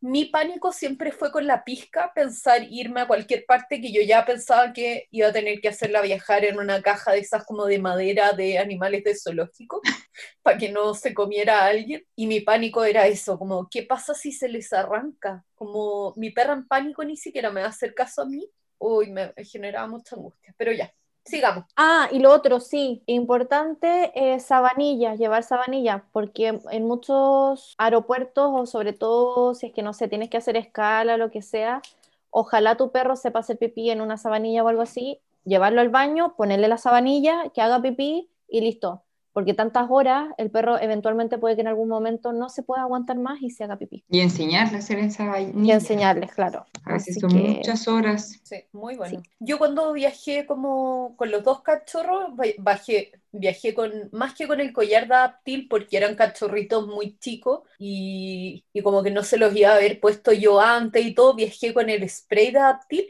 Mi 0.00 0.26
pánico 0.26 0.72
siempre 0.72 1.10
fue 1.10 1.32
con 1.32 1.46
la 1.46 1.64
pizca, 1.64 2.12
pensar 2.14 2.62
irme 2.70 3.00
a 3.00 3.06
cualquier 3.06 3.44
parte 3.46 3.80
que 3.80 3.90
yo 3.92 4.02
ya 4.02 4.24
pensaba 4.26 4.72
que 4.72 5.06
iba 5.10 5.28
a 5.28 5.32
tener 5.32 5.60
que 5.60 5.68
hacerla 5.68 6.02
viajar 6.02 6.44
en 6.44 6.58
una 6.58 6.82
caja 6.82 7.12
de 7.12 7.20
esas 7.20 7.44
como 7.44 7.64
de 7.64 7.78
madera 7.78 8.32
de 8.32 8.58
animales 8.58 9.04
de 9.04 9.16
zoológico, 9.16 9.80
para 10.42 10.58
que 10.58 10.70
no 10.70 10.94
se 10.94 11.14
comiera 11.14 11.60
a 11.62 11.66
alguien. 11.68 12.04
Y 12.14 12.26
mi 12.26 12.40
pánico 12.40 12.84
era 12.84 13.06
eso, 13.06 13.38
como, 13.38 13.68
¿qué 13.70 13.82
pasa 13.84 14.14
si 14.14 14.32
se 14.32 14.48
les 14.48 14.72
arranca? 14.72 15.44
Como 15.54 16.12
mi 16.16 16.30
perra 16.30 16.52
en 16.52 16.66
pánico 16.68 17.02
ni 17.04 17.16
siquiera 17.16 17.50
me 17.50 17.60
va 17.62 17.68
a 17.68 17.70
hacer 17.70 17.94
caso 17.94 18.22
a 18.22 18.26
mí. 18.26 18.46
Uy, 18.78 19.10
me 19.10 19.32
generaba 19.44 19.88
mucha 19.88 20.16
angustia, 20.16 20.54
pero 20.58 20.72
ya, 20.72 20.92
sigamos. 21.26 21.64
Ah, 21.76 22.08
y 22.10 22.20
lo 22.20 22.32
otro, 22.32 22.60
sí, 22.60 23.02
importante, 23.06 24.12
eh, 24.14 24.40
sabanillas, 24.40 25.18
llevar 25.18 25.42
sabanillas, 25.42 26.02
porque 26.12 26.60
en 26.70 26.86
muchos 26.86 27.74
aeropuertos, 27.78 28.50
o 28.54 28.66
sobre 28.66 28.94
todo 28.94 29.54
si 29.54 29.66
es 29.66 29.72
que 29.74 29.82
no 29.82 29.92
sé, 29.92 30.08
tienes 30.08 30.30
que 30.30 30.38
hacer 30.38 30.56
escala, 30.56 31.18
lo 31.18 31.30
que 31.30 31.42
sea, 31.42 31.82
ojalá 32.30 32.76
tu 32.76 32.92
perro 32.92 33.16
sepa 33.16 33.40
hacer 33.40 33.58
pipí 33.58 33.90
en 33.90 34.00
una 34.00 34.16
sabanilla 34.16 34.64
o 34.64 34.68
algo 34.68 34.82
así, 34.82 35.20
llevarlo 35.44 35.80
al 35.82 35.90
baño, 35.90 36.34
ponerle 36.36 36.68
la 36.68 36.78
sabanilla, 36.78 37.50
que 37.54 37.60
haga 37.62 37.82
pipí 37.82 38.30
y 38.48 38.60
listo. 38.62 39.02
Porque 39.36 39.52
tantas 39.52 39.88
horas, 39.90 40.30
el 40.38 40.50
perro 40.50 40.80
eventualmente 40.80 41.36
puede 41.36 41.56
que 41.56 41.60
en 41.60 41.66
algún 41.68 41.90
momento 41.90 42.32
no 42.32 42.48
se 42.48 42.62
pueda 42.62 42.80
aguantar 42.84 43.18
más 43.18 43.42
y 43.42 43.50
se 43.50 43.64
haga 43.64 43.76
pipí. 43.76 44.02
Y 44.08 44.20
enseñarle 44.20 44.76
a 44.76 44.78
hacer 44.78 44.98
esa 44.98 45.24
Y 45.24 45.28
vainilla. 45.28 45.74
enseñarles, 45.74 46.32
claro. 46.32 46.64
A 46.86 46.94
veces 46.94 47.18
Así 47.18 47.20
son 47.20 47.30
que- 47.30 47.48
muchas 47.58 47.86
horas. 47.86 48.40
Sí, 48.42 48.64
muy 48.72 48.96
bueno. 48.96 49.20
Sí. 49.22 49.28
Yo 49.38 49.58
cuando 49.58 49.92
viajé 49.92 50.46
como 50.46 51.14
con 51.18 51.30
los 51.30 51.44
dos 51.44 51.60
cachorros, 51.60 52.30
bajé, 52.56 53.12
viajé 53.30 53.74
con, 53.74 53.92
más 54.10 54.32
que 54.32 54.46
con 54.48 54.58
el 54.58 54.72
collar 54.72 55.06
de 55.06 55.14
adaptil, 55.16 55.68
porque 55.68 55.98
eran 55.98 56.14
cachorritos 56.14 56.86
muy 56.86 57.18
chicos 57.18 57.60
y, 57.78 58.64
y 58.72 58.80
como 58.80 59.02
que 59.02 59.10
no 59.10 59.22
se 59.22 59.36
los 59.36 59.54
iba 59.54 59.68
a 59.72 59.74
haber 59.76 60.00
puesto 60.00 60.32
yo 60.32 60.62
antes 60.62 61.04
y 61.04 61.12
todo, 61.14 61.34
viajé 61.34 61.74
con 61.74 61.90
el 61.90 62.08
spray 62.08 62.52
de 62.52 62.58
adaptil, 62.58 63.04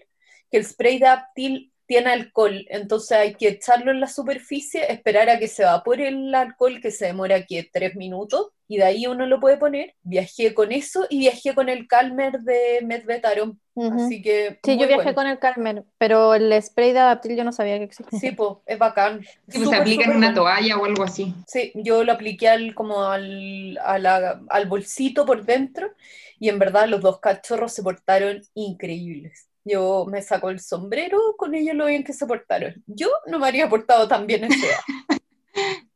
que 0.51 0.57
el 0.57 0.65
spray 0.65 0.99
de 0.99 1.07
adaptil 1.07 1.73
tiene 1.87 2.11
alcohol, 2.11 2.66
entonces 2.68 3.12
hay 3.16 3.35
que 3.35 3.49
echarlo 3.49 3.90
en 3.92 4.01
la 4.01 4.09
superficie, 4.09 4.90
esperar 4.92 5.31
a 5.31 5.38
que 5.38 5.49
se 5.49 5.62
evapore 5.62 6.09
el 6.09 6.35
alcohol, 6.35 6.81
que 6.81 6.90
se 6.90 7.07
demora 7.07 7.37
aquí 7.37 7.62
tres 7.72 7.94
minutos, 7.96 8.49
y 8.68 8.79
de 8.79 8.85
ahí 8.85 9.07
uno 9.07 9.27
lo 9.27 9.38
puede 9.38 9.57
poner. 9.57 9.94
Viajé 10.03 10.53
con 10.53 10.72
eso 10.72 11.07
y 11.09 11.18
viajé 11.20 11.55
con 11.55 11.68
el 11.68 11.87
Calmer 11.87 12.40
de 12.40 12.81
Medvetaron, 12.85 13.61
así 13.92 14.20
que... 14.20 14.59
Sí, 14.64 14.72
yo 14.77 14.88
viajé 14.88 14.94
bueno. 14.96 15.14
con 15.14 15.27
el 15.29 15.38
Carmen, 15.38 15.85
pero 15.99 16.35
el 16.35 16.53
spray 16.61 16.92
de 16.92 16.99
adaptil 16.99 17.37
yo 17.37 17.44
no 17.44 17.53
sabía 17.53 17.79
que 17.79 17.85
existía. 17.85 18.18
Sí, 18.18 18.33
pues, 18.33 18.51
es 18.66 18.79
bacán. 18.79 19.22
Sí, 19.49 19.59
pues 19.59 19.68
se 19.68 19.77
aplica 19.77 20.05
en 20.05 20.11
una 20.16 20.33
bueno. 20.33 20.35
toalla 20.35 20.79
o 20.79 20.85
algo 20.85 21.05
así. 21.05 21.33
Sí, 21.46 21.70
yo 21.77 22.03
lo 22.03 22.12
apliqué 22.12 22.49
al, 22.49 22.75
como 22.75 23.05
al, 23.05 23.79
a 23.85 23.99
la- 23.99 24.40
al 24.49 24.66
bolsito 24.66 25.25
por 25.25 25.44
dentro 25.44 25.92
y 26.40 26.49
en 26.49 26.59
verdad 26.59 26.88
los 26.88 27.01
dos 27.01 27.20
cachorros 27.20 27.72
se 27.72 27.83
portaron 27.85 28.42
increíbles. 28.55 29.49
Yo 29.66 30.07
me 30.09 30.22
saco 30.22 30.48
el 30.48 30.61
sombrero 30.61 31.18
con 31.37 31.55
ellos 31.57 31.74
lo 31.74 31.87
bien 31.87 32.05
que 32.05 32.12
se 32.12 32.24
portaron. 32.24 32.83
Yo 32.87 33.09
no 33.26 33.40
me 33.40 33.46
habría 33.46 33.68
portado 33.68 34.07
tan 34.07 34.26
bien 34.26 34.48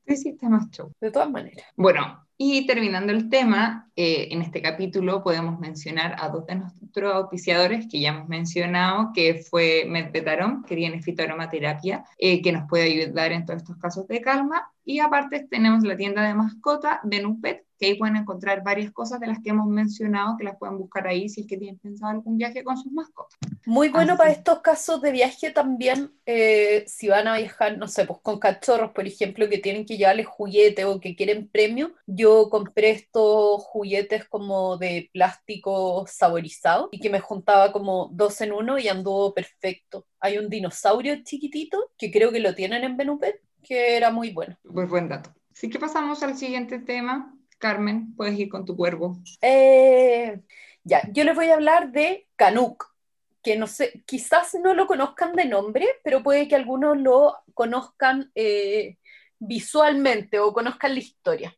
Sí, 0.06 0.16
sí, 0.16 0.28
está 0.30 0.48
más 0.48 0.68
show. 0.70 0.92
de 1.00 1.12
todas 1.12 1.30
maneras. 1.30 1.64
Bueno, 1.76 2.26
y 2.36 2.66
terminando 2.66 3.12
el 3.12 3.28
tema, 3.28 3.88
eh, 3.94 4.28
en 4.32 4.42
este 4.42 4.60
capítulo 4.60 5.22
podemos 5.22 5.60
mencionar 5.60 6.16
a 6.18 6.30
dos 6.30 6.46
de 6.46 6.56
nuestros 6.56 7.14
auspiciadores 7.14 7.86
que 7.88 8.00
ya 8.00 8.08
hemos 8.08 8.28
mencionado, 8.28 9.12
que 9.14 9.34
fue 9.48 9.84
Medvetaron, 9.86 10.64
que 10.64 10.74
tiene 10.74 11.00
fitoaromaterapia, 11.00 12.04
eh, 12.18 12.42
que 12.42 12.50
nos 12.50 12.68
puede 12.68 12.84
ayudar 12.84 13.30
en 13.30 13.46
todos 13.46 13.58
estos 13.62 13.76
casos 13.76 14.08
de 14.08 14.20
calma. 14.20 14.72
Y 14.84 14.98
aparte 14.98 15.46
tenemos 15.48 15.84
la 15.84 15.96
tienda 15.96 16.26
de 16.26 16.34
mascota, 16.34 17.00
Venupet, 17.04 17.64
que 17.80 17.86
ahí 17.86 17.94
pueden 17.94 18.16
encontrar 18.16 18.62
varias 18.62 18.92
cosas 18.92 19.18
de 19.20 19.26
las 19.26 19.38
que 19.42 19.50
hemos 19.50 19.66
mencionado, 19.66 20.36
que 20.36 20.44
las 20.44 20.58
pueden 20.58 20.76
buscar 20.76 21.06
ahí 21.06 21.30
si 21.30 21.40
es 21.40 21.46
que 21.46 21.56
tienen 21.56 21.78
pensado 21.78 22.12
algún 22.12 22.36
viaje 22.36 22.62
con 22.62 22.76
sus 22.76 22.92
mascotas. 22.92 23.38
Muy 23.64 23.88
bueno 23.88 24.12
Así. 24.12 24.18
para 24.18 24.30
estos 24.32 24.60
casos 24.60 25.00
de 25.00 25.10
viaje 25.10 25.50
también, 25.50 26.12
eh, 26.26 26.84
si 26.86 27.08
van 27.08 27.26
a 27.26 27.38
viajar, 27.38 27.78
no 27.78 27.88
sé, 27.88 28.04
pues 28.04 28.18
con 28.22 28.38
cachorros, 28.38 28.92
por 28.92 29.06
ejemplo, 29.06 29.48
que 29.48 29.56
tienen 29.56 29.86
que 29.86 29.96
llevarles 29.96 30.26
juguete 30.26 30.84
o 30.84 31.00
que 31.00 31.16
quieren 31.16 31.48
premio. 31.48 31.94
Yo 32.06 32.50
compré 32.50 32.90
estos 32.90 33.62
juguetes 33.62 34.28
como 34.28 34.76
de 34.76 35.08
plástico 35.14 36.04
saborizado 36.06 36.90
y 36.92 37.00
que 37.00 37.08
me 37.08 37.20
juntaba 37.20 37.72
como 37.72 38.10
dos 38.12 38.42
en 38.42 38.52
uno 38.52 38.78
y 38.78 38.88
anduvo 38.88 39.32
perfecto. 39.32 40.06
Hay 40.20 40.36
un 40.36 40.50
dinosaurio 40.50 41.24
chiquitito 41.24 41.92
que 41.96 42.10
creo 42.10 42.30
que 42.30 42.40
lo 42.40 42.54
tienen 42.54 42.84
en 42.84 42.98
Benupet, 42.98 43.40
que 43.62 43.96
era 43.96 44.10
muy 44.10 44.32
bueno. 44.32 44.58
Súper 44.62 44.86
buen 44.86 45.08
dato. 45.08 45.30
Así 45.50 45.70
que 45.70 45.78
pasamos 45.78 46.22
al 46.22 46.36
siguiente 46.36 46.78
tema. 46.78 47.34
Carmen, 47.60 48.16
puedes 48.16 48.36
ir 48.38 48.48
con 48.48 48.64
tu 48.64 48.74
cuervo. 48.74 49.18
Eh, 49.42 50.40
ya, 50.82 51.02
yo 51.12 51.22
les 51.22 51.36
voy 51.36 51.50
a 51.50 51.54
hablar 51.54 51.92
de 51.92 52.26
Canuck, 52.34 52.92
que 53.42 53.56
no 53.56 53.66
sé, 53.66 54.02
quizás 54.06 54.54
no 54.54 54.74
lo 54.74 54.86
conozcan 54.86 55.34
de 55.34 55.44
nombre, 55.44 55.86
pero 56.02 56.22
puede 56.22 56.48
que 56.48 56.56
algunos 56.56 56.98
lo 56.98 57.36
conozcan 57.54 58.32
eh, 58.34 58.96
visualmente 59.38 60.40
o 60.40 60.52
conozcan 60.52 60.94
la 60.94 61.00
historia. 61.00 61.56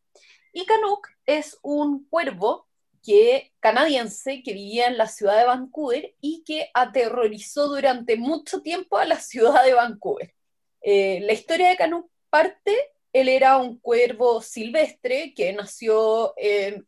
Y 0.52 0.66
Canuck 0.66 1.08
es 1.24 1.58
un 1.62 2.04
cuervo 2.08 2.68
que, 3.02 3.52
canadiense 3.60 4.42
que 4.42 4.54
vivía 4.54 4.88
en 4.88 4.98
la 4.98 5.06
ciudad 5.06 5.38
de 5.38 5.46
Vancouver 5.46 6.14
y 6.20 6.42
que 6.44 6.68
aterrorizó 6.74 7.68
durante 7.68 8.16
mucho 8.16 8.60
tiempo 8.60 8.98
a 8.98 9.04
la 9.04 9.20
ciudad 9.20 9.64
de 9.64 9.74
Vancouver. 9.74 10.34
Eh, 10.82 11.20
la 11.22 11.32
historia 11.32 11.68
de 11.68 11.76
Canuck 11.76 12.10
parte 12.28 12.91
él 13.12 13.28
era 13.28 13.58
un 13.58 13.78
cuervo 13.78 14.40
silvestre 14.40 15.34
que 15.34 15.52
nació, 15.52 16.34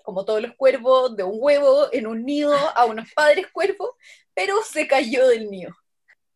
como 0.03 0.25
todos 0.25 0.41
los 0.41 0.55
cuervos, 0.57 1.17
de 1.17 1.23
un 1.23 1.37
huevo 1.39 1.89
en 1.93 2.07
un 2.07 2.25
nido 2.25 2.55
a 2.55 2.85
unos 2.87 3.13
padres 3.15 3.47
cuervos, 3.53 3.91
pero 4.33 4.57
se 4.63 4.87
cayó 4.87 5.29
del 5.29 5.51
nido. 5.51 5.75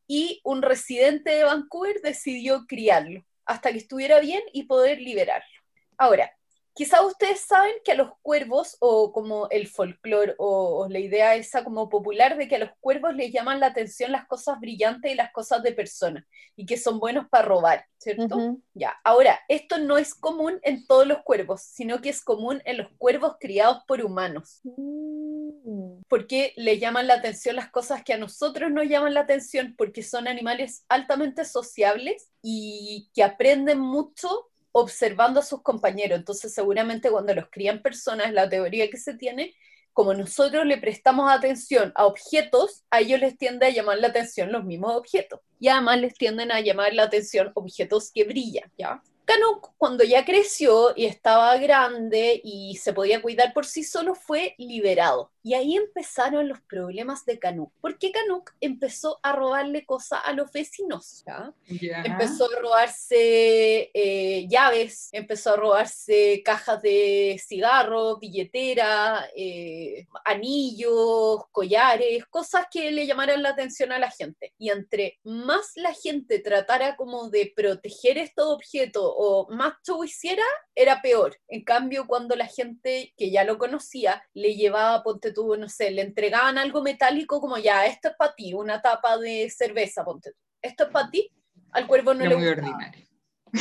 Y 0.06 0.40
un 0.44 0.62
residente 0.62 1.30
de 1.30 1.44
Vancouver 1.44 2.00
decidió 2.02 2.66
criarlo 2.66 3.24
hasta 3.44 3.72
que 3.72 3.78
estuviera 3.78 4.20
bien 4.20 4.42
y 4.52 4.64
poder 4.64 5.00
liberarlo. 5.00 5.48
Ahora, 5.96 6.37
Quizá 6.78 7.04
ustedes 7.04 7.40
saben 7.40 7.72
que 7.84 7.90
a 7.90 7.96
los 7.96 8.12
cuervos, 8.22 8.76
o 8.78 9.10
como 9.10 9.48
el 9.50 9.66
folclore, 9.66 10.36
o, 10.38 10.86
la 10.88 11.00
idea 11.00 11.34
esa 11.34 11.64
como 11.64 11.88
popular 11.88 12.36
de 12.36 12.46
que 12.46 12.54
a 12.54 12.60
los 12.60 12.70
cuervos 12.78 13.16
les 13.16 13.32
llaman 13.32 13.58
la 13.58 13.66
atención 13.66 14.12
las 14.12 14.28
cosas 14.28 14.60
brillantes 14.60 15.10
y 15.10 15.16
las 15.16 15.32
cosas 15.32 15.60
de 15.64 15.72
personas, 15.72 16.24
y 16.54 16.66
que 16.66 16.76
son 16.76 17.00
buenos 17.00 17.28
para 17.28 17.46
robar, 17.46 17.84
¿cierto? 17.98 18.58
Ya, 18.74 18.96
ahora, 19.02 19.40
esto 19.48 19.78
no 19.78 19.98
es 19.98 20.14
común 20.14 20.60
en 20.62 20.86
todos 20.86 21.04
los 21.04 21.18
cuervos, 21.24 21.62
sino 21.62 22.00
que 22.00 22.10
es 22.10 22.22
común 22.22 22.62
en 22.64 22.76
los 22.76 22.88
cuervos 22.96 23.38
criados 23.40 23.82
por 23.88 24.00
humanos. 24.00 24.60
Mm. 24.62 26.02
Porque 26.08 26.52
le 26.56 26.78
llaman 26.78 27.08
la 27.08 27.14
atención 27.14 27.56
las 27.56 27.72
cosas 27.72 28.04
que 28.04 28.12
a 28.12 28.18
nosotros 28.18 28.70
nos 28.70 28.86
llaman 28.86 29.14
la 29.14 29.22
atención, 29.22 29.74
porque 29.76 30.04
son 30.04 30.28
animales 30.28 30.84
altamente 30.88 31.44
sociables 31.44 32.30
y 32.40 33.10
que 33.14 33.24
aprenden 33.24 33.80
mucho 33.80 34.47
observando 34.72 35.40
a 35.40 35.42
sus 35.42 35.62
compañeros. 35.62 36.18
Entonces, 36.18 36.54
seguramente 36.54 37.10
cuando 37.10 37.34
los 37.34 37.46
crían 37.50 37.82
personas, 37.82 38.32
la 38.32 38.48
teoría 38.48 38.88
que 38.90 38.96
se 38.96 39.14
tiene, 39.14 39.54
como 39.92 40.14
nosotros 40.14 40.64
le 40.64 40.78
prestamos 40.78 41.30
atención 41.30 41.92
a 41.96 42.06
objetos, 42.06 42.84
a 42.90 43.00
ellos 43.00 43.18
les 43.18 43.36
tiende 43.36 43.66
a 43.66 43.70
llamar 43.70 43.98
la 43.98 44.08
atención 44.08 44.52
los 44.52 44.64
mismos 44.64 44.94
objetos. 44.94 45.40
Y 45.58 45.68
además 45.68 46.00
les 46.00 46.14
tienden 46.14 46.52
a 46.52 46.60
llamar 46.60 46.94
la 46.94 47.04
atención 47.04 47.50
objetos 47.54 48.12
que 48.12 48.24
brillan, 48.24 48.70
¿ya? 48.78 49.02
Canuck, 49.28 49.74
cuando 49.76 50.04
ya 50.04 50.24
creció 50.24 50.94
y 50.96 51.04
estaba 51.04 51.54
grande 51.58 52.40
y 52.42 52.76
se 52.76 52.94
podía 52.94 53.20
cuidar 53.20 53.52
por 53.52 53.66
sí 53.66 53.84
solo, 53.84 54.14
fue 54.14 54.54
liberado. 54.56 55.30
Y 55.42 55.52
ahí 55.52 55.76
empezaron 55.76 56.48
los 56.48 56.60
problemas 56.62 57.26
de 57.26 57.38
Canuck, 57.38 57.70
porque 57.82 58.10
Canuck 58.10 58.52
empezó 58.60 59.18
a 59.22 59.32
robarle 59.32 59.84
cosas 59.84 60.20
a 60.24 60.32
los 60.32 60.50
vecinos. 60.50 61.24
Empezó 61.66 62.46
a 62.46 62.60
robarse 62.60 63.90
eh, 63.92 64.46
llaves, 64.48 65.10
empezó 65.12 65.52
a 65.52 65.56
robarse 65.56 66.42
cajas 66.42 66.80
de 66.80 67.40
cigarros, 67.46 68.20
billetera, 68.20 69.28
eh, 69.36 70.06
anillos, 70.24 71.44
collares, 71.52 72.24
cosas 72.26 72.66
que 72.70 72.90
le 72.90 73.06
llamaran 73.06 73.42
la 73.42 73.50
atención 73.50 73.92
a 73.92 73.98
la 73.98 74.10
gente. 74.10 74.54
Y 74.58 74.70
entre 74.70 75.18
más 75.22 75.72
la 75.76 75.92
gente 75.92 76.40
tratara 76.40 76.96
como 76.96 77.28
de 77.28 77.52
proteger 77.54 78.16
estos 78.18 78.46
objetos 78.46 79.17
o 79.20 79.48
más 79.50 79.74
show 79.84 80.04
hiciera, 80.04 80.44
era 80.76 81.02
peor. 81.02 81.36
En 81.48 81.64
cambio, 81.64 82.06
cuando 82.06 82.36
la 82.36 82.46
gente 82.46 83.12
que 83.16 83.32
ya 83.32 83.42
lo 83.42 83.58
conocía 83.58 84.22
le 84.32 84.54
llevaba, 84.54 85.02
ponte 85.02 85.32
tú, 85.32 85.56
no 85.56 85.68
sé, 85.68 85.90
le 85.90 86.02
entregaban 86.02 86.56
algo 86.56 86.82
metálico 86.82 87.40
como 87.40 87.58
ya, 87.58 87.84
esto 87.86 88.10
es 88.10 88.14
para 88.16 88.36
ti, 88.36 88.54
una 88.54 88.80
tapa 88.80 89.18
de 89.18 89.50
cerveza, 89.50 90.04
ponte 90.04 90.30
tú. 90.30 90.38
Esto 90.62 90.84
es 90.84 90.90
para 90.90 91.10
ti, 91.10 91.32
al 91.72 91.88
cuervo 91.88 92.14
no 92.14 92.26
le 92.26 92.36
muy 92.36 92.46
ordinario. 92.46 93.08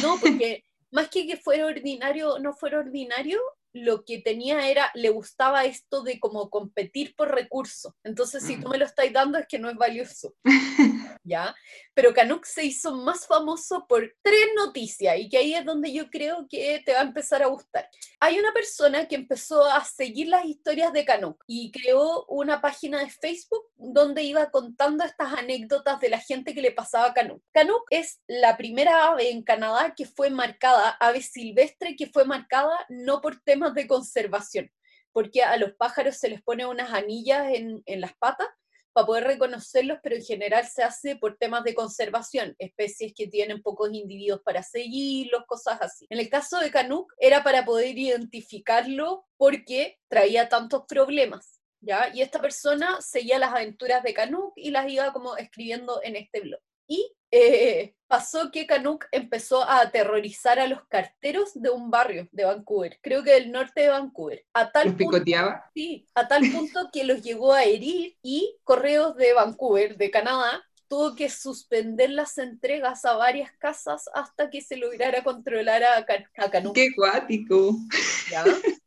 No, 0.03 0.19
porque 0.21 0.63
más 0.91 1.09
que 1.09 1.25
que 1.25 1.37
fuera 1.37 1.65
ordinario, 1.65 2.37
no 2.37 2.53
fuera 2.53 2.77
ordinario, 2.77 3.41
lo 3.83 4.03
que 4.05 4.19
tenía 4.19 4.69
era, 4.69 4.91
le 4.93 5.09
gustaba 5.09 5.65
esto 5.65 6.03
de 6.03 6.19
como 6.19 6.49
competir 6.49 7.15
por 7.15 7.33
recursos. 7.33 7.93
Entonces, 8.03 8.43
si 8.43 8.59
tú 8.59 8.67
mm. 8.67 8.71
me 8.71 8.77
lo 8.77 8.85
estás 8.85 9.11
dando 9.11 9.37
es 9.37 9.47
que 9.47 9.59
no 9.59 9.69
es 9.69 9.75
valioso. 9.75 10.35
¿Ya? 11.23 11.55
Pero 11.93 12.13
Canuck 12.13 12.45
se 12.45 12.63
hizo 12.63 12.95
más 12.95 13.27
famoso 13.27 13.85
por 13.87 14.15
tres 14.21 14.47
noticias 14.55 15.17
y 15.17 15.29
que 15.29 15.37
ahí 15.37 15.53
es 15.53 15.65
donde 15.65 15.91
yo 15.91 16.09
creo 16.09 16.47
que 16.49 16.81
te 16.85 16.93
va 16.93 16.99
a 16.99 17.03
empezar 17.03 17.43
a 17.43 17.47
gustar. 17.47 17.89
Hay 18.19 18.39
una 18.39 18.53
persona 18.53 19.07
que 19.07 19.15
empezó 19.15 19.65
a 19.65 19.83
seguir 19.83 20.27
las 20.27 20.45
historias 20.45 20.93
de 20.93 21.05
Canuck 21.05 21.43
y 21.47 21.71
creó 21.71 22.25
una 22.27 22.61
página 22.61 22.99
de 22.99 23.09
Facebook 23.09 23.65
donde 23.75 24.23
iba 24.23 24.49
contando 24.51 25.03
estas 25.03 25.33
anécdotas 25.33 25.99
de 25.99 26.09
la 26.09 26.19
gente 26.19 26.53
que 26.53 26.61
le 26.61 26.71
pasaba 26.71 27.07
a 27.07 27.13
Canuck. 27.13 27.41
Canuck 27.51 27.85
es 27.89 28.21
la 28.27 28.57
primera 28.57 29.07
ave 29.07 29.31
en 29.31 29.43
Canadá 29.43 29.93
que 29.95 30.05
fue 30.05 30.29
marcada, 30.29 30.91
ave 30.99 31.21
silvestre 31.21 31.95
que 31.95 32.07
fue 32.07 32.25
marcada 32.25 32.77
no 32.89 33.21
por 33.21 33.39
temas 33.41 33.66
de 33.73 33.87
conservación, 33.87 34.71
porque 35.11 35.43
a 35.43 35.57
los 35.57 35.73
pájaros 35.73 36.17
se 36.17 36.29
les 36.29 36.41
pone 36.41 36.65
unas 36.65 36.93
anillas 36.93 37.47
en, 37.53 37.83
las 38.01 38.15
patas 38.17 38.47
para 38.93 39.05
poder 39.05 39.25
reconocerlos, 39.25 39.99
pero 40.01 40.15
en 40.15 40.23
general 40.23 40.67
se 40.67 40.83
hace 40.83 41.15
por 41.15 41.37
temas 41.37 41.63
de 41.63 41.75
conservación, 41.75 42.55
especies 42.57 43.13
que 43.15 43.27
tienen 43.27 43.61
pocos 43.61 43.93
individuos 43.93 44.41
para 44.43 44.63
seguirlos, 44.63 45.43
cosas 45.47 45.79
así. 45.81 46.07
En 46.09 46.19
el 46.19 46.29
caso 46.29 46.59
de 46.59 46.71
Canuck 46.71 47.11
era 47.19 47.43
para 47.43 47.63
poder 47.63 47.97
identificarlo 47.97 49.25
porque 49.37 49.97
traía 50.07 50.49
tantos 50.49 50.83
problemas, 50.87 51.61
¿ya? 51.79 52.11
Y 52.13 52.21
esta 52.21 52.41
persona 52.41 52.99
seguía 53.01 53.37
las 53.37 53.51
aventuras 53.51 54.01
de 54.03 54.13
Canuck 54.13 54.53
y 54.55 54.71
las 54.71 54.89
iba 54.89 55.13
como 55.13 55.37
escribiendo 55.37 56.01
en 56.03 56.15
este 56.15 56.41
blog. 56.41 56.61
Y 56.87 57.13
eh, 57.31 57.95
pasó 58.07 58.51
que 58.51 58.65
Canuck 58.65 59.05
empezó 59.11 59.63
a 59.63 59.81
aterrorizar 59.81 60.59
a 60.59 60.67
los 60.67 60.85
carteros 60.87 61.51
de 61.55 61.69
un 61.69 61.91
barrio 61.91 62.27
de 62.31 62.45
Vancouver, 62.45 62.99
creo 63.01 63.23
que 63.23 63.31
del 63.31 63.51
norte 63.51 63.81
de 63.81 63.89
Vancouver. 63.89 64.45
A 64.53 64.71
tal 64.71 64.87
¿Los 64.87 64.95
picoteaba? 64.95 65.63
sí, 65.73 66.07
a 66.15 66.27
tal 66.27 66.47
punto 66.47 66.89
que 66.91 67.03
los 67.03 67.21
llegó 67.21 67.53
a 67.53 67.63
herir 67.63 68.17
y 68.21 68.57
Correos 68.63 69.15
de 69.15 69.33
Vancouver, 69.33 69.97
de 69.97 70.11
Canadá, 70.11 70.63
tuvo 70.87 71.15
que 71.15 71.29
suspender 71.29 72.09
las 72.09 72.37
entregas 72.37 73.05
a 73.05 73.13
varias 73.13 73.51
casas 73.53 74.09
hasta 74.13 74.49
que 74.49 74.61
se 74.61 74.77
lograra 74.77 75.23
controlar 75.23 75.83
a, 75.83 76.05
Canuck. 76.05 76.73
¡Qué 76.73 76.93
cuático! 76.95 77.75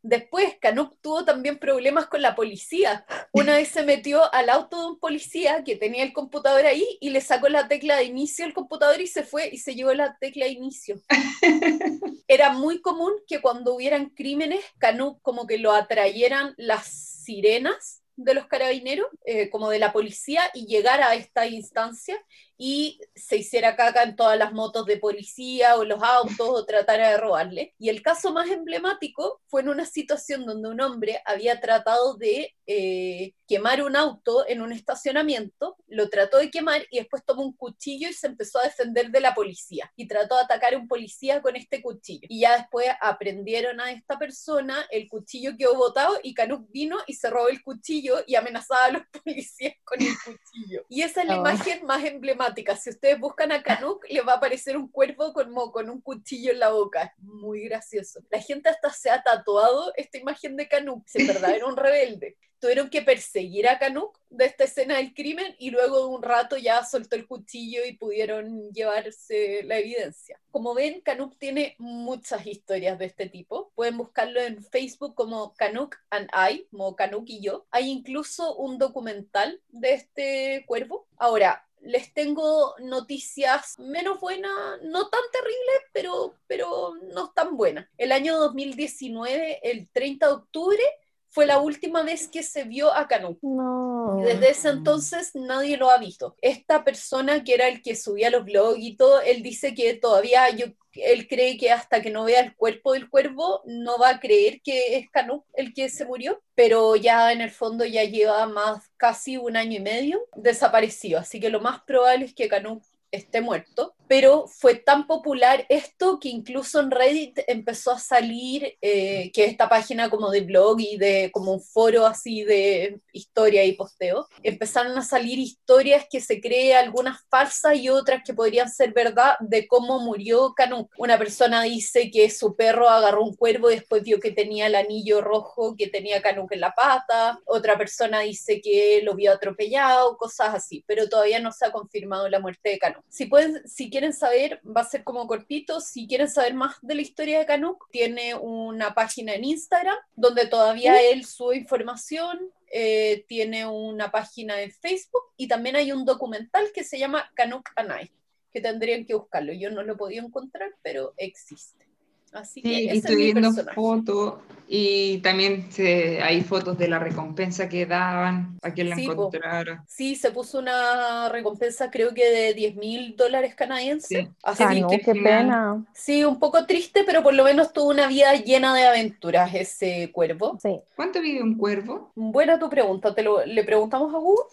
Después, 0.02 0.56
Canuck 0.60 0.96
tuvo 1.00 1.24
también 1.24 1.58
problemas 1.58 2.06
con 2.06 2.22
la 2.22 2.34
policía. 2.34 3.04
Una 3.32 3.56
vez 3.56 3.68
se 3.68 3.82
metió 3.82 4.32
al 4.32 4.48
auto 4.48 4.80
de 4.80 4.86
un 4.88 4.98
policía 4.98 5.62
que 5.64 5.76
tenía 5.76 6.02
el 6.02 6.12
computador 6.12 6.66
ahí 6.66 6.86
y 7.00 7.10
le 7.10 7.20
sacó 7.20 7.48
la 7.48 7.68
tecla 7.68 7.96
de 7.96 8.04
inicio 8.04 8.44
al 8.44 8.54
computador 8.54 9.00
y 9.00 9.06
se 9.06 9.22
fue 9.22 9.50
y 9.52 9.58
se 9.58 9.74
llevó 9.74 9.92
la 9.92 10.16
tecla 10.18 10.46
de 10.46 10.52
inicio. 10.52 11.00
Era 12.28 12.52
muy 12.52 12.80
común 12.80 13.12
que 13.26 13.40
cuando 13.40 13.74
hubieran 13.74 14.10
crímenes, 14.10 14.64
Canuck 14.78 15.20
como 15.22 15.46
que 15.46 15.58
lo 15.58 15.72
atrayeran 15.72 16.54
las 16.56 16.86
sirenas 16.86 17.99
de 18.24 18.34
los 18.34 18.46
carabineros, 18.46 19.08
eh, 19.24 19.50
como 19.50 19.70
de 19.70 19.78
la 19.78 19.92
policía, 19.92 20.42
y 20.54 20.66
llegar 20.66 21.02
a 21.02 21.14
esta 21.14 21.46
instancia 21.46 22.18
y 22.56 23.00
se 23.14 23.38
hiciera 23.38 23.74
caca 23.74 24.02
en 24.02 24.16
todas 24.16 24.38
las 24.38 24.52
motos 24.52 24.84
de 24.84 24.98
policía 24.98 25.76
o 25.76 25.84
los 25.84 26.02
autos 26.02 26.48
o 26.48 26.66
tratara 26.66 27.10
de 27.10 27.16
robarle. 27.16 27.74
Y 27.78 27.88
el 27.88 28.02
caso 28.02 28.32
más 28.32 28.50
emblemático 28.50 29.40
fue 29.46 29.62
en 29.62 29.70
una 29.70 29.86
situación 29.86 30.44
donde 30.44 30.68
un 30.68 30.80
hombre 30.80 31.22
había 31.24 31.58
tratado 31.60 32.16
de 32.16 32.54
eh, 32.72 33.34
quemar 33.48 33.82
un 33.82 33.96
auto 33.96 34.46
en 34.46 34.62
un 34.62 34.70
estacionamiento, 34.70 35.76
lo 35.88 36.08
trató 36.08 36.38
de 36.38 36.52
quemar 36.52 36.86
y 36.88 36.98
después 36.98 37.24
tomó 37.24 37.42
un 37.42 37.52
cuchillo 37.52 38.08
y 38.08 38.12
se 38.12 38.28
empezó 38.28 38.60
a 38.60 38.62
defender 38.62 39.10
de 39.10 39.20
la 39.20 39.34
policía 39.34 39.92
y 39.96 40.06
trató 40.06 40.36
de 40.36 40.42
atacar 40.42 40.74
a 40.74 40.78
un 40.78 40.86
policía 40.86 41.42
con 41.42 41.56
este 41.56 41.82
cuchillo. 41.82 42.28
Y 42.28 42.42
ya 42.42 42.56
después 42.56 42.86
aprendieron 43.00 43.80
a 43.80 43.90
esta 43.90 44.20
persona, 44.20 44.86
el 44.92 45.08
cuchillo 45.08 45.56
quedó 45.58 45.74
botado 45.74 46.20
y 46.22 46.32
Canuck 46.32 46.70
vino 46.70 46.98
y 47.08 47.14
se 47.14 47.28
robó 47.28 47.48
el 47.48 47.60
cuchillo 47.60 48.22
y 48.24 48.36
amenazaba 48.36 48.84
a 48.84 48.92
los 48.92 49.02
policías 49.24 49.74
con 49.82 50.00
el 50.00 50.14
cuchillo. 50.24 50.84
Y 50.88 51.02
esa 51.02 51.22
es 51.22 51.26
la 51.26 51.38
oh. 51.38 51.40
imagen 51.40 51.84
más 51.84 52.04
emblemática 52.04 52.76
si 52.76 52.90
ustedes 52.90 53.18
buscan 53.18 53.50
a 53.50 53.64
Canuck, 53.64 54.06
les 54.08 54.24
va 54.24 54.34
a 54.34 54.36
aparecer 54.36 54.76
un 54.76 54.86
cuervo 54.86 55.32
con, 55.32 55.52
con 55.72 55.90
un 55.90 56.00
cuchillo 56.00 56.52
en 56.52 56.60
la 56.60 56.68
boca. 56.68 57.12
Muy 57.18 57.64
gracioso. 57.64 58.20
La 58.30 58.40
gente 58.40 58.68
hasta 58.68 58.92
se 58.92 59.10
ha 59.10 59.20
tatuado 59.24 59.92
esta 59.96 60.18
imagen 60.18 60.56
de 60.56 60.68
Canuck. 60.68 61.04
Se 61.08 61.26
verdad 61.26 61.50
era 61.50 61.66
un 61.66 61.76
rebelde 61.76 62.36
tuvieron 62.60 62.90
que 62.90 63.02
perseguir 63.02 63.68
a 63.68 63.78
Canuck 63.78 64.18
de 64.28 64.44
esta 64.44 64.64
escena 64.64 64.98
del 64.98 65.14
crimen 65.14 65.56
y 65.58 65.70
luego 65.70 65.98
de 65.98 66.14
un 66.14 66.22
rato 66.22 66.56
ya 66.56 66.84
soltó 66.84 67.16
el 67.16 67.26
cuchillo 67.26 67.84
y 67.84 67.94
pudieron 67.94 68.70
llevarse 68.70 69.62
la 69.64 69.78
evidencia. 69.78 70.40
Como 70.50 70.74
ven, 70.74 71.00
Canuck 71.00 71.36
tiene 71.38 71.74
muchas 71.78 72.46
historias 72.46 72.98
de 72.98 73.06
este 73.06 73.28
tipo. 73.28 73.72
Pueden 73.74 73.96
buscarlo 73.96 74.40
en 74.40 74.62
Facebook 74.62 75.14
como 75.14 75.54
Canuck 75.54 75.96
and 76.10 76.28
I, 76.32 76.66
como 76.70 76.94
Canuck 76.94 77.24
y 77.28 77.40
yo. 77.40 77.66
Hay 77.70 77.88
incluso 77.88 78.54
un 78.56 78.78
documental 78.78 79.60
de 79.68 79.94
este 79.94 80.64
cuervo. 80.66 81.08
Ahora, 81.16 81.66
les 81.82 82.12
tengo 82.12 82.74
noticias 82.78 83.78
menos 83.78 84.20
buenas, 84.20 84.52
no 84.82 85.08
tan 85.08 85.22
terribles, 85.32 85.90
pero, 85.92 86.34
pero 86.46 86.94
no 87.14 87.30
tan 87.30 87.56
buenas. 87.56 87.88
El 87.96 88.12
año 88.12 88.38
2019, 88.38 89.60
el 89.70 89.88
30 89.88 90.26
de 90.26 90.32
octubre, 90.32 90.82
fue 91.30 91.46
la 91.46 91.60
última 91.60 92.02
vez 92.02 92.28
que 92.28 92.42
se 92.42 92.64
vio 92.64 92.92
a 92.92 93.06
Canú. 93.06 93.38
No. 93.42 94.20
Desde 94.22 94.50
ese 94.50 94.68
entonces 94.68 95.30
nadie 95.34 95.76
lo 95.76 95.90
ha 95.90 95.98
visto. 95.98 96.36
Esta 96.42 96.84
persona 96.84 97.44
que 97.44 97.54
era 97.54 97.68
el 97.68 97.82
que 97.82 97.96
subía 97.96 98.30
los 98.30 98.44
blogs 98.44 98.78
y 98.80 98.96
todo, 98.96 99.20
él 99.20 99.42
dice 99.42 99.74
que 99.74 99.94
todavía 99.94 100.50
yo, 100.50 100.66
él 100.92 101.28
cree 101.28 101.56
que 101.56 101.70
hasta 101.70 102.02
que 102.02 102.10
no 102.10 102.24
vea 102.24 102.40
el 102.40 102.56
cuerpo 102.56 102.92
del 102.92 103.08
cuervo 103.08 103.62
no 103.64 103.98
va 103.98 104.10
a 104.10 104.20
creer 104.20 104.60
que 104.62 104.96
es 104.96 105.08
Canú 105.10 105.44
el 105.54 105.72
que 105.72 105.88
se 105.88 106.04
murió, 106.04 106.42
pero 106.54 106.96
ya 106.96 107.32
en 107.32 107.40
el 107.40 107.50
fondo 107.50 107.84
ya 107.84 108.04
lleva 108.04 108.46
más 108.46 108.90
casi 108.96 109.36
un 109.36 109.56
año 109.56 109.78
y 109.78 109.80
medio 109.80 110.26
desaparecido, 110.34 111.20
así 111.20 111.38
que 111.38 111.50
lo 111.50 111.60
más 111.60 111.80
probable 111.82 112.24
es 112.24 112.34
que 112.34 112.48
Canú 112.48 112.82
esté 113.10 113.40
muerto, 113.40 113.94
pero 114.10 114.46
fue 114.48 114.74
tan 114.74 115.06
popular 115.06 115.66
esto 115.68 116.18
que 116.18 116.28
incluso 116.28 116.80
en 116.80 116.90
Reddit 116.90 117.38
empezó 117.46 117.92
a 117.92 117.98
salir, 117.98 118.76
eh, 118.80 119.30
que 119.32 119.44
esta 119.44 119.68
página 119.68 120.10
como 120.10 120.30
de 120.30 120.40
blog 120.40 120.80
y 120.80 120.96
de 120.96 121.30
como 121.32 121.52
un 121.52 121.62
foro 121.62 122.06
así 122.06 122.42
de 122.42 123.00
historia 123.12 123.64
y 123.64 123.72
posteo, 123.72 124.26
empezaron 124.42 124.98
a 124.98 125.02
salir 125.02 125.38
historias 125.38 126.06
que 126.10 126.20
se 126.20 126.40
cree 126.40 126.74
algunas 126.74 127.20
falsas 127.28 127.76
y 127.76 127.88
otras 127.88 128.22
que 128.24 128.34
podrían 128.34 128.68
ser 128.68 128.92
verdad 128.92 129.36
de 129.40 129.68
cómo 129.68 130.00
murió 130.00 130.54
Canuk. 130.54 130.90
Una 130.98 131.18
persona 131.18 131.62
dice 131.62 132.10
que 132.10 132.30
su 132.30 132.56
perro 132.56 132.88
agarró 132.88 133.22
un 133.22 133.36
cuervo 133.36 133.70
y 133.70 133.76
después 133.76 134.02
vio 134.02 134.18
que 134.18 134.32
tenía 134.32 134.66
el 134.66 134.74
anillo 134.74 135.20
rojo 135.20 135.76
que 135.76 135.88
tenía 135.88 136.22
Canuk 136.22 136.50
en 136.52 136.60
la 136.60 136.72
pata, 136.72 137.38
otra 137.46 137.78
persona 137.78 138.20
dice 138.20 138.60
que 138.60 139.02
lo 139.04 139.14
vio 139.14 139.32
atropellado, 139.32 140.16
cosas 140.16 140.54
así, 140.54 140.84
pero 140.86 141.08
todavía 141.08 141.40
no 141.40 141.52
se 141.52 141.66
ha 141.66 141.72
confirmado 141.72 142.28
la 142.28 142.40
muerte 142.40 142.70
de 142.70 142.78
Canuk. 142.78 142.99
Si, 143.08 143.26
pueden, 143.26 143.66
si 143.68 143.90
quieren 143.90 144.12
saber, 144.12 144.60
va 144.64 144.82
a 144.82 144.88
ser 144.88 145.04
como 145.04 145.26
cortito, 145.26 145.80
si 145.80 146.06
quieren 146.06 146.28
saber 146.28 146.54
más 146.54 146.76
de 146.82 146.94
la 146.94 147.02
historia 147.02 147.38
de 147.38 147.46
Canuk, 147.46 147.88
tiene 147.90 148.34
una 148.34 148.94
página 148.94 149.34
en 149.34 149.44
Instagram 149.44 149.96
donde 150.14 150.46
todavía 150.46 151.00
él 151.00 151.24
sube 151.24 151.56
información, 151.56 152.52
eh, 152.72 153.24
tiene 153.26 153.66
una 153.66 154.10
página 154.10 154.60
en 154.60 154.70
Facebook 154.70 155.24
y 155.36 155.48
también 155.48 155.76
hay 155.76 155.92
un 155.92 156.04
documental 156.04 156.70
que 156.72 156.84
se 156.84 156.98
llama 156.98 157.30
Canuk 157.34 157.68
Anai, 157.76 158.10
que 158.52 158.60
tendrían 158.60 159.04
que 159.04 159.14
buscarlo. 159.14 159.52
Yo 159.52 159.70
no 159.70 159.82
lo 159.82 159.94
he 159.94 159.96
podido 159.96 160.24
encontrar, 160.24 160.70
pero 160.82 161.14
existe. 161.16 161.89
Así 162.32 162.62
que 162.62 162.68
Sí, 162.68 162.88
estoy 162.90 163.16
viendo 163.16 163.50
fotos 163.74 164.34
y 164.72 165.18
también 165.18 165.66
se, 165.72 166.22
hay 166.22 166.42
fotos 166.42 166.78
de 166.78 166.86
la 166.86 167.00
recompensa 167.00 167.68
que 167.68 167.86
daban 167.86 168.56
a 168.62 168.70
quien 168.72 168.88
la 168.88 168.94
Sí, 168.94 169.06
po. 169.06 169.12
encontrara. 169.12 169.82
Sí, 169.88 170.14
se 170.14 170.30
puso 170.30 170.60
una 170.60 171.28
recompensa 171.28 171.90
creo 171.90 172.14
que 172.14 172.30
de 172.30 172.54
10 172.54 172.76
mil 172.76 173.16
dólares 173.16 173.56
canadienses. 173.56 174.06
Sí. 174.26 174.28
Así 174.44 174.62
Ah, 174.64 174.74
no, 174.74 174.86
que 174.88 175.00
qué 175.00 175.12
pena. 175.12 175.84
Sí, 175.92 176.22
un 176.24 176.38
poco 176.38 176.66
triste, 176.66 177.02
pero 177.04 177.24
por 177.24 177.34
lo 177.34 177.42
menos 177.42 177.72
tuvo 177.72 177.88
una 177.90 178.06
vida 178.06 178.32
llena 178.34 178.72
de 178.76 178.86
aventuras 178.86 179.52
ese 179.54 180.10
cuervo. 180.12 180.56
Sí. 180.62 180.78
¿Cuánto 180.94 181.20
vive 181.20 181.42
un 181.42 181.56
cuervo? 181.56 182.12
Buena 182.14 182.58
tu 182.60 182.70
pregunta, 182.70 183.12
¿te 183.12 183.24
lo, 183.24 183.44
le 183.44 183.64
preguntamos 183.64 184.14
a 184.14 184.18
Google? 184.18 184.44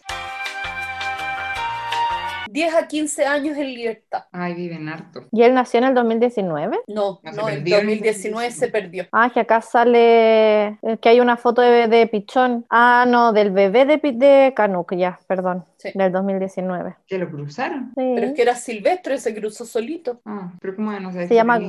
10 2.52 2.74
a 2.74 2.86
15 2.88 3.26
años 3.26 3.56
en 3.56 3.74
libertad. 3.74 4.24
Ay, 4.32 4.54
viven 4.54 4.88
harto. 4.88 5.24
¿Y 5.32 5.42
él 5.42 5.54
nació 5.54 5.78
en 5.78 5.84
el 5.84 5.94
2019? 5.94 6.78
No, 6.86 7.20
No, 7.22 7.32
no, 7.32 7.48
en 7.48 7.64
2019 7.64 8.50
se 8.50 8.68
perdió. 8.68 9.06
Ah, 9.12 9.30
que 9.32 9.40
acá 9.40 9.60
sale 9.60 10.66
eh, 10.66 10.98
que 11.00 11.08
hay 11.08 11.20
una 11.20 11.36
foto 11.36 11.62
de, 11.62 11.88
de 11.88 12.06
Pichón. 12.06 12.64
Ah, 12.70 13.04
no, 13.08 13.32
del 13.32 13.50
bebé 13.50 13.84
de, 13.84 13.98
de 13.98 14.52
Canuck, 14.54 14.94
ya, 14.94 15.18
perdón, 15.26 15.64
Sí. 15.78 15.90
del 15.94 16.10
2019. 16.10 16.96
¿Que 17.06 17.18
lo 17.18 17.30
cruzaron? 17.30 17.92
Sí. 17.96 18.12
Pero 18.14 18.26
es 18.26 18.32
que 18.34 18.42
era 18.42 18.54
silvestre, 18.56 19.18
se 19.18 19.34
cruzó 19.34 19.64
solito. 19.64 20.20
Ah, 20.24 20.52
pero 20.60 20.74
¿cómo 20.74 20.90
no 20.98 21.12
sabes 21.12 21.28
Se 21.28 21.34
llama 21.34 21.60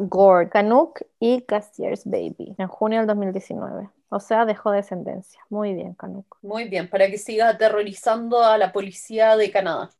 Gord, 0.00 0.48
Canuck 0.48 1.00
y 1.20 1.42
Castier's 1.42 2.04
Baby, 2.04 2.54
en 2.58 2.66
junio 2.68 2.98
del 2.98 3.06
2019. 3.06 3.88
O 4.08 4.20
sea, 4.20 4.44
dejó 4.44 4.70
descendencia. 4.70 5.40
Muy 5.48 5.74
bien, 5.74 5.94
Canuck. 5.94 6.36
Muy 6.42 6.68
bien, 6.68 6.88
para 6.88 7.10
que 7.10 7.18
siga 7.18 7.48
aterrorizando 7.48 8.42
a 8.42 8.56
la 8.58 8.72
policía 8.72 9.36
de 9.36 9.50
Canadá, 9.50 9.90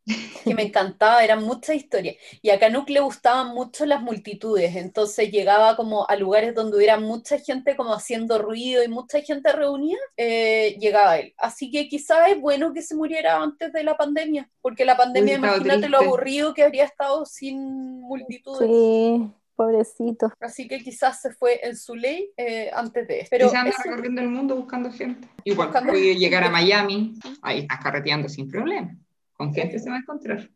que 0.45 0.55
me 0.55 0.63
encantaba, 0.69 1.25
eran 1.25 1.43
muchas 1.43 1.77
historias. 1.77 2.17
Y 2.41 2.51
a 2.51 2.59
Canuck 2.59 2.89
le 2.91 3.01
gustaban 3.01 3.49
mucho 3.49 3.87
las 3.87 4.03
multitudes, 4.03 4.77
entonces 4.77 5.31
llegaba 5.31 5.75
como 5.77 6.09
a 6.09 6.17
lugares 6.17 6.55
donde 6.55 6.77
hubiera 6.77 6.99
mucha 6.99 7.39
gente 7.39 7.77
como 7.77 7.95
haciendo 7.95 8.39
ruido 8.39 8.85
y 8.85 8.89
mucha 8.89 9.21
gente 9.21 9.53
reunida, 9.53 9.99
eh, 10.17 10.77
llegaba 10.79 11.19
él. 11.19 11.35
Así 11.39 11.71
que 11.71 11.89
quizás 11.89 12.29
es 12.29 12.41
bueno 12.41 12.73
que 12.73 12.83
se 12.83 12.95
muriera 12.95 13.43
antes 13.43 13.73
de 13.73 13.83
la 13.83 13.97
pandemia, 13.97 14.49
porque 14.61 14.85
la 14.85 14.97
pandemia, 14.97 15.35
estado 15.35 15.57
imagínate 15.57 15.89
lo 15.89 15.99
aburrido 15.99 16.55
que 16.55 16.63
habría 16.63 16.85
estado 16.85 17.27
sin 17.27 18.01
multitudes. 18.01 18.69
Sí, 18.69 19.33
pobrecito. 19.55 20.33
Así 20.41 20.69
que 20.69 20.79
quizás 20.79 21.21
se 21.21 21.33
fue 21.33 21.61
en 21.63 21.77
su 21.77 21.95
ley 21.95 22.31
eh, 22.37 22.71
antes 22.75 23.07
de 23.09 23.21
esto. 23.21 23.29
Pero 23.31 23.47
anda 23.49 23.71
eso- 23.71 23.83
recorriendo 23.85 24.21
el 24.21 24.29
mundo 24.29 24.57
buscando 24.57 24.91
gente. 24.91 25.29
Igual 25.45 25.69
Buscando 25.69 25.93
puede 25.93 26.17
llegar 26.17 26.45
a 26.45 26.51
Miami, 26.51 27.15
ahí 27.43 27.61
estás 27.61 27.79
carreteando 27.83 28.29
sin 28.29 28.49
problema. 28.51 28.95
Con 29.35 29.53
gente 29.53 29.79
se 29.79 29.91
va 29.91 29.97
a 29.97 30.01
encontrar. 30.01 30.49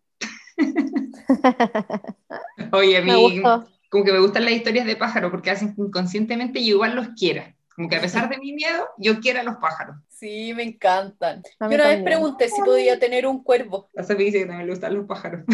Oye, 2.73 2.97
a 2.99 3.03
Me 3.03 3.15
mí, 3.15 3.43
como 3.91 4.05
que 4.05 4.13
me 4.13 4.21
gustan 4.21 4.45
las 4.45 4.55
historias 4.55 4.87
de 4.87 4.97
pájaros 4.97 5.31
porque 5.31 5.51
hacen 5.51 5.75
que 5.75 5.83
inconscientemente 5.83 6.61
yo 6.65 6.75
igual 6.75 6.95
los 6.95 7.09
quiera. 7.11 7.55
Como 7.75 7.89
que 7.89 7.97
a 7.97 8.01
pesar 8.01 8.29
de 8.29 8.39
mi 8.39 8.53
miedo, 8.53 8.89
yo 8.99 9.21
quiero 9.21 9.41
a 9.41 9.45
los 9.45 9.57
pájaros. 9.57 9.97
Sí, 10.09 10.53
me 10.53 10.65
encantan. 10.65 11.43
Yo 11.61 11.67
una 11.69 11.87
vez 11.89 12.03
pregunté 12.03 12.49
si 12.49 12.61
podía 12.63 12.99
tener 12.99 13.25
un 13.27 13.43
cuervo. 13.45 13.89
La 13.93 14.03
Sofi 14.03 14.25
dice 14.25 14.41
que 14.41 14.47
también 14.47 14.67
le 14.67 14.73
gustan 14.73 14.95
los 14.95 15.07
pájaros. 15.07 15.45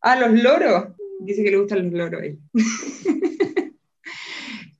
Ah, 0.00 0.16
los 0.16 0.30
loros. 0.30 0.86
Dice 1.24 1.42
que 1.44 1.50
le 1.50 1.58
gustan 1.58 1.84
los 1.84 1.92
loros 1.92 2.22
a 2.22 2.24
ella. 2.24 2.38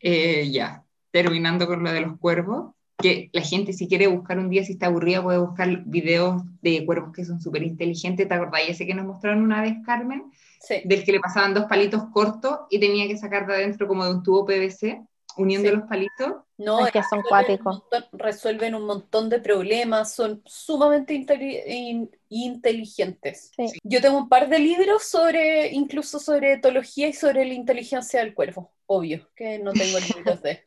Eh, 0.05 0.51
ya, 0.51 0.83
terminando 1.13 1.69
con 1.69 1.85
lo 1.85 1.93
de 1.93 2.01
los 2.01 2.19
cuervos, 2.19 2.75
que 2.99 3.31
la 3.33 3.43
gente 3.43 3.73
si 3.73 3.87
quiere 3.87 4.09
buscar 4.09 4.37
un 4.41 4.51
día, 4.51 4.65
si 4.65 4.73
está 4.73 4.87
aburrida, 4.87 5.23
puede 5.23 5.39
buscar 5.39 5.85
videos 5.85 6.43
de 6.61 6.85
cuervos 6.85 7.13
que 7.15 7.25
son 7.25 7.41
súper 7.41 7.63
inteligentes. 7.63 8.27
¿Te 8.27 8.35
acordás? 8.35 8.63
Ese 8.67 8.85
que 8.85 8.95
nos 8.95 9.07
mostraron 9.07 9.43
una 9.43 9.63
vez, 9.63 9.75
Carmen, 9.87 10.25
Sí. 10.61 10.77
del 10.85 11.05
que 11.05 11.13
le 11.13 11.21
pasaban 11.21 11.55
dos 11.55 11.67
palitos 11.67 12.05
cortos 12.13 12.61
y 12.69 12.81
tenía 12.81 13.07
que 13.07 13.17
sacar 13.17 13.47
de 13.47 13.55
adentro 13.55 13.87
como 13.87 14.05
de 14.05 14.13
un 14.13 14.23
tubo 14.25 14.45
PVC, 14.45 15.03
uniendo 15.37 15.69
Sí. 15.71 15.77
los 15.77 15.89
palitos. 15.89 16.33
No, 16.59 16.87
Es 16.87 16.93
que 16.93 17.03
son 17.03 17.23
resuelven 17.23 17.59
cuáticos. 17.59 17.83
resuelven 18.13 18.75
un 18.77 18.87
montón 18.87 19.29
de 19.29 19.41
problemas, 19.41 20.15
son 20.15 20.43
sumamente 20.47 21.15
in- 21.15 22.11
inteligentes. 22.29 23.51
Sí. 23.57 23.67
Yo 23.83 24.01
tengo 24.01 24.17
un 24.19 24.29
par 24.29 24.49
de 24.49 24.59
libros 24.59 25.03
sobre, 25.05 25.73
incluso 25.73 26.19
sobre 26.21 26.53
etología 26.53 27.09
y 27.09 27.13
sobre 27.13 27.45
la 27.47 27.55
inteligencia 27.55 28.21
del 28.21 28.35
cuervo. 28.35 28.73
Obvio, 28.87 29.29
que 29.35 29.59
no 29.59 29.73
tengo 29.73 29.99
libros 30.39 30.43
de 30.43 30.65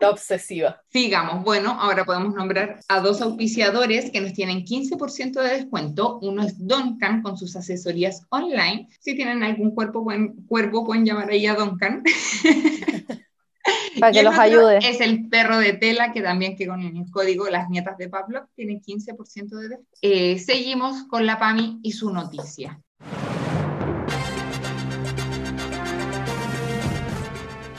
la 0.00 0.10
obsesiva. 0.10 0.82
Sigamos. 0.90 1.44
Bueno, 1.44 1.70
ahora 1.78 2.04
podemos 2.04 2.34
nombrar 2.34 2.80
a 2.88 3.00
dos 3.00 3.20
auspiciadores 3.20 4.10
que 4.10 4.20
nos 4.20 4.32
tienen 4.32 4.64
15% 4.64 5.40
de 5.42 5.48
descuento. 5.58 6.18
Uno 6.22 6.42
es 6.42 6.54
Duncan 6.66 7.22
con 7.22 7.36
sus 7.36 7.54
asesorías 7.54 8.24
online. 8.30 8.88
Si 9.00 9.14
tienen 9.14 9.42
algún 9.42 9.72
cuerpo, 9.74 10.00
buen, 10.00 10.34
cuervo, 10.46 10.84
pueden 10.86 11.04
llamar 11.04 11.30
ahí 11.30 11.46
a 11.46 11.54
Duncan. 11.54 12.02
Para 14.00 14.10
Y 14.10 14.14
que 14.14 14.18
el 14.20 14.24
los 14.24 14.34
otro 14.34 14.42
ayude. 14.42 14.78
Es 14.78 15.00
el 15.00 15.28
perro 15.28 15.58
de 15.58 15.72
tela, 15.72 16.12
que 16.12 16.22
también 16.22 16.56
que 16.56 16.66
con 16.66 16.82
el 16.82 17.10
código 17.10 17.48
Las 17.48 17.68
Nietas 17.68 17.96
de 17.98 18.08
Pablo 18.08 18.48
tiene 18.54 18.80
15% 18.80 19.48
de 19.48 19.68
descuento. 19.68 19.98
Eh, 20.02 20.38
seguimos 20.38 21.04
con 21.04 21.26
la 21.26 21.38
PAMI 21.38 21.80
y 21.82 21.92
su 21.92 22.10
noticia. 22.10 22.80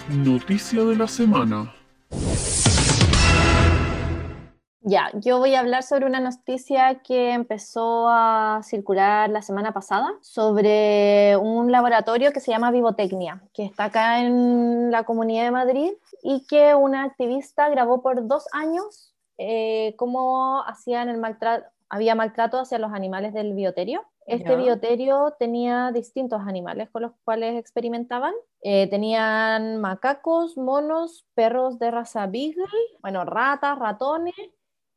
Noticia 0.09 0.83
de 0.83 0.95
la 0.95 1.07
semana. 1.07 1.73
Ya, 4.89 5.11
yo 5.15 5.39
voy 5.39 5.53
a 5.53 5.59
hablar 5.59 5.83
sobre 5.83 6.05
una 6.05 6.21
noticia 6.21 7.01
que 7.03 7.33
empezó 7.33 8.07
a 8.07 8.61
circular 8.63 9.29
la 9.29 9.41
semana 9.41 9.73
pasada 9.73 10.07
sobre 10.21 11.35
un 11.35 11.73
laboratorio 11.73 12.31
que 12.31 12.39
se 12.39 12.51
llama 12.51 12.71
Vivotecnia, 12.71 13.43
que 13.53 13.65
está 13.65 13.85
acá 13.85 14.21
en 14.21 14.89
la 14.89 15.03
Comunidad 15.03 15.43
de 15.43 15.51
Madrid 15.51 15.91
y 16.23 16.45
que 16.47 16.73
una 16.73 17.03
activista 17.03 17.67
grabó 17.67 18.01
por 18.01 18.27
dos 18.29 18.47
años 18.53 19.13
eh, 19.37 19.93
cómo 19.97 20.63
hacían 20.65 21.09
el 21.09 21.17
maltrato, 21.17 21.65
había 21.89 22.15
maltrato 22.15 22.57
hacia 22.57 22.79
los 22.79 22.93
animales 22.93 23.33
del 23.33 23.55
bioterio. 23.55 24.05
Este 24.25 24.49
Ya. 24.51 24.55
bioterio 24.55 25.35
tenía 25.37 25.91
distintos 25.93 26.41
animales 26.45 26.89
con 26.91 27.01
los 27.01 27.11
cuales 27.25 27.57
experimentaban. 27.59 28.33
Eh, 28.61 28.87
tenían 28.89 29.77
macacos, 29.81 30.57
monos, 30.57 31.25
perros 31.33 31.77
de 31.77 31.91
raza 31.91 32.25
Beagle, 32.27 32.65
bueno, 33.01 33.25
ratas, 33.25 33.77
ratones, 33.79 34.33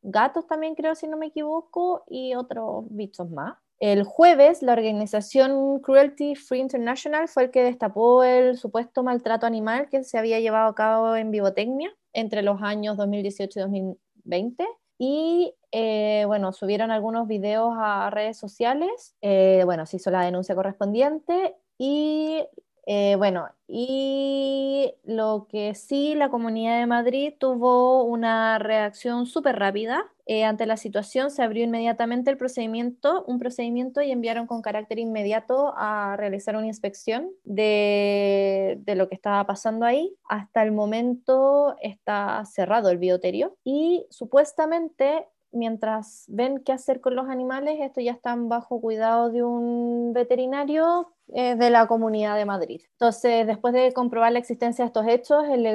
gatos 0.02 0.46
también 0.46 0.74
creo, 0.74 0.94
si 0.94 1.06
no 1.08 1.16
me 1.16 1.26
equivoco, 1.26 2.04
y 2.08 2.34
otros 2.34 2.84
bichos 2.90 3.30
más. 3.30 3.56
El 3.80 4.04
jueves, 4.04 4.62
la 4.62 4.74
organización 4.74 5.80
Cruelty 5.80 6.34
Free 6.34 6.60
International 6.60 7.28
fue 7.28 7.44
el 7.44 7.50
que 7.50 7.62
destapó 7.62 8.22
el 8.22 8.58
supuesto 8.58 9.02
maltrato 9.02 9.46
animal 9.46 9.88
que 9.88 10.04
se 10.04 10.18
había 10.18 10.38
llevado 10.38 10.68
a 10.68 10.74
cabo 10.74 11.16
en 11.16 11.30
Vivotecnia 11.30 11.90
entre 12.12 12.42
los 12.42 12.60
años 12.60 12.98
2018 12.98 13.58
y 13.58 13.62
2020. 13.62 14.66
y 14.98 15.54
eh, 15.72 16.24
bueno, 16.26 16.52
subieron 16.52 16.90
algunos 16.90 17.26
videos 17.26 17.72
a 17.78 18.10
redes 18.10 18.36
sociales, 18.36 19.14
eh, 19.22 19.62
bueno, 19.64 19.86
se 19.86 19.96
hizo 19.96 20.10
la 20.10 20.24
denuncia 20.24 20.54
correspondiente 20.54 21.54
y 21.78 22.44
eh, 22.92 23.14
bueno, 23.14 23.48
y 23.68 24.92
lo 25.04 25.46
que 25.48 25.76
sí, 25.76 26.16
la 26.16 26.28
Comunidad 26.28 26.80
de 26.80 26.86
Madrid 26.86 27.32
tuvo 27.38 28.02
una 28.02 28.58
reacción 28.58 29.26
súper 29.26 29.60
rápida. 29.60 30.12
Eh, 30.26 30.42
ante 30.42 30.66
la 30.66 30.76
situación 30.76 31.30
se 31.30 31.44
abrió 31.44 31.62
inmediatamente 31.62 32.32
el 32.32 32.36
procedimiento, 32.36 33.22
un 33.28 33.38
procedimiento 33.38 34.02
y 34.02 34.10
enviaron 34.10 34.48
con 34.48 34.60
carácter 34.60 34.98
inmediato 34.98 35.72
a 35.76 36.16
realizar 36.16 36.56
una 36.56 36.66
inspección 36.66 37.30
de, 37.44 38.76
de 38.80 38.94
lo 38.96 39.08
que 39.08 39.14
estaba 39.14 39.46
pasando 39.46 39.86
ahí. 39.86 40.16
Hasta 40.28 40.64
el 40.64 40.72
momento 40.72 41.76
está 41.82 42.44
cerrado 42.44 42.90
el 42.90 42.98
bioterio 42.98 43.56
y 43.62 44.04
supuestamente 44.10 45.28
mientras 45.52 46.24
ven 46.28 46.62
qué 46.64 46.72
hacer 46.72 47.00
con 47.00 47.14
los 47.14 47.28
animales, 47.28 47.78
estos 47.80 48.04
ya 48.04 48.12
están 48.12 48.48
bajo 48.48 48.80
cuidado 48.80 49.30
de 49.30 49.42
un 49.42 50.12
veterinario 50.12 51.12
eh, 51.34 51.56
de 51.56 51.70
la 51.70 51.86
Comunidad 51.86 52.36
de 52.36 52.44
Madrid. 52.44 52.82
Entonces, 52.92 53.46
después 53.46 53.74
de 53.74 53.92
comprobar 53.92 54.32
la 54.32 54.38
existencia 54.38 54.84
de 54.84 54.86
estos 54.86 55.06
hechos, 55.06 55.44
el 55.48 55.66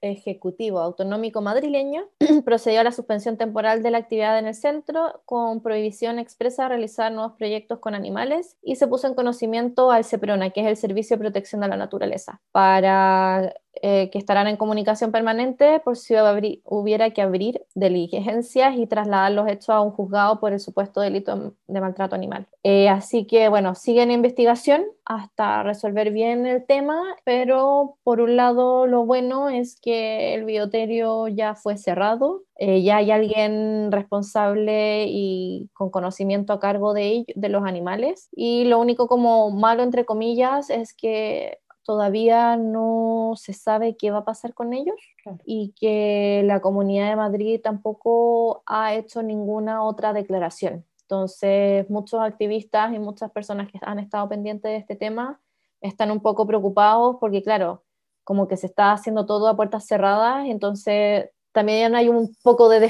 Ejecutivo 0.00 0.80
Autonómico 0.80 1.40
madrileño 1.40 2.04
procedió 2.44 2.80
a 2.80 2.84
la 2.84 2.92
suspensión 2.92 3.36
temporal 3.36 3.82
de 3.82 3.90
la 3.90 3.98
actividad 3.98 4.38
en 4.38 4.46
el 4.46 4.54
centro 4.54 5.22
con 5.24 5.62
prohibición 5.62 6.18
expresa 6.18 6.64
de 6.64 6.68
realizar 6.70 7.12
nuevos 7.12 7.32
proyectos 7.36 7.78
con 7.78 7.94
animales 7.94 8.56
y 8.62 8.76
se 8.76 8.86
puso 8.86 9.06
en 9.06 9.14
conocimiento 9.14 9.90
al 9.90 10.04
CEPRONA, 10.04 10.50
que 10.50 10.60
es 10.60 10.66
el 10.66 10.76
Servicio 10.76 11.16
de 11.16 11.22
Protección 11.22 11.60
de 11.60 11.68
la 11.68 11.76
Naturaleza, 11.76 12.40
para 12.52 13.54
eh, 13.82 14.10
que 14.10 14.18
estarán 14.18 14.46
en 14.46 14.56
comunicación 14.56 15.12
permanente 15.12 15.80
por 15.80 15.96
si 15.96 16.14
hubiera 16.64 17.10
que 17.10 17.22
abrir 17.22 17.62
diligencias 17.74 18.76
y 18.76 18.86
trasladar 18.86 19.32
los 19.32 19.48
hechos 19.48 19.70
a 19.70 19.80
un 19.80 19.90
juzgado 19.90 20.40
por 20.40 20.52
el 20.52 20.60
supuesto 20.60 21.00
delito 21.00 21.54
de 21.66 21.80
maltrato 21.80 22.14
animal. 22.14 22.46
Eh, 22.62 22.88
así 22.88 23.26
que, 23.26 23.48
bueno, 23.48 23.74
siguen 23.74 24.10
investigación 24.10 24.84
hasta 25.04 25.62
resolver 25.62 26.10
bien 26.10 26.46
el 26.46 26.64
tema, 26.64 27.00
pero 27.24 27.96
por 28.02 28.20
un 28.20 28.36
lado 28.36 28.86
lo 28.86 29.04
bueno 29.04 29.48
es 29.48 29.78
que 29.80 30.34
el 30.34 30.44
bioterio 30.44 31.28
ya 31.28 31.54
fue 31.54 31.76
cerrado, 31.76 32.42
eh, 32.58 32.82
ya 32.82 32.96
hay 32.96 33.10
alguien 33.10 33.92
responsable 33.92 35.06
y 35.08 35.68
con 35.74 35.90
conocimiento 35.90 36.52
a 36.52 36.60
cargo 36.60 36.94
de, 36.94 37.24
de 37.34 37.48
los 37.48 37.64
animales 37.64 38.28
y 38.34 38.64
lo 38.64 38.78
único 38.78 39.06
como 39.06 39.50
malo 39.50 39.82
entre 39.82 40.04
comillas 40.04 40.70
es 40.70 40.94
que 40.94 41.58
todavía 41.86 42.56
no 42.56 43.34
se 43.36 43.52
sabe 43.52 43.96
qué 43.96 44.10
va 44.10 44.18
a 44.18 44.24
pasar 44.24 44.52
con 44.52 44.74
ellos 44.74 44.96
y 45.44 45.72
que 45.78 46.42
la 46.44 46.60
Comunidad 46.60 47.08
de 47.08 47.16
Madrid 47.16 47.60
tampoco 47.62 48.62
ha 48.66 48.94
hecho 48.94 49.22
ninguna 49.22 49.82
otra 49.84 50.12
declaración. 50.12 50.84
Entonces, 51.02 51.88
muchos 51.88 52.20
activistas 52.20 52.92
y 52.92 52.98
muchas 52.98 53.30
personas 53.30 53.70
que 53.70 53.78
han 53.82 54.00
estado 54.00 54.28
pendientes 54.28 54.70
de 54.70 54.76
este 54.78 54.96
tema 54.96 55.40
están 55.80 56.10
un 56.10 56.20
poco 56.20 56.46
preocupados 56.46 57.16
porque, 57.20 57.42
claro, 57.42 57.84
como 58.24 58.48
que 58.48 58.56
se 58.56 58.66
está 58.66 58.92
haciendo 58.92 59.24
todo 59.24 59.46
a 59.46 59.56
puertas 59.56 59.86
cerradas, 59.86 60.46
entonces 60.48 61.30
también 61.52 61.94
hay 61.94 62.08
un 62.08 62.34
poco 62.42 62.68
de 62.68 62.80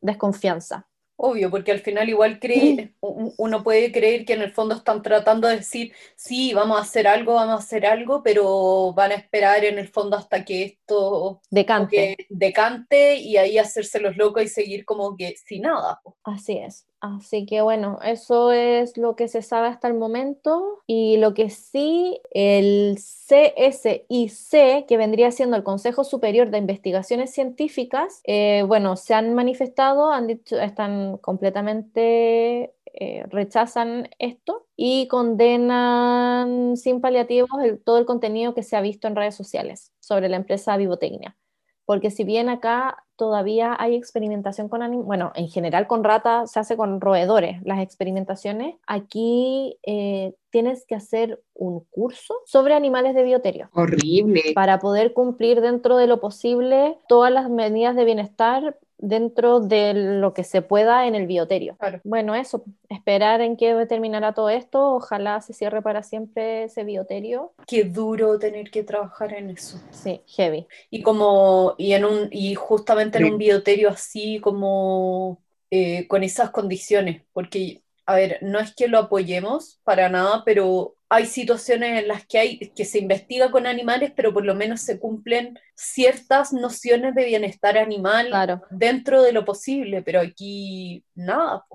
desconfianza. 0.00 0.88
Obvio, 1.24 1.52
porque 1.52 1.70
al 1.70 1.78
final 1.78 2.08
igual 2.08 2.40
cree, 2.40 2.94
uno 3.00 3.62
puede 3.62 3.92
creer 3.92 4.24
que 4.24 4.32
en 4.32 4.42
el 4.42 4.50
fondo 4.50 4.74
están 4.74 5.02
tratando 5.02 5.46
de 5.46 5.58
decir, 5.58 5.92
sí, 6.16 6.52
vamos 6.52 6.76
a 6.76 6.82
hacer 6.82 7.06
algo, 7.06 7.34
vamos 7.34 7.54
a 7.54 7.64
hacer 7.64 7.86
algo, 7.86 8.24
pero 8.24 8.92
van 8.92 9.12
a 9.12 9.14
esperar 9.14 9.64
en 9.64 9.78
el 9.78 9.86
fondo 9.86 10.16
hasta 10.16 10.44
que 10.44 10.64
esto 10.64 11.40
decante, 11.48 12.16
decante 12.28 13.14
y 13.14 13.36
ahí 13.36 13.56
hacerse 13.56 14.00
los 14.00 14.16
locos 14.16 14.42
y 14.42 14.48
seguir 14.48 14.84
como 14.84 15.16
que 15.16 15.36
sin 15.36 15.62
nada. 15.62 16.00
Así 16.24 16.58
es. 16.58 16.88
Así 17.02 17.46
que 17.46 17.62
bueno, 17.62 17.98
eso 18.04 18.52
es 18.52 18.96
lo 18.96 19.16
que 19.16 19.26
se 19.26 19.42
sabe 19.42 19.66
hasta 19.66 19.88
el 19.88 19.94
momento. 19.94 20.84
Y 20.86 21.16
lo 21.16 21.34
que 21.34 21.50
sí, 21.50 22.20
el 22.30 22.96
CSIC, 22.96 24.86
que 24.86 24.96
vendría 24.96 25.32
siendo 25.32 25.56
el 25.56 25.64
Consejo 25.64 26.04
Superior 26.04 26.50
de 26.50 26.58
Investigaciones 26.58 27.32
Científicas, 27.34 28.20
eh, 28.22 28.62
bueno, 28.68 28.94
se 28.96 29.14
han 29.14 29.34
manifestado, 29.34 30.12
han 30.12 30.28
dicho, 30.28 30.60
están 30.60 31.16
completamente, 31.18 32.72
eh, 32.92 33.24
rechazan 33.30 34.08
esto 34.20 34.68
y 34.76 35.08
condenan 35.08 36.76
sin 36.76 37.00
paliativos 37.00 37.50
todo 37.84 37.98
el 37.98 38.06
contenido 38.06 38.54
que 38.54 38.62
se 38.62 38.76
ha 38.76 38.80
visto 38.80 39.08
en 39.08 39.16
redes 39.16 39.34
sociales 39.34 39.92
sobre 39.98 40.28
la 40.28 40.36
empresa 40.36 40.76
Vivotecnia 40.76 41.36
porque 41.84 42.10
si 42.10 42.24
bien 42.24 42.48
acá 42.48 43.04
todavía 43.16 43.76
hay 43.78 43.94
experimentación 43.94 44.68
con 44.68 44.82
animales, 44.82 45.06
bueno, 45.06 45.32
en 45.34 45.48
general 45.48 45.86
con 45.86 46.02
ratas 46.02 46.50
se 46.50 46.58
hace 46.58 46.76
con 46.76 47.00
roedores 47.00 47.62
las 47.64 47.80
experimentaciones, 47.80 48.76
aquí 48.86 49.78
eh, 49.84 50.34
tienes 50.50 50.84
que 50.86 50.94
hacer 50.94 51.42
un 51.54 51.84
curso 51.90 52.34
sobre 52.46 52.74
animales 52.74 53.14
de 53.14 53.22
bioterio. 53.22 53.70
Horrible. 53.74 54.42
Para 54.54 54.78
poder 54.78 55.12
cumplir 55.12 55.60
dentro 55.60 55.96
de 55.96 56.06
lo 56.06 56.20
posible 56.20 56.98
todas 57.08 57.32
las 57.32 57.48
medidas 57.48 57.94
de 57.94 58.04
bienestar 58.04 58.78
dentro 59.02 59.58
de 59.60 59.92
lo 59.94 60.32
que 60.32 60.44
se 60.44 60.62
pueda 60.62 61.06
en 61.06 61.14
el 61.14 61.26
bioterio. 61.26 61.76
Bueno, 62.04 62.34
eso, 62.36 62.64
esperar 62.88 63.40
en 63.40 63.56
qué 63.56 63.74
terminará 63.86 64.32
todo 64.32 64.48
esto, 64.48 64.94
ojalá 64.94 65.40
se 65.40 65.52
cierre 65.52 65.82
para 65.82 66.04
siempre 66.04 66.64
ese 66.64 66.84
bioterio. 66.84 67.52
Qué 67.66 67.82
duro 67.84 68.38
tener 68.38 68.70
que 68.70 68.84
trabajar 68.84 69.34
en 69.34 69.50
eso. 69.50 69.80
Sí, 69.90 70.22
heavy. 70.28 70.68
Y 70.88 71.02
como, 71.02 71.74
y 71.76 71.92
en 71.92 72.04
un, 72.04 72.28
y 72.30 72.54
justamente 72.54 73.18
en 73.18 73.32
un 73.32 73.38
bioterio 73.38 73.90
así 73.90 74.38
como 74.40 75.42
eh, 75.70 76.06
con 76.06 76.22
esas 76.22 76.50
condiciones, 76.50 77.22
porque, 77.32 77.82
a 78.06 78.14
ver, 78.14 78.38
no 78.40 78.60
es 78.60 78.72
que 78.72 78.86
lo 78.86 78.98
apoyemos 78.98 79.80
para 79.82 80.08
nada, 80.08 80.42
pero 80.44 80.94
hay 81.12 81.26
situaciones 81.26 82.00
en 82.00 82.08
las 82.08 82.24
que, 82.24 82.38
hay, 82.38 82.58
que 82.58 82.86
se 82.86 82.98
investiga 82.98 83.50
con 83.50 83.66
animales, 83.66 84.14
pero 84.16 84.32
por 84.32 84.46
lo 84.46 84.54
menos 84.54 84.80
se 84.80 84.98
cumplen 84.98 85.58
ciertas 85.74 86.54
nociones 86.54 87.14
de 87.14 87.26
bienestar 87.26 87.76
animal 87.76 88.30
dentro 88.70 89.20
de 89.20 89.32
lo 89.32 89.44
posible, 89.44 90.00
pero 90.00 90.20
aquí 90.20 91.04
nada. 91.14 91.66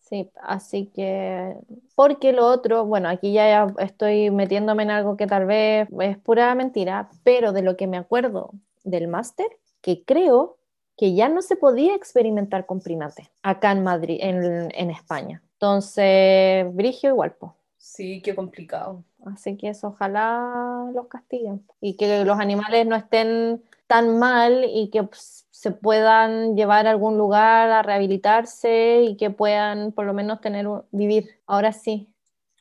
Sí, 0.00 0.28
así 0.42 0.90
que, 0.92 1.54
porque 1.94 2.32
lo 2.32 2.46
otro, 2.46 2.84
bueno, 2.84 3.08
aquí 3.08 3.32
ya 3.32 3.68
estoy 3.78 4.32
metiéndome 4.32 4.82
en 4.82 4.90
algo 4.90 5.16
que 5.16 5.28
tal 5.28 5.46
vez 5.46 5.86
es 6.00 6.18
pura 6.18 6.52
mentira, 6.56 7.10
pero 7.22 7.52
de 7.52 7.62
lo 7.62 7.76
que 7.76 7.86
me 7.86 7.96
acuerdo 7.96 8.50
del 8.82 9.06
máster, 9.06 9.46
que 9.82 10.02
creo 10.04 10.58
que 10.96 11.14
ya 11.14 11.28
no 11.28 11.42
se 11.42 11.54
podía 11.54 11.94
experimentar 11.94 12.66
con 12.66 12.80
primates 12.80 13.28
acá 13.40 13.70
en 13.70 13.84
Madrid, 13.84 14.18
en, 14.20 14.68
en 14.74 14.90
España. 14.90 15.44
Entonces, 15.52 16.74
Brigio 16.74 17.10
igual, 17.10 17.36
pues. 17.38 17.52
Sí, 17.80 18.20
qué 18.20 18.34
complicado. 18.34 19.04
Así 19.24 19.56
que 19.56 19.70
eso, 19.70 19.88
ojalá 19.88 20.90
los 20.94 21.08
castiguen 21.08 21.66
y 21.80 21.96
que 21.96 22.24
los 22.26 22.38
animales 22.38 22.86
no 22.86 22.94
estén 22.94 23.62
tan 23.86 24.18
mal 24.18 24.66
y 24.68 24.90
que 24.90 25.02
pues, 25.02 25.46
se 25.50 25.70
puedan 25.70 26.56
llevar 26.56 26.86
a 26.86 26.90
algún 26.90 27.16
lugar 27.16 27.70
a 27.70 27.82
rehabilitarse 27.82 29.02
y 29.02 29.16
que 29.16 29.30
puedan 29.30 29.92
por 29.92 30.04
lo 30.04 30.12
menos 30.12 30.42
tener 30.42 30.66
vivir. 30.90 31.40
Ahora 31.46 31.72
sí. 31.72 32.12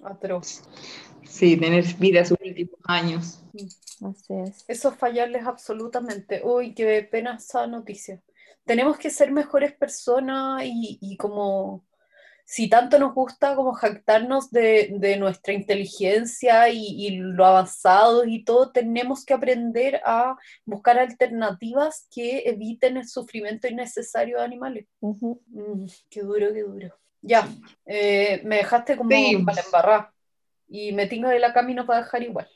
Atroz. 0.01 0.63
Sí, 1.27 1.57
tener 1.57 1.83
vida 1.95 2.23
sus 2.23 2.37
últimos 2.39 2.79
años. 2.85 3.43
Así 4.01 4.33
es. 4.33 4.63
Eso 4.69 4.93
fallarles 4.93 5.45
absolutamente. 5.45 6.41
Uy, 6.45 6.73
qué 6.73 7.03
pena 7.03 7.35
esa 7.35 7.67
noticia. 7.67 8.21
Tenemos 8.63 8.97
que 8.97 9.09
ser 9.09 9.33
mejores 9.33 9.73
personas 9.73 10.63
y, 10.63 10.97
y 11.01 11.17
como 11.17 11.83
si 12.49 12.67
tanto 12.67 12.97
nos 12.97 13.13
gusta 13.13 13.55
como 13.55 13.73
jactarnos 13.73 14.49
de, 14.49 15.15
nuestra 15.19 15.53
inteligencia 15.53 16.67
y, 16.69 17.11
lo 17.11 17.45
avanzado 17.45 18.25
y 18.25 18.43
todo, 18.43 18.71
tenemos 18.71 19.23
que 19.23 19.35
aprender 19.35 20.01
a 20.03 20.35
buscar 20.65 20.97
alternativas 20.97 22.07
que 22.09 22.41
eviten 22.47 22.97
el 22.97 23.07
sufrimiento 23.07 23.67
innecesario 23.67 24.39
de 24.39 24.45
animales. 24.45 24.87
Mm, 24.99 25.85
qué 26.09 26.21
duro, 26.21 26.51
qué 26.51 26.63
duro. 26.63 26.95
Ya, 27.21 27.47
eh, 27.85 28.41
me 28.43 28.55
dejaste 28.55 28.97
como 28.97 29.11
para 29.45 29.61
embarrar 29.61 30.09
y 30.67 30.91
me 30.91 31.05
tengo 31.05 31.29
de 31.29 31.37
la 31.37 31.53
camino 31.53 31.85
para 31.85 32.01
dejar 32.01 32.23
igual. 32.23 32.47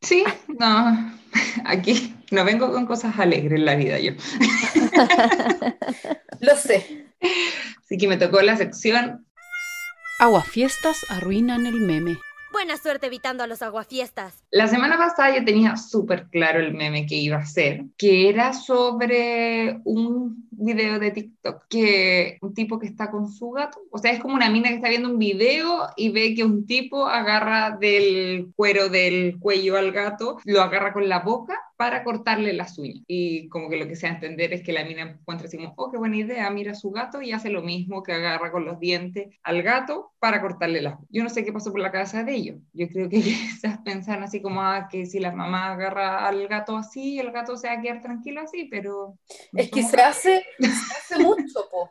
Sí, 0.00 0.22
no, 0.46 1.12
aquí 1.64 2.14
no 2.30 2.44
vengo 2.44 2.70
con 2.70 2.86
cosas 2.86 3.18
alegres 3.18 3.58
en 3.58 3.64
la 3.64 3.74
vida 3.74 3.98
yo. 3.98 4.12
Lo 6.38 6.54
sé. 6.54 7.08
Así 7.84 7.98
que 7.98 8.08
me 8.08 8.16
tocó 8.16 8.40
la 8.40 8.56
sección. 8.56 9.23
Aguafiestas 10.20 11.04
arruinan 11.10 11.66
el 11.66 11.80
meme. 11.80 12.16
Buena 12.52 12.76
suerte 12.76 13.08
evitando 13.08 13.42
a 13.42 13.48
los 13.48 13.62
aguafiestas. 13.62 14.44
La 14.52 14.68
semana 14.68 14.96
pasada 14.96 15.36
yo 15.36 15.44
tenía 15.44 15.76
súper 15.76 16.28
claro 16.28 16.60
el 16.60 16.72
meme 16.72 17.04
que 17.04 17.16
iba 17.16 17.38
a 17.38 17.40
hacer, 17.40 17.86
que 17.98 18.28
era 18.28 18.52
sobre 18.52 19.80
un 19.82 20.48
video 20.58 20.98
de 20.98 21.10
TikTok 21.10 21.64
que 21.68 22.38
un 22.40 22.54
tipo 22.54 22.78
que 22.78 22.86
está 22.86 23.10
con 23.10 23.30
su 23.30 23.50
gato, 23.50 23.80
o 23.90 23.98
sea, 23.98 24.12
es 24.12 24.20
como 24.20 24.34
una 24.34 24.50
mina 24.50 24.68
que 24.68 24.76
está 24.76 24.88
viendo 24.88 25.10
un 25.10 25.18
video 25.18 25.88
y 25.96 26.10
ve 26.10 26.34
que 26.34 26.44
un 26.44 26.66
tipo 26.66 27.06
agarra 27.06 27.76
del 27.76 28.52
cuero 28.56 28.88
del 28.88 29.38
cuello 29.38 29.76
al 29.76 29.92
gato, 29.92 30.38
lo 30.44 30.62
agarra 30.62 30.92
con 30.92 31.08
la 31.08 31.20
boca 31.20 31.58
para 31.76 32.04
cortarle 32.04 32.52
las 32.52 32.78
uñas. 32.78 33.02
Y 33.06 33.48
como 33.48 33.68
que 33.68 33.76
lo 33.76 33.88
que 33.88 33.96
se 33.96 34.06
va 34.06 34.12
a 34.12 34.14
entender 34.14 34.52
es 34.52 34.62
que 34.62 34.72
la 34.72 34.84
mina 34.84 35.02
encuentra 35.02 35.48
así 35.48 35.56
como, 35.56 35.74
oh, 35.76 35.90
qué 35.90 35.98
buena 35.98 36.16
idea, 36.16 36.48
mira 36.50 36.72
a 36.72 36.76
su 36.76 36.90
gato 36.90 37.20
y 37.20 37.32
hace 37.32 37.50
lo 37.50 37.62
mismo 37.62 38.02
que 38.02 38.12
agarra 38.12 38.52
con 38.52 38.64
los 38.64 38.78
dientes 38.78 39.36
al 39.42 39.62
gato 39.62 40.12
para 40.18 40.40
cortarle 40.40 40.80
las 40.82 40.94
uñas. 40.94 41.08
Yo 41.10 41.22
no 41.24 41.30
sé 41.30 41.44
qué 41.44 41.52
pasó 41.52 41.72
por 41.72 41.80
la 41.80 41.90
cabeza 41.90 42.22
de 42.22 42.34
ellos. 42.34 42.58
Yo 42.72 42.88
creo 42.88 43.08
que 43.08 43.20
quizás 43.22 43.78
pensaron 43.78 44.24
así 44.24 44.40
como 44.40 44.62
ah, 44.62 44.88
que 44.90 45.06
si 45.06 45.18
la 45.18 45.32
mamá 45.32 45.72
agarra 45.72 46.26
al 46.26 46.46
gato 46.46 46.76
así, 46.76 47.18
el 47.18 47.32
gato 47.32 47.56
se 47.56 47.68
va 47.68 47.74
a 47.74 47.80
quedar 47.80 48.00
tranquilo 48.00 48.40
así, 48.40 48.66
pero... 48.70 49.18
no 49.52 49.60
Es 49.60 49.70
que 49.70 49.82
se 49.82 50.00
hace, 50.00 50.43
hace 50.60 51.18
mucho, 51.18 51.68
po. 51.70 51.90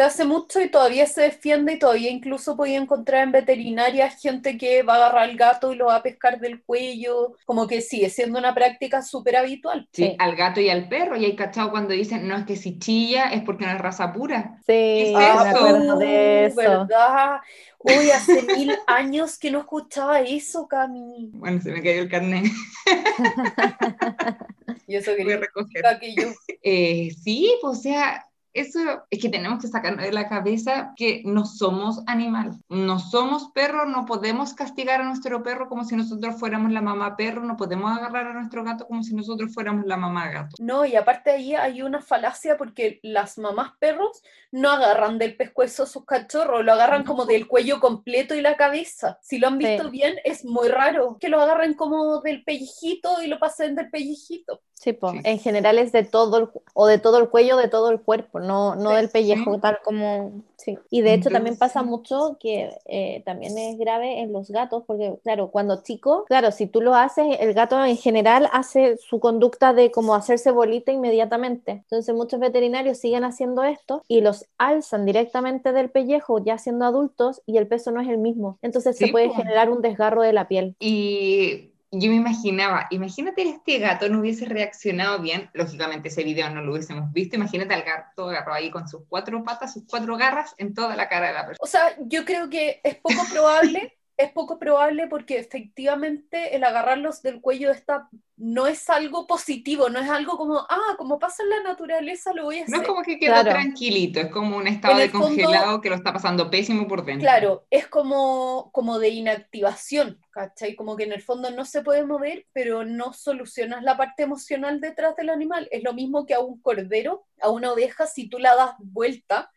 Se 0.00 0.06
hace 0.06 0.24
mucho 0.24 0.62
y 0.62 0.70
todavía 0.70 1.04
se 1.04 1.20
defiende 1.20 1.74
y 1.74 1.78
todavía 1.78 2.10
incluso 2.10 2.56
podía 2.56 2.78
encontrar 2.78 3.22
en 3.22 3.32
veterinarias 3.32 4.18
gente 4.18 4.56
que 4.56 4.82
va 4.82 4.94
a 4.94 4.96
agarrar 4.96 5.24
al 5.24 5.36
gato 5.36 5.74
y 5.74 5.76
lo 5.76 5.88
va 5.88 5.96
a 5.96 6.02
pescar 6.02 6.40
del 6.40 6.62
cuello, 6.62 7.34
como 7.44 7.66
que 7.66 7.82
sigue 7.82 8.08
siendo 8.08 8.38
una 8.38 8.54
práctica 8.54 9.02
súper 9.02 9.36
habitual. 9.36 9.86
Sí, 9.92 10.16
al 10.18 10.36
gato 10.36 10.58
y 10.58 10.70
al 10.70 10.88
perro. 10.88 11.18
Y 11.18 11.26
hay 11.26 11.36
cachado 11.36 11.70
cuando 11.70 11.92
dicen, 11.92 12.26
no 12.26 12.34
es 12.34 12.46
que 12.46 12.56
si 12.56 12.78
chilla 12.78 13.24
es 13.26 13.42
porque 13.42 13.66
no 13.66 13.72
es 13.72 13.78
raza 13.78 14.10
pura. 14.10 14.56
Sí, 14.66 14.72
es 14.72 15.10
eso? 15.10 15.96
de 15.98 16.46
eso. 16.46 16.56
¿Verdad? 16.56 17.40
Uy, 17.80 18.10
hace 18.10 18.40
mil 18.40 18.74
años 18.86 19.38
que 19.38 19.50
no 19.50 19.58
escuchaba 19.58 20.22
eso, 20.22 20.66
Cami. 20.66 21.28
Bueno, 21.34 21.60
se 21.60 21.72
me 21.72 21.82
cayó 21.82 22.00
el 22.00 22.08
carnet. 22.08 22.46
Y 24.86 24.96
eso 24.96 25.12
Voy 25.12 25.20
a 25.20 25.24
quería 25.24 25.36
recoger. 25.36 25.84
que 26.00 26.14
yo. 26.14 26.28
Eh, 26.64 27.10
sí, 27.22 27.54
pues, 27.60 27.78
o 27.78 27.80
sea, 27.80 28.26
eso 28.52 28.80
es 29.10 29.20
que 29.20 29.28
tenemos 29.28 29.60
que 29.60 29.68
sacarnos 29.68 30.04
de 30.04 30.12
la 30.12 30.28
cabeza 30.28 30.92
que 30.96 31.22
no 31.24 31.44
somos 31.46 32.02
animal, 32.06 32.58
no 32.68 32.98
somos 32.98 33.50
perro, 33.54 33.86
no 33.86 34.06
podemos 34.06 34.54
castigar 34.54 35.00
a 35.00 35.04
nuestro 35.04 35.42
perro 35.42 35.68
como 35.68 35.84
si 35.84 35.96
nosotros 35.96 36.38
fuéramos 36.38 36.72
la 36.72 36.80
mamá 36.80 37.16
perro, 37.16 37.42
no 37.44 37.56
podemos 37.56 37.96
agarrar 37.96 38.26
a 38.26 38.34
nuestro 38.34 38.64
gato 38.64 38.86
como 38.86 39.02
si 39.02 39.14
nosotros 39.14 39.54
fuéramos 39.54 39.86
la 39.86 39.96
mamá 39.96 40.30
gato. 40.30 40.56
No, 40.58 40.84
y 40.84 40.96
aparte 40.96 41.30
ahí 41.30 41.54
hay 41.54 41.82
una 41.82 42.00
falacia 42.02 42.56
porque 42.56 42.98
las 43.02 43.38
mamás 43.38 43.72
perros 43.78 44.22
no 44.50 44.70
agarran 44.70 45.18
del 45.18 45.36
pescuezo 45.36 45.84
a 45.84 45.86
sus 45.86 46.04
cachorros, 46.04 46.64
lo 46.64 46.72
agarran 46.72 47.04
como 47.04 47.26
del 47.26 47.46
cuello 47.46 47.78
completo 47.80 48.34
y 48.34 48.40
la 48.40 48.56
cabeza. 48.56 49.18
Si 49.22 49.38
lo 49.38 49.46
han 49.46 49.58
visto 49.58 49.84
Sí. 49.84 49.90
bien, 49.90 50.16
es 50.24 50.44
muy 50.44 50.68
raro 50.68 51.16
que 51.20 51.28
lo 51.28 51.40
agarren 51.40 51.74
como 51.74 52.20
del 52.20 52.42
pellejito 52.42 53.22
y 53.22 53.28
lo 53.28 53.38
pasen 53.38 53.76
del 53.76 53.90
pellejito. 53.90 54.60
Sí. 54.74 54.90
Sí. 54.98 55.20
En 55.24 55.38
general 55.38 55.78
es 55.78 55.92
de 55.92 56.04
todo 56.04 56.38
el, 56.38 56.48
o 56.74 56.86
de 56.86 56.98
todo 56.98 57.18
el 57.18 57.28
cuello, 57.28 57.58
de 57.58 57.68
todo 57.68 57.90
el 57.90 58.00
cuerpo, 58.00 58.39
no, 58.40 58.74
no 58.74 58.90
Sí, 58.90 58.96
del 58.96 59.10
pellejo, 59.10 59.54
sí. 59.54 59.60
tal 59.60 59.78
como, 59.84 60.42
sí. 60.56 60.78
Y 60.90 61.02
de 61.02 61.14
hecho 61.14 61.30
también 61.30 61.56
pasa 61.56 61.82
mucho 61.82 62.36
que 62.40 62.70
eh, 62.86 63.22
también 63.24 63.56
es 63.58 63.78
grave 63.78 64.20
en 64.20 64.32
los 64.32 64.50
gatos, 64.50 64.84
porque 64.86 65.14
claro, 65.22 65.50
cuando 65.50 65.82
chico, 65.82 66.24
claro, 66.26 66.50
si 66.52 66.66
tú 66.66 66.80
lo 66.80 66.94
haces, 66.94 67.26
el 67.40 67.54
gato 67.54 67.82
en 67.84 67.96
general 67.96 68.48
hace 68.52 68.96
su 68.98 69.20
conducta 69.20 69.72
de 69.72 69.90
como 69.90 70.14
hacerse 70.14 70.50
bolita 70.50 70.92
inmediatamente. 70.92 71.72
Entonces 71.72 72.14
muchos 72.14 72.40
veterinarios 72.40 72.98
siguen 72.98 73.24
haciendo 73.24 73.62
esto 73.62 74.02
y 74.08 74.20
los 74.20 74.46
alzan 74.58 75.06
directamente 75.06 75.72
del 75.72 75.90
pellejo 75.90 76.38
ya 76.42 76.58
siendo 76.58 76.84
adultos 76.84 77.42
y 77.46 77.56
el 77.56 77.66
peso 77.66 77.90
no 77.90 78.00
es 78.00 78.08
el 78.08 78.18
mismo. 78.18 78.58
Entonces 78.62 78.96
se 78.96 79.08
puede 79.08 79.30
generar 79.30 79.70
un 79.70 79.82
desgarro 79.82 80.22
de 80.22 80.32
la 80.32 80.48
piel. 80.48 80.76
Y 80.78 81.69
yo 81.92 82.10
me 82.10 82.16
imaginaba, 82.16 82.86
imagínate 82.90 83.42
este 83.42 83.78
gato 83.78 84.08
no 84.08 84.20
hubiese 84.20 84.44
reaccionado 84.44 85.20
bien, 85.20 85.50
lógicamente 85.54 86.08
ese 86.08 86.22
video 86.22 86.48
no 86.50 86.62
lo 86.62 86.72
hubiésemos 86.72 87.12
visto, 87.12 87.36
imagínate 87.36 87.74
al 87.74 87.82
gato 87.82 88.28
agarrado 88.28 88.54
ahí 88.54 88.70
con 88.70 88.88
sus 88.88 89.02
cuatro 89.08 89.42
patas, 89.42 89.72
sus 89.72 89.84
cuatro 89.88 90.16
garras 90.16 90.54
en 90.58 90.72
toda 90.72 90.94
la 90.94 91.08
cara 91.08 91.28
de 91.28 91.34
la 91.34 91.46
persona. 91.46 91.64
O 91.64 91.66
sea, 91.66 91.96
yo 92.00 92.24
creo 92.24 92.48
que 92.48 92.80
es 92.84 92.94
poco 92.96 93.24
probable, 93.32 93.98
es 94.22 94.32
poco 94.32 94.58
probable 94.58 95.06
porque 95.08 95.38
efectivamente 95.38 96.54
el 96.56 96.64
agarrarlos 96.64 97.22
del 97.22 97.40
cuello 97.40 97.70
está, 97.70 98.08
no 98.36 98.66
es 98.66 98.88
algo 98.90 99.26
positivo, 99.26 99.88
no 99.88 99.98
es 99.98 100.08
algo 100.10 100.36
como, 100.36 100.58
ah, 100.68 100.94
como 100.96 101.18
pasa 101.18 101.42
en 101.42 101.50
la 101.50 101.62
naturaleza, 101.62 102.32
lo 102.32 102.44
voy 102.44 102.58
a 102.58 102.62
hacer. 102.64 102.74
No 102.76 102.82
es 102.82 102.88
como 102.88 103.02
que 103.02 103.18
quedó 103.18 103.32
Claro. 103.34 103.50
tranquilito, 103.50 104.20
es 104.20 104.26
como 104.28 104.56
un 104.56 104.66
estado 104.66 104.94
En 104.94 105.00
de 105.00 105.08
fondo- 105.10 105.26
congelado 105.28 105.80
que 105.80 105.88
lo 105.90 105.94
está 105.96 106.12
pasando 106.12 106.50
pésimo 106.50 106.86
por 106.88 107.04
dentro. 107.04 107.22
Claro, 107.26 107.66
es 107.70 107.86
como, 107.88 108.70
como 108.72 108.98
de 108.98 109.08
inactivación, 109.10 110.18
¿cachai? 110.30 110.74
Como 110.76 110.96
que 110.96 111.04
en 111.04 111.12
el 111.12 111.22
fondo 111.22 111.50
no 111.50 111.64
se 111.64 111.82
puede 111.82 112.04
mover, 112.04 112.46
pero 112.52 112.84
no 112.84 113.12
solucionas 113.12 113.82
la 113.82 113.96
parte 113.96 114.22
emocional 114.22 114.80
detrás 114.80 115.16
del 115.16 115.30
animal. 115.30 115.68
Es 115.70 115.82
lo 115.82 115.92
mismo 115.92 116.26
que 116.26 116.34
a 116.34 116.40
un 116.40 116.60
cordero, 116.60 117.26
a 117.40 117.50
una 117.50 117.72
oveja, 117.72 118.06
si 118.06 118.28
tú 118.28 118.38
la 118.38 118.54
das 118.54 118.72
vuelta, 118.78 119.50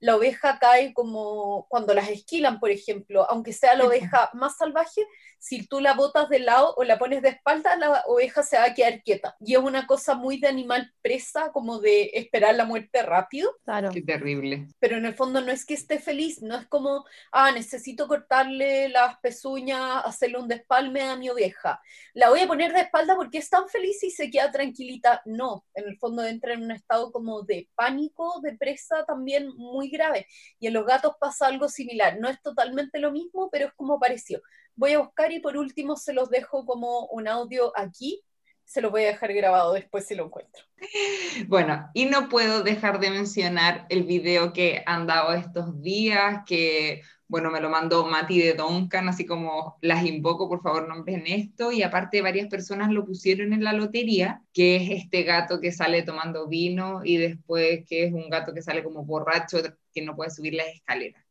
la 0.00 0.16
oveja 0.16 0.58
cae 0.58 0.92
como 0.94 1.66
cuando 1.68 1.94
las 1.94 2.08
esquilan, 2.08 2.58
por 2.60 2.70
ejemplo, 2.70 3.28
aunque 3.30 3.52
sea 3.52 3.74
la 3.74 3.86
oveja 3.86 4.30
más 4.34 4.56
salvaje, 4.56 5.06
si 5.40 5.66
tú 5.66 5.80
la 5.80 5.94
botas 5.94 6.28
de 6.28 6.38
lado 6.38 6.74
o 6.76 6.84
la 6.84 6.98
pones 6.98 7.22
de 7.22 7.30
espalda, 7.30 7.74
la 7.76 8.04
oveja 8.06 8.42
se 8.42 8.58
va 8.58 8.64
a 8.64 8.74
quedar 8.74 9.02
quieta. 9.02 9.36
Y 9.40 9.54
es 9.54 9.60
una 9.60 9.86
cosa 9.86 10.14
muy 10.14 10.38
de 10.38 10.48
animal 10.48 10.92
presa, 11.00 11.50
como 11.50 11.80
de 11.80 12.10
esperar 12.14 12.54
la 12.54 12.66
muerte 12.66 13.02
rápido 13.02 13.50
Claro. 13.64 13.90
Qué 13.90 14.02
terrible. 14.02 14.68
pero 14.78 14.96
en 14.96 15.06
el 15.06 15.14
fondo 15.14 15.40
no 15.40 15.50
es 15.50 15.64
que 15.64 15.74
esté 15.74 15.98
feliz, 15.98 16.42
no 16.42 16.56
es 16.56 16.66
como, 16.66 17.04
ah, 17.32 17.52
necesito 17.52 18.06
cortarle 18.06 18.88
las 18.90 19.18
pezuñas, 19.20 20.04
hacerle 20.04 20.38
un 20.38 20.48
despalme 20.48 21.02
a 21.02 21.16
mi 21.16 21.30
oveja. 21.30 21.80
La 22.12 22.28
voy 22.28 22.40
a 22.40 22.46
poner 22.46 22.72
de 22.72 22.80
espalda 22.80 23.16
porque 23.16 23.38
es 23.38 23.48
tan 23.48 23.68
feliz 23.68 24.02
y 24.02 24.10
se 24.10 24.30
queda 24.30 24.50
tranquilita. 24.50 25.22
No, 25.24 25.64
en 25.74 25.88
el 25.88 25.96
fondo 25.98 26.22
entra 26.24 26.52
en 26.52 26.64
un 26.64 26.70
estado 26.70 27.10
como 27.12 27.42
de 27.42 27.68
pánico, 27.74 28.40
de 28.42 28.56
presa 28.58 29.04
también 29.06 29.48
muy 29.56 29.88
grave. 29.88 30.26
Y 30.58 30.66
en 30.66 30.74
los 30.74 30.84
gatos 30.84 31.14
pasa 31.18 31.46
algo 31.46 31.68
similar. 31.68 32.18
No 32.20 32.28
es 32.28 32.40
totalmente 32.42 32.98
lo 32.98 33.10
mismo, 33.10 33.48
pero 33.50 33.68
es 33.68 33.72
como 33.74 33.98
parecido. 33.98 34.42
Voy 34.76 34.92
a 34.92 34.98
buscar 35.00 35.32
y 35.32 35.40
por 35.40 35.56
último 35.56 35.96
se 35.96 36.12
los 36.12 36.30
dejo 36.30 36.64
como 36.64 37.06
un 37.06 37.28
audio 37.28 37.72
aquí. 37.76 38.22
Se 38.64 38.80
los 38.80 38.92
voy 38.92 39.02
a 39.02 39.08
dejar 39.08 39.32
grabado 39.32 39.72
después 39.72 40.06
si 40.06 40.14
lo 40.14 40.26
encuentro. 40.26 40.62
Bueno, 41.48 41.90
y 41.92 42.04
no 42.04 42.28
puedo 42.28 42.62
dejar 42.62 43.00
de 43.00 43.10
mencionar 43.10 43.84
el 43.88 44.04
video 44.04 44.52
que 44.52 44.82
han 44.86 45.08
dado 45.08 45.32
estos 45.32 45.82
días, 45.82 46.42
que, 46.46 47.02
bueno, 47.26 47.50
me 47.50 47.60
lo 47.60 47.68
mandó 47.68 48.06
Mati 48.06 48.38
de 48.38 48.54
Duncan, 48.54 49.08
así 49.08 49.26
como 49.26 49.76
las 49.80 50.04
invoco, 50.04 50.48
por 50.48 50.62
favor, 50.62 50.86
nombren 50.86 51.26
esto, 51.26 51.72
y 51.72 51.82
aparte 51.82 52.22
varias 52.22 52.46
personas 52.46 52.92
lo 52.92 53.04
pusieron 53.04 53.52
en 53.52 53.64
la 53.64 53.72
lotería, 53.72 54.40
que 54.52 54.76
es 54.76 54.90
este 55.02 55.24
gato 55.24 55.60
que 55.60 55.72
sale 55.72 56.04
tomando 56.04 56.46
vino 56.46 57.00
y 57.04 57.16
después 57.16 57.84
que 57.88 58.04
es 58.04 58.12
un 58.12 58.30
gato 58.30 58.54
que 58.54 58.62
sale 58.62 58.84
como 58.84 59.04
borracho, 59.04 59.58
que 59.92 60.02
no 60.02 60.14
puede 60.14 60.30
subir 60.30 60.54
las 60.54 60.68
escaleras. 60.68 61.24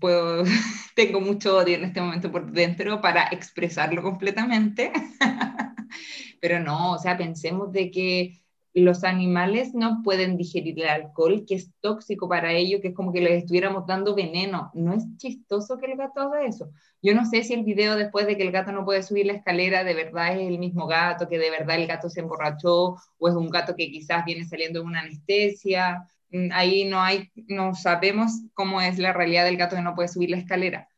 Puedo, 0.00 0.44
tengo 0.96 1.20
mucho 1.20 1.58
odio 1.58 1.76
en 1.76 1.84
este 1.84 2.00
momento 2.00 2.30
por 2.32 2.50
dentro 2.50 3.00
para 3.00 3.28
expresarlo 3.28 4.02
completamente, 4.02 4.92
pero 6.40 6.60
no, 6.60 6.92
o 6.92 6.98
sea, 6.98 7.16
pensemos 7.16 7.72
de 7.72 7.90
que 7.90 8.46
los 8.76 9.04
animales 9.04 9.72
no 9.72 10.02
pueden 10.04 10.36
digerir 10.36 10.78
el 10.80 10.88
alcohol, 10.88 11.44
que 11.48 11.54
es 11.54 11.72
tóxico 11.80 12.28
para 12.28 12.52
ellos, 12.52 12.82
que 12.82 12.88
es 12.88 12.94
como 12.94 13.10
que 13.10 13.22
les 13.22 13.38
estuviéramos 13.38 13.86
dando 13.86 14.14
veneno. 14.14 14.70
No 14.74 14.92
es 14.92 15.04
chistoso 15.16 15.78
que 15.78 15.86
el 15.86 15.96
gato 15.96 16.20
haga 16.20 16.44
eso. 16.44 16.70
Yo 17.00 17.14
no 17.14 17.24
sé 17.24 17.42
si 17.42 17.54
el 17.54 17.64
video 17.64 17.96
después 17.96 18.26
de 18.26 18.36
que 18.36 18.42
el 18.42 18.52
gato 18.52 18.72
no 18.72 18.84
puede 18.84 19.02
subir 19.02 19.24
la 19.26 19.32
escalera, 19.32 19.82
de 19.82 19.94
verdad 19.94 20.36
es 20.36 20.46
el 20.46 20.58
mismo 20.58 20.86
gato, 20.86 21.26
que 21.26 21.38
de 21.38 21.50
verdad 21.50 21.76
el 21.76 21.86
gato 21.86 22.10
se 22.10 22.20
emborrachó, 22.20 22.96
o 23.16 23.28
es 23.28 23.34
un 23.34 23.48
gato 23.48 23.74
que 23.74 23.90
quizás 23.90 24.26
viene 24.26 24.44
saliendo 24.44 24.80
de 24.80 24.86
una 24.86 25.00
anestesia. 25.00 26.06
Mm, 26.36 26.52
Ahí 26.52 26.84
no 26.84 27.00
hay, 27.00 27.30
no 27.48 27.74
sabemos 27.74 28.42
cómo 28.54 28.80
es 28.80 28.98
la 28.98 29.12
realidad 29.12 29.44
del 29.44 29.56
gato 29.56 29.76
que 29.76 29.82
no 29.82 29.94
puede 29.94 30.08
subir 30.08 30.30
la 30.30 30.38
escalera 30.38 30.88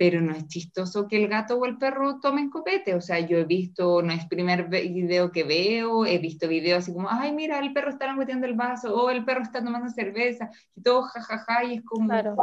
pero 0.00 0.22
no 0.22 0.32
es 0.32 0.46
chistoso 0.48 1.06
que 1.06 1.18
el 1.18 1.28
gato 1.28 1.58
o 1.58 1.66
el 1.66 1.76
perro 1.76 2.20
tomen 2.20 2.48
copete. 2.48 2.94
O 2.94 3.02
sea, 3.02 3.20
yo 3.20 3.36
he 3.36 3.44
visto, 3.44 4.00
no 4.00 4.14
es 4.14 4.24
primer 4.24 4.66
video 4.70 5.30
que 5.30 5.44
veo, 5.44 6.06
he 6.06 6.16
visto 6.16 6.48
videos 6.48 6.78
así 6.84 6.94
como, 6.94 7.10
ay, 7.10 7.34
mira, 7.34 7.58
el 7.58 7.74
perro 7.74 7.90
está 7.90 8.06
langueteando 8.06 8.46
el 8.46 8.54
vaso, 8.54 8.94
o 8.94 9.10
el 9.10 9.26
perro 9.26 9.42
está 9.42 9.62
tomando 9.62 9.90
cerveza, 9.90 10.48
y 10.74 10.80
todo 10.80 11.02
jajaja, 11.02 11.64
y 11.64 11.74
es 11.74 11.84
como, 11.84 12.08
Claro. 12.08 12.34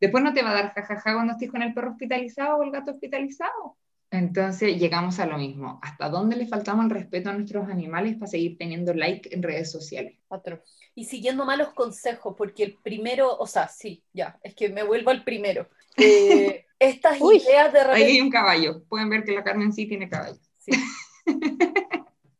después 0.00 0.24
no 0.24 0.34
te 0.34 0.42
va 0.42 0.50
a 0.50 0.54
dar 0.54 0.72
jajaja 0.74 1.14
cuando 1.14 1.34
estés 1.34 1.48
con 1.48 1.62
el 1.62 1.72
perro 1.72 1.92
hospitalizado 1.92 2.56
o 2.56 2.64
el 2.64 2.72
gato 2.72 2.90
hospitalizado. 2.90 3.76
Entonces 4.10 4.76
llegamos 4.76 5.20
a 5.20 5.26
lo 5.26 5.38
mismo. 5.38 5.78
¿Hasta 5.82 6.08
dónde 6.08 6.34
le 6.34 6.48
faltamos 6.48 6.86
el 6.86 6.90
respeto 6.90 7.30
a 7.30 7.34
nuestros 7.34 7.68
animales 7.68 8.16
para 8.16 8.26
seguir 8.26 8.58
teniendo 8.58 8.92
like 8.94 9.32
en 9.32 9.44
redes 9.44 9.70
sociales? 9.70 10.18
Atroz. 10.28 10.85
Y 10.96 11.04
siguiendo 11.04 11.44
malos 11.44 11.72
consejos, 11.74 12.34
porque 12.36 12.64
el 12.64 12.78
primero, 12.82 13.36
o 13.38 13.46
sea, 13.46 13.68
sí, 13.68 14.02
ya, 14.12 14.40
es 14.42 14.54
que 14.56 14.70
me 14.70 14.82
vuelvo 14.82 15.10
al 15.10 15.22
primero. 15.22 15.68
Eh, 15.96 16.64
estas 16.80 17.20
Uy. 17.20 17.36
ideas 17.36 17.72
de 17.72 17.78
Ahí 17.80 17.86
repente 17.86 18.12
hay 18.12 18.20
un 18.20 18.30
caballo. 18.30 18.82
Pueden 18.88 19.10
ver 19.10 19.22
que 19.22 19.32
la 19.32 19.44
Carmen 19.44 19.72
sí 19.72 19.86
tiene 19.86 20.08
caballo. 20.08 20.38
sí. 20.58 20.72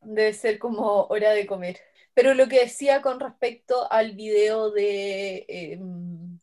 debe 0.07 0.33
ser 0.33 0.59
como 0.59 1.03
hora 1.05 1.33
de 1.33 1.47
comer. 1.47 1.81
Pero 2.15 2.33
lo 2.33 2.49
que 2.49 2.61
decía 2.61 3.03
con 3.03 3.21
respecto 3.21 3.91
al 3.93 4.13
video 4.13 4.71
de 4.71 5.45
eh, 5.49 5.79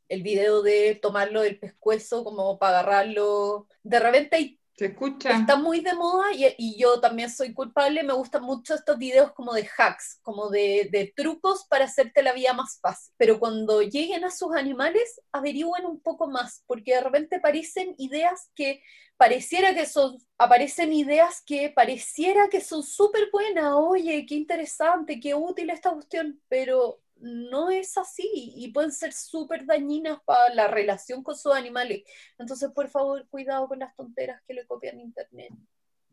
el 0.10 0.22
video 0.22 0.62
de 0.62 1.00
tomarlo 1.02 1.42
del 1.42 1.58
pescuezo 1.58 2.24
como 2.24 2.60
para 2.60 2.80
agarrarlo, 2.82 3.68
de 3.82 4.00
repente 4.00 4.36
hay 4.36 4.60
Se 4.76 4.86
escucha. 4.86 5.32
Está 5.38 5.56
muy 5.56 5.82
de 5.82 5.94
moda 5.94 6.26
y, 6.34 6.78
yo 6.80 7.00
también 7.00 7.30
soy 7.30 7.54
culpable. 7.54 8.04
Me 8.04 8.14
gustan 8.14 8.44
mucho 8.44 8.74
estos 8.74 8.98
videos 8.98 9.32
como 9.34 9.54
de 9.54 9.70
hacks, 9.78 10.20
como 10.24 10.50
de, 10.50 10.90
de 10.92 11.14
trucos 11.16 11.66
para 11.70 11.86
hacerte 11.86 12.24
la 12.24 12.34
vida 12.34 12.54
más 12.54 12.80
fácil. 12.82 13.14
Pero 13.18 13.40
cuando 13.40 13.82
lleguen 13.84 14.26
a 14.26 14.32
sus 14.32 14.56
animales, 14.56 15.22
averigüen 15.32 15.86
un 15.86 16.00
poco 16.02 16.28
más, 16.28 16.64
porque 16.66 16.96
de 16.96 17.02
repente 17.02 17.36
aparecen 17.36 17.94
ideas 18.00 18.50
que 18.56 18.82
pareciera 19.16 19.76
que 19.76 19.86
son, 19.86 20.18
aparecen 20.38 20.92
ideas 20.92 21.44
que 21.46 21.70
pareciera 21.70 22.50
que 22.50 22.60
son 22.60 22.84
súper 22.84 23.30
buenas. 23.32 23.74
Oye, 23.76 24.26
qué 24.28 24.36
interesante, 24.36 25.20
qué 25.20 25.36
útil 25.36 25.70
esta 25.70 25.92
cuestión, 25.92 26.42
pero 26.50 27.00
no 27.24 27.70
es 27.72 27.98
así 27.98 28.30
y 28.34 28.72
pueden 28.72 28.92
ser 28.92 29.14
súper 29.14 29.66
dañinas 29.66 30.20
para 30.26 30.54
la 30.54 30.68
relación 30.68 31.24
con 31.24 31.38
sus 31.38 31.54
animales. 31.54 32.04
Entonces, 32.38 32.70
por 32.72 32.90
favor, 32.90 33.26
cuidado 33.30 33.68
con 33.68 33.80
las 33.80 33.96
tonteras 33.96 34.42
que 34.46 34.54
le 34.54 34.66
copian 34.68 34.98
a 34.98 35.02
internet. 35.02 35.54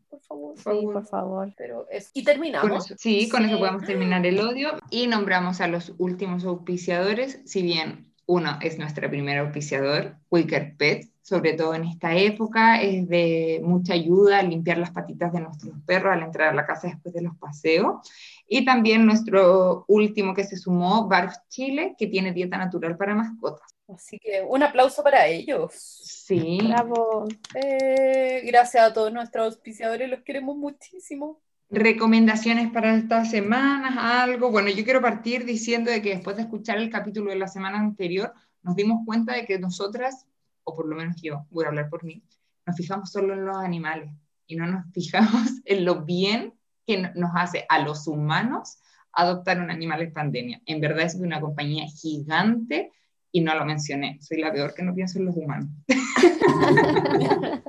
Por 0.09 0.21
favor. 0.21 0.57
Sí, 0.57 0.63
por 0.83 1.05
favor. 1.05 1.53
Pero 1.57 1.87
es... 1.89 2.11
Y 2.13 2.23
Con 2.23 2.33
terminamos. 2.33 2.85
eso- 2.85 2.95
sí, 2.97 3.29
con 3.29 3.45
eso 3.45 3.59
podemos 3.59 3.85
terminar 3.85 4.25
el 4.25 4.39
odio 4.39 4.71
y 4.89 5.07
nombramos 5.07 5.61
a 5.61 5.67
los 5.67 5.93
últimos 5.97 6.43
auspiciadores, 6.45 7.41
si 7.45 7.61
bien 7.61 8.10
uno 8.25 8.57
es 8.61 8.77
nuestro 8.77 9.09
primer 9.09 9.39
auspiciador, 9.39 10.15
Wicker 10.29 10.75
Pet, 10.77 11.11
sobre 11.21 11.53
todo 11.53 11.75
en 11.75 11.85
esta 11.85 12.15
época, 12.15 12.81
es 12.81 13.07
de 13.07 13.61
mucha 13.63 13.93
ayuda 13.93 14.41
limpiar 14.41 14.77
las 14.77 14.91
patitas 14.91 15.31
de 15.31 15.41
nuestros 15.41 15.73
perros 15.85 16.13
al 16.13 16.23
entrar 16.23 16.49
a 16.49 16.53
la 16.53 16.65
casa 16.65 16.87
después 16.87 17.13
de 17.13 17.21
los 17.21 17.37
paseos. 17.37 18.07
Y 18.47 18.65
también 18.65 19.05
nuestro 19.05 19.85
último 19.87 20.33
que 20.33 20.43
se 20.43 20.57
sumó, 20.57 21.07
Barf 21.07 21.35
Chile, 21.47 21.95
que 21.97 22.07
tiene 22.07 22.33
dieta 22.33 22.57
natural 22.57 22.97
para 22.97 23.15
mascotas. 23.15 23.67
Así 23.87 24.19
que 24.19 24.41
un 24.47 24.63
aplauso 24.63 25.03
para 25.03 25.27
ellos. 25.27 25.71
Sí, 25.73 26.59
Bravo. 26.63 27.27
Eh, 27.55 28.41
gracias 28.45 28.83
a 28.83 28.93
todos 28.93 29.11
nuestros 29.11 29.45
auspiciadores, 29.45 30.09
los 30.09 30.21
queremos 30.21 30.57
muchísimo. 30.57 31.39
Recomendaciones 31.71 32.69
para 32.71 32.95
estas 32.95 33.31
semanas, 33.31 33.95
algo. 33.97 34.51
Bueno, 34.51 34.69
yo 34.69 34.83
quiero 34.83 35.01
partir 35.01 35.45
diciendo 35.45 35.89
de 35.89 36.01
que 36.01 36.09
después 36.15 36.35
de 36.35 36.43
escuchar 36.43 36.77
el 36.77 36.89
capítulo 36.89 37.29
de 37.31 37.37
la 37.37 37.47
semana 37.47 37.79
anterior, 37.79 38.33
nos 38.61 38.75
dimos 38.75 38.99
cuenta 39.05 39.33
de 39.33 39.45
que 39.45 39.57
nosotras, 39.57 40.27
o 40.63 40.75
por 40.75 40.85
lo 40.87 40.95
menos 40.95 41.15
yo, 41.21 41.45
voy 41.49 41.65
a 41.65 41.69
hablar 41.69 41.89
por 41.89 42.03
mí, 42.03 42.21
nos 42.65 42.75
fijamos 42.75 43.11
solo 43.11 43.33
en 43.33 43.45
los 43.45 43.57
animales 43.57 44.11
y 44.47 44.55
no 44.57 44.67
nos 44.67 44.85
fijamos 44.93 45.61
en 45.65 45.85
lo 45.85 46.03
bien 46.03 46.53
que 46.85 46.97
no- 46.97 47.11
nos 47.15 47.31
hace 47.35 47.65
a 47.69 47.79
los 47.79 48.05
humanos 48.07 48.77
adoptar 49.13 49.59
un 49.59 49.71
animal 49.71 50.01
en 50.01 50.13
pandemia. 50.13 50.61
En 50.65 50.81
verdad 50.81 51.05
es 51.05 51.17
de 51.19 51.25
una 51.25 51.39
compañía 51.39 51.85
gigante 51.87 52.91
y 53.31 53.41
no 53.41 53.55
lo 53.55 53.65
mencioné. 53.65 54.17
Soy 54.21 54.39
la 54.41 54.51
peor 54.51 54.73
que 54.73 54.83
no 54.83 54.93
pienso 54.93 55.19
en 55.19 55.25
los 55.25 55.35
humanos. 55.37 55.69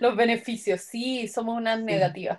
Los 0.00 0.14
beneficios, 0.16 0.82
sí, 0.82 1.26
somos 1.26 1.56
unas 1.56 1.82
negativas. 1.82 2.38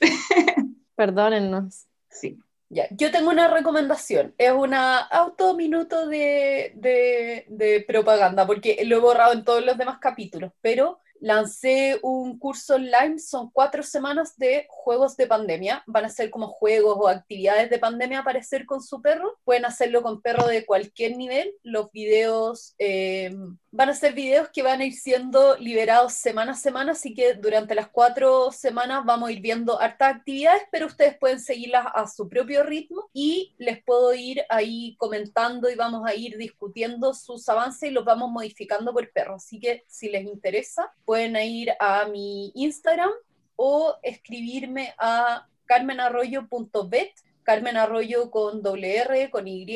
Perdónennos. 0.96 1.86
Sí. 2.08 2.38
Ya, 2.68 2.88
yo 2.90 3.12
tengo 3.12 3.30
una 3.30 3.48
recomendación. 3.48 4.34
Es 4.38 4.50
una 4.50 4.98
autominuto 4.98 6.08
de, 6.08 6.72
de, 6.74 7.46
de 7.48 7.84
propaganda, 7.86 8.46
porque 8.46 8.84
lo 8.84 8.96
he 8.96 9.00
borrado 9.00 9.32
en 9.32 9.44
todos 9.44 9.64
los 9.64 9.78
demás 9.78 9.98
capítulos, 10.00 10.52
pero 10.60 10.98
lancé 11.20 11.98
un 12.02 12.38
curso 12.38 12.74
online, 12.74 13.18
son 13.18 13.50
cuatro 13.50 13.82
semanas 13.82 14.36
de 14.36 14.66
juegos 14.68 15.16
de 15.16 15.26
pandemia. 15.26 15.82
Van 15.86 16.04
a 16.04 16.08
ser 16.08 16.30
como 16.30 16.48
juegos 16.48 16.96
o 16.98 17.08
actividades 17.08 17.70
de 17.70 17.78
pandemia 17.78 18.22
para 18.22 18.40
hacer 18.40 18.66
con 18.66 18.82
su 18.82 19.00
perro. 19.00 19.38
Pueden 19.44 19.64
hacerlo 19.64 20.02
con 20.02 20.20
perro 20.20 20.46
de 20.46 20.64
cualquier 20.66 21.16
nivel. 21.16 21.52
Los 21.62 21.90
videos 21.92 22.74
eh, 22.78 23.34
van 23.76 23.90
a 23.90 23.94
ser 23.94 24.14
videos 24.14 24.48
que 24.48 24.62
van 24.62 24.80
a 24.80 24.86
ir 24.86 24.94
siendo 24.94 25.54
liberados 25.58 26.14
semana 26.14 26.52
a 26.52 26.54
semana, 26.54 26.92
así 26.92 27.12
que 27.12 27.34
durante 27.34 27.74
las 27.74 27.88
cuatro 27.88 28.50
semanas 28.50 29.04
vamos 29.04 29.28
a 29.28 29.32
ir 29.32 29.42
viendo 29.42 29.78
hartas 29.78 30.16
actividades, 30.16 30.62
pero 30.72 30.86
ustedes 30.86 31.18
pueden 31.18 31.40
seguirlas 31.40 31.86
a 31.94 32.06
su 32.06 32.26
propio 32.26 32.62
ritmo 32.62 33.10
y 33.12 33.54
les 33.58 33.82
puedo 33.84 34.14
ir 34.14 34.42
ahí 34.48 34.96
comentando 34.96 35.68
y 35.68 35.74
vamos 35.74 36.08
a 36.08 36.14
ir 36.14 36.38
discutiendo 36.38 37.12
sus 37.12 37.46
avances 37.50 37.90
y 37.90 37.92
los 37.92 38.06
vamos 38.06 38.30
modificando 38.30 38.94
por 38.94 39.12
perro. 39.12 39.34
Así 39.34 39.60
que 39.60 39.84
si 39.86 40.08
les 40.08 40.24
interesa, 40.24 40.90
pueden 41.04 41.36
ir 41.36 41.72
a 41.78 42.06
mi 42.06 42.52
Instagram 42.54 43.10
o 43.56 43.94
escribirme 44.02 44.94
a 44.96 45.46
carmenarroyo.vet, 45.66 47.12
Carmen 47.42 47.76
Arroyo 47.76 48.30
con 48.30 48.62
doble 48.62 48.96
R, 48.96 49.30
con 49.30 49.46
Y, 49.46 49.66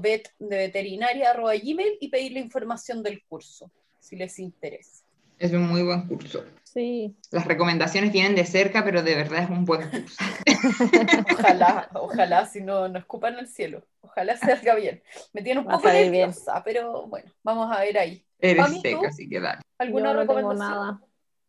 vet 0.00 0.32
de 0.38 0.56
veterinaria 0.56 1.30
arroba 1.30 1.54
gmail 1.54 1.98
y 2.00 2.08
pedir 2.08 2.32
la 2.32 2.40
información 2.40 3.02
del 3.02 3.22
curso, 3.24 3.70
si 4.00 4.16
les 4.16 4.38
interesa. 4.38 5.04
Es 5.38 5.52
un 5.52 5.68
muy 5.68 5.82
buen 5.82 6.06
curso. 6.06 6.44
Sí. 6.62 7.16
Las 7.30 7.46
recomendaciones 7.46 8.12
vienen 8.12 8.36
de 8.36 8.46
cerca, 8.46 8.84
pero 8.84 9.02
de 9.02 9.14
verdad 9.16 9.42
es 9.42 9.50
un 9.50 9.64
buen 9.64 9.90
curso. 9.90 10.16
Ojalá, 11.38 11.88
ojalá, 11.94 12.46
si 12.46 12.60
no, 12.60 12.88
no 12.88 12.98
escupan 12.98 13.34
al 13.36 13.48
cielo. 13.48 13.82
Ojalá 14.00 14.36
salga 14.36 14.74
bien. 14.76 15.02
Me 15.32 15.42
tiene 15.42 15.60
un 15.60 15.66
poco 15.66 15.88
nerviosa, 15.88 16.62
pero 16.64 17.06
bueno, 17.08 17.30
vamos 17.42 17.74
a 17.76 17.80
ver 17.80 17.98
ahí. 17.98 18.24
Eres 18.38 18.64
Pami, 18.64 18.76
¿tú? 18.76 18.82
seca, 18.82 19.08
así 19.08 19.28
que 19.28 19.40
dale. 19.40 19.62
¿Alguna 19.78 20.12
Yo 20.12 20.14
no 20.14 20.20
tengo 20.20 20.34
recomendación? 20.34 20.70
nada. 20.70 21.00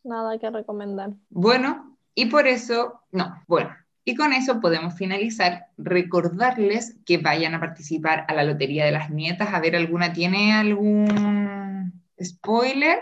Nada 0.04 0.40
que 0.40 0.50
recomendar. 0.50 1.12
Bueno, 1.30 1.98
y 2.16 2.26
por 2.26 2.48
eso, 2.48 3.02
no, 3.12 3.44
bueno, 3.48 3.76
y 4.06 4.16
con 4.16 4.34
eso 4.34 4.60
podemos 4.60 4.96
finalizar. 4.96 5.68
Recordarles 5.78 6.98
que 7.06 7.18
vayan 7.18 7.56
a 7.56 7.60
participar 7.60 8.26
a 8.28 8.34
la 8.34 8.44
Lotería 8.44 8.86
de 8.86 8.92
las 8.92 9.10
Nietas. 9.10 9.54
A 9.54 9.60
ver, 9.60 9.76
¿alguna 9.76 10.14
tiene 10.14 10.54
algún 10.54 12.02
spoiler? 12.22 13.00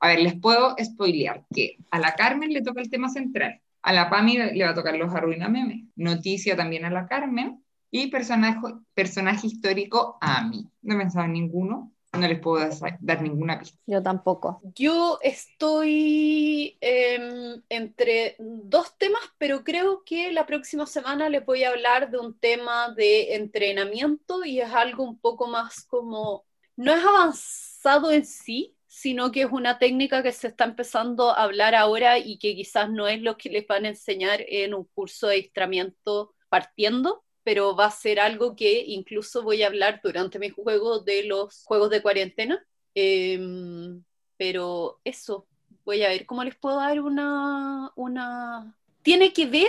A 0.00 0.08
ver, 0.08 0.20
les 0.20 0.34
puedo 0.34 0.76
spoilear 0.82 1.44
que 1.52 1.78
a 1.90 1.98
la 1.98 2.14
Carmen 2.14 2.52
le 2.52 2.62
toca 2.62 2.80
el 2.80 2.90
tema 2.90 3.08
central. 3.08 3.60
A 3.82 3.92
la 3.92 4.08
Pami 4.08 4.38
le 4.38 4.64
va 4.64 4.70
a 4.70 4.74
tocar 4.74 4.94
los 4.96 5.14
arruina 5.14 5.48
memes. 5.48 5.84
Noticia 5.96 6.56
también 6.56 6.84
a 6.84 6.90
la 6.90 7.06
Carmen. 7.06 7.60
Y 7.90 8.08
personaje, 8.08 9.46
histórico 9.46 10.18
a 10.20 10.42
mí. 10.42 10.68
No 10.82 10.94
he 10.94 10.98
pensado 10.98 11.26
en 11.26 11.32
ninguno. 11.32 11.92
No 12.18 12.28
les 12.28 12.38
puedo 12.40 12.66
dar- 12.68 12.98
dar 13.00 13.22
ninguna 13.22 13.58
pista. 13.58 13.78
Yo 13.86 14.02
tampoco. 14.02 14.60
Yo 14.74 15.18
estoy 15.22 16.76
em, 16.80 17.62
entre 17.68 18.36
dos 18.38 18.96
temas, 18.98 19.22
pero 19.38 19.64
creo 19.64 20.02
que 20.04 20.32
la 20.32 20.46
próxima 20.46 20.86
semana 20.86 21.28
les 21.28 21.44
voy 21.44 21.64
a 21.64 21.70
hablar 21.70 22.10
de 22.10 22.18
un 22.18 22.38
tema 22.38 22.90
de 22.94 23.34
entrenamiento 23.34 24.44
y 24.44 24.60
es 24.60 24.72
algo 24.72 25.04
un 25.04 25.18
poco 25.18 25.46
más 25.48 25.84
como, 25.86 26.44
no 26.76 26.92
es 26.94 27.04
avanzado 27.04 28.10
en 28.12 28.24
sí, 28.24 28.76
sino 28.86 29.32
que 29.32 29.42
es 29.42 29.48
una 29.50 29.78
técnica 29.78 30.22
que 30.22 30.30
se 30.32 30.48
está 30.48 30.64
empezando 30.64 31.30
a 31.30 31.42
hablar 31.42 31.74
ahora 31.74 32.18
y 32.18 32.38
que 32.38 32.54
quizás 32.54 32.88
no 32.90 33.08
es 33.08 33.20
lo 33.20 33.36
que 33.36 33.50
les 33.50 33.66
van 33.66 33.84
a 33.86 33.88
enseñar 33.88 34.40
en 34.46 34.72
un 34.74 34.84
curso 34.94 35.26
de 35.26 35.34
adiestramiento 35.34 36.32
partiendo, 36.48 37.23
pero 37.44 37.76
va 37.76 37.86
a 37.86 37.90
ser 37.90 38.18
algo 38.18 38.56
que 38.56 38.84
incluso 38.86 39.42
voy 39.42 39.62
a 39.62 39.66
hablar 39.66 40.00
durante 40.02 40.38
mi 40.38 40.48
juego 40.48 41.00
de 41.00 41.24
los 41.24 41.62
juegos 41.64 41.90
de 41.90 42.02
cuarentena. 42.02 42.66
Em, 42.94 44.02
pero 44.36 45.00
eso, 45.04 45.46
voy 45.84 46.02
a 46.02 46.08
ver 46.08 46.26
cómo 46.26 46.42
les 46.42 46.56
puedo 46.56 46.76
dar 46.76 47.00
una, 47.00 47.92
una... 47.94 48.76
Tiene 49.02 49.32
que 49.32 49.46
ver 49.46 49.68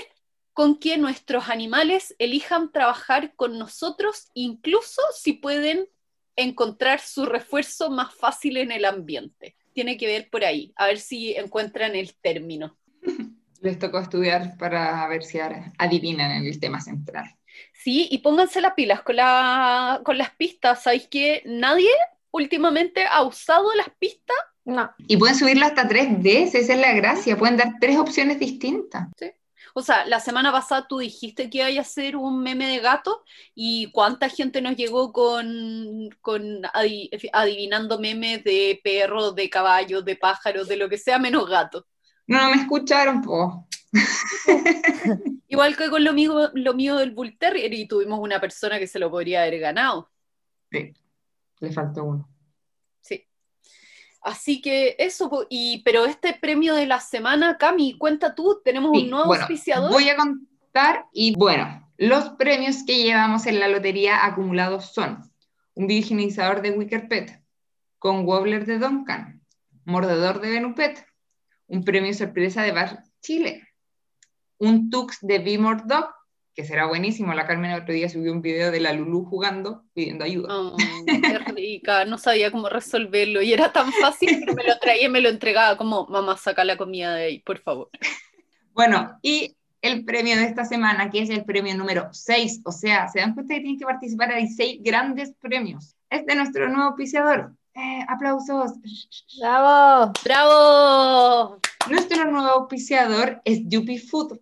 con 0.54 0.80
que 0.80 0.98
nuestros 0.98 1.50
animales 1.50 2.16
elijan 2.18 2.72
trabajar 2.72 3.36
con 3.36 3.60
nosotros, 3.60 4.30
incluso 4.34 5.02
si 5.14 5.34
pueden 5.34 5.90
encontrar 6.38 7.02
su 7.02 7.26
refuerzo 7.26 7.90
más 7.90 8.14
fácil 8.16 8.56
en 8.58 8.72
el 8.72 8.86
ambiente. 8.86 9.58
Tiene 9.74 9.98
que 9.98 10.08
ver 10.08 10.30
por 10.30 10.46
ahí, 10.46 10.72
a 10.78 10.88
ver 10.88 11.00
si 11.00 11.36
encuentran 11.36 11.96
el 11.96 12.16
término. 12.16 12.78
Les 13.62 13.80
tocó 13.80 14.00
estudiar 14.00 14.58
para 14.58 15.06
ver 15.08 15.24
si 15.24 15.40
adivinan 15.78 16.46
el 16.46 16.60
tema 16.60 16.80
central. 16.80 17.36
Sí, 17.74 18.08
y 18.10 18.20
pónganse 18.20 18.62
las 18.62 18.74
pilas 18.74 19.02
con, 19.02 19.16
la, 19.18 20.02
con 20.04 20.18
las 20.18 20.32
pistas. 20.32 20.84
¿Sabéis 20.84 21.08
que 21.08 21.44
nadie 21.46 21.90
últimamente 22.32 23.06
ha 23.06 23.24
usado 23.24 23.74
las 23.76 23.90
pistas? 24.00 24.38
No. 24.64 24.90
Y 24.98 25.18
pueden 25.18 25.36
subirlo 25.36 25.66
hasta 25.66 25.88
tres 25.88 26.22
veces, 26.22 26.64
esa 26.64 26.74
es 26.74 26.80
la 26.80 26.94
gracia. 26.94 27.38
Pueden 27.38 27.58
dar 27.58 27.74
tres 27.80 27.98
opciones 27.98 28.40
distintas. 28.40 29.08
O 29.78 29.82
sea, 29.82 30.06
la 30.06 30.22
semana 30.22 30.54
pasada 30.54 30.88
tú 30.88 31.00
dijiste 31.00 31.50
que 31.50 31.70
iba 31.70 31.80
a 31.80 31.82
hacer 31.82 32.16
un 32.16 32.42
meme 32.42 32.66
de 32.68 32.80
gato 32.80 33.24
y 33.54 33.92
cuánta 33.92 34.30
gente 34.30 34.62
nos 34.62 34.78
llegó 34.78 35.12
con, 35.12 36.10
con 36.22 36.64
adi- 36.74 37.10
adivinando 37.34 38.00
memes 38.00 38.44
de 38.46 38.80
perros, 38.84 39.36
de 39.36 39.50
caballos, 39.50 40.06
de 40.06 40.16
pájaros, 40.16 40.70
de 40.70 40.78
lo 40.78 40.88
que 40.88 40.98
sea, 40.98 41.20
menos 41.20 41.48
gato. 41.50 41.86
No, 42.26 42.42
no 42.42 42.56
me 42.56 42.62
escucharon, 42.62 43.22
po. 43.22 43.68
Igual 45.48 45.78
que 45.78 45.90
con 45.90 46.04
lo 46.04 46.14
mío, 46.14 46.52
lo 46.54 46.74
mío 46.74 46.98
del 46.98 47.12
Bull 47.12 47.38
Terrier 47.38 47.74
y 47.74 47.88
tuvimos 47.88 48.20
una 48.20 48.40
persona 48.42 48.80
que 48.80 48.88
se 48.88 49.00
lo 49.00 49.10
podría 49.10 49.42
haber 49.42 49.60
ganado. 49.60 50.10
Sí, 50.72 50.94
le 51.60 51.72
faltó 51.72 52.04
uno. 52.04 52.30
Sí. 53.02 53.26
Así 54.22 54.62
que 54.62 54.96
eso, 55.00 55.48
y, 55.50 55.82
pero 55.84 56.06
este 56.06 56.34
premio 56.34 56.76
de 56.76 56.88
la 56.88 57.00
semana, 57.00 57.58
Cami, 57.58 57.98
cuenta 57.98 58.36
tú, 58.36 58.62
tenemos 58.64 58.92
Sí, 58.94 59.04
un 59.04 59.10
nuevo 59.12 59.28
bueno, 59.28 59.44
auspiciador. 59.44 59.92
Voy 59.92 60.10
a 60.10 60.18
contar 60.18 61.06
y 61.14 61.36
bueno, 61.36 61.90
los 61.98 62.30
premios 62.32 62.84
que 62.86 63.04
llevamos 63.04 63.46
en 63.46 63.60
la 63.60 63.68
lotería 63.68 64.26
acumulados 64.26 64.94
son 64.94 65.32
un 65.76 65.88
virginizador 65.88 66.62
de 66.62 66.72
Wicker 66.72 67.08
Pet 67.08 67.42
con 68.00 68.26
Wobbler 68.26 68.66
de 68.66 68.80
Duncan, 68.80 69.42
Mordedor 69.86 70.42
de 70.42 70.50
Benupet, 70.50 71.06
un 71.68 71.84
premio 71.84 72.14
sorpresa 72.14 72.62
de 72.62 72.72
Bar 72.72 73.04
Chile, 73.22 73.65
un 74.58 74.90
Tux 74.90 75.20
de 75.22 75.40
B 75.40 75.58
Dog, 75.58 76.10
que 76.54 76.64
será 76.64 76.88
buenísimo. 76.88 77.34
La 77.34 77.46
Carmen 77.46 77.72
el 77.72 77.82
otro 77.82 77.94
día 77.94 78.10
subió 78.10 78.32
un 78.32 78.42
video 78.42 78.72
de 78.72 78.80
la 78.80 78.94
Lulu 78.94 79.26
jugando, 79.26 79.84
pidiendo 79.94 80.24
ayuda. 80.24 80.48
Oh, 80.52 80.76
qué 81.06 81.40
rica, 81.54 82.06
no 82.06 82.18
sabía 82.18 82.52
cómo 82.52 82.70
resolverlo 82.70 83.42
y 83.42 83.54
era 83.54 83.72
tan 83.74 83.92
fácil 83.92 84.46
que 84.46 84.54
me 84.54 84.64
lo 84.64 84.78
traía 84.80 85.06
y 85.06 85.10
me 85.10 85.22
lo 85.22 85.30
entregaba 85.30 85.78
como, 85.78 86.08
mamá, 86.08 86.38
saca 86.38 86.64
la 86.64 86.78
comida 86.78 87.14
de 87.16 87.24
ahí, 87.26 87.40
por 87.40 87.60
favor. 87.60 87.90
Bueno, 88.74 89.18
y 89.22 89.56
el 89.82 90.04
premio 90.04 90.36
de 90.36 90.46
esta 90.46 90.66
semana, 90.66 91.10
que 91.10 91.22
es 91.22 91.30
el 91.30 91.46
premio 91.46 91.76
número 91.76 92.10
6, 92.12 92.62
o 92.66 92.72
sea, 92.72 93.08
se 93.08 93.20
dan 93.20 93.34
cuenta 93.34 93.54
que 93.54 93.62
tienen 93.62 93.80
que 93.80 93.86
participar, 93.86 94.32
hay 94.32 94.48
seis 94.48 94.80
grandes 94.82 95.34
premios. 95.40 95.96
Es 96.10 96.26
de 96.26 96.36
nuestro 96.36 96.68
nuevo 96.70 96.90
auspiciador. 96.90 97.54
Eh, 97.76 98.06
aplausos. 98.08 98.72
¡Bravo! 99.38 100.14
¡Bravo! 100.24 101.60
Nuestro 102.26 102.42
nuevo 102.42 102.60
auspiciador 102.62 103.42
es 103.46 103.62
Yupi 103.68 104.00
Food 104.00 104.40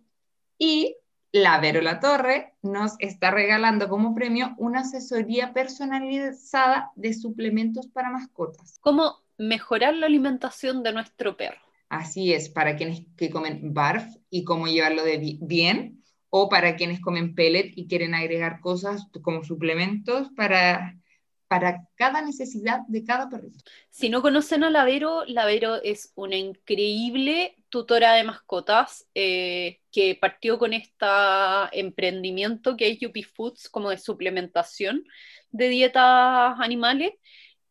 y 0.58 0.96
la 1.34 1.60
Vero 1.60 1.82
La 1.82 2.00
Torre 2.00 2.54
nos 2.62 2.94
está 3.00 3.30
regalando 3.30 3.90
como 3.90 4.16
premio 4.16 4.54
una 4.58 4.82
asesoría 4.82 5.52
personalizada 5.52 6.92
de 6.96 7.14
suplementos 7.14 7.88
para 7.88 8.10
mascotas. 8.10 8.78
¿Cómo 8.80 9.18
mejorar 9.38 9.96
la 9.96 10.06
alimentación 10.06 10.82
de 10.82 10.94
nuestro 10.94 11.36
perro? 11.36 11.60
Así 11.90 12.32
es, 12.32 12.48
para 12.48 12.78
quienes 12.78 13.02
que 13.18 13.30
comen 13.30 13.74
barf 13.74 14.06
y 14.30 14.46
cómo 14.46 14.68
llevarlo 14.68 15.04
de 15.04 15.18
bi- 15.18 15.40
bien, 15.42 16.02
o 16.30 16.48
para 16.48 16.78
quienes 16.78 17.02
comen 17.02 17.36
pellet 17.36 17.74
y 17.76 17.88
quieren 17.88 18.16
agregar 18.16 18.62
cosas 18.62 19.08
como 19.22 19.44
suplementos 19.44 20.30
para, 20.38 20.98
para 21.50 21.86
cada 21.96 22.22
necesidad 22.22 22.80
de 22.88 23.04
cada 23.04 23.28
perrito. 23.30 23.60
Si 23.90 24.08
no 24.08 24.22
conocen 24.22 24.64
a 24.64 24.70
Lavero, 24.70 25.26
Lavero 25.26 25.82
es 25.84 26.14
una 26.16 26.38
increíble 26.38 27.58
tutora 27.74 28.14
de 28.14 28.24
mascotas 28.24 29.08
eh, 29.16 29.80
que 29.92 30.14
partió 30.14 30.60
con 30.60 30.74
este 30.74 31.08
emprendimiento 31.72 32.78
que 32.78 32.88
es 32.88 33.00
Yuppie 33.00 33.24
Foods, 33.24 33.68
como 33.68 33.90
de 33.90 33.98
suplementación 33.98 35.04
de 35.50 35.70
dietas 35.70 36.56
animales. 36.60 37.14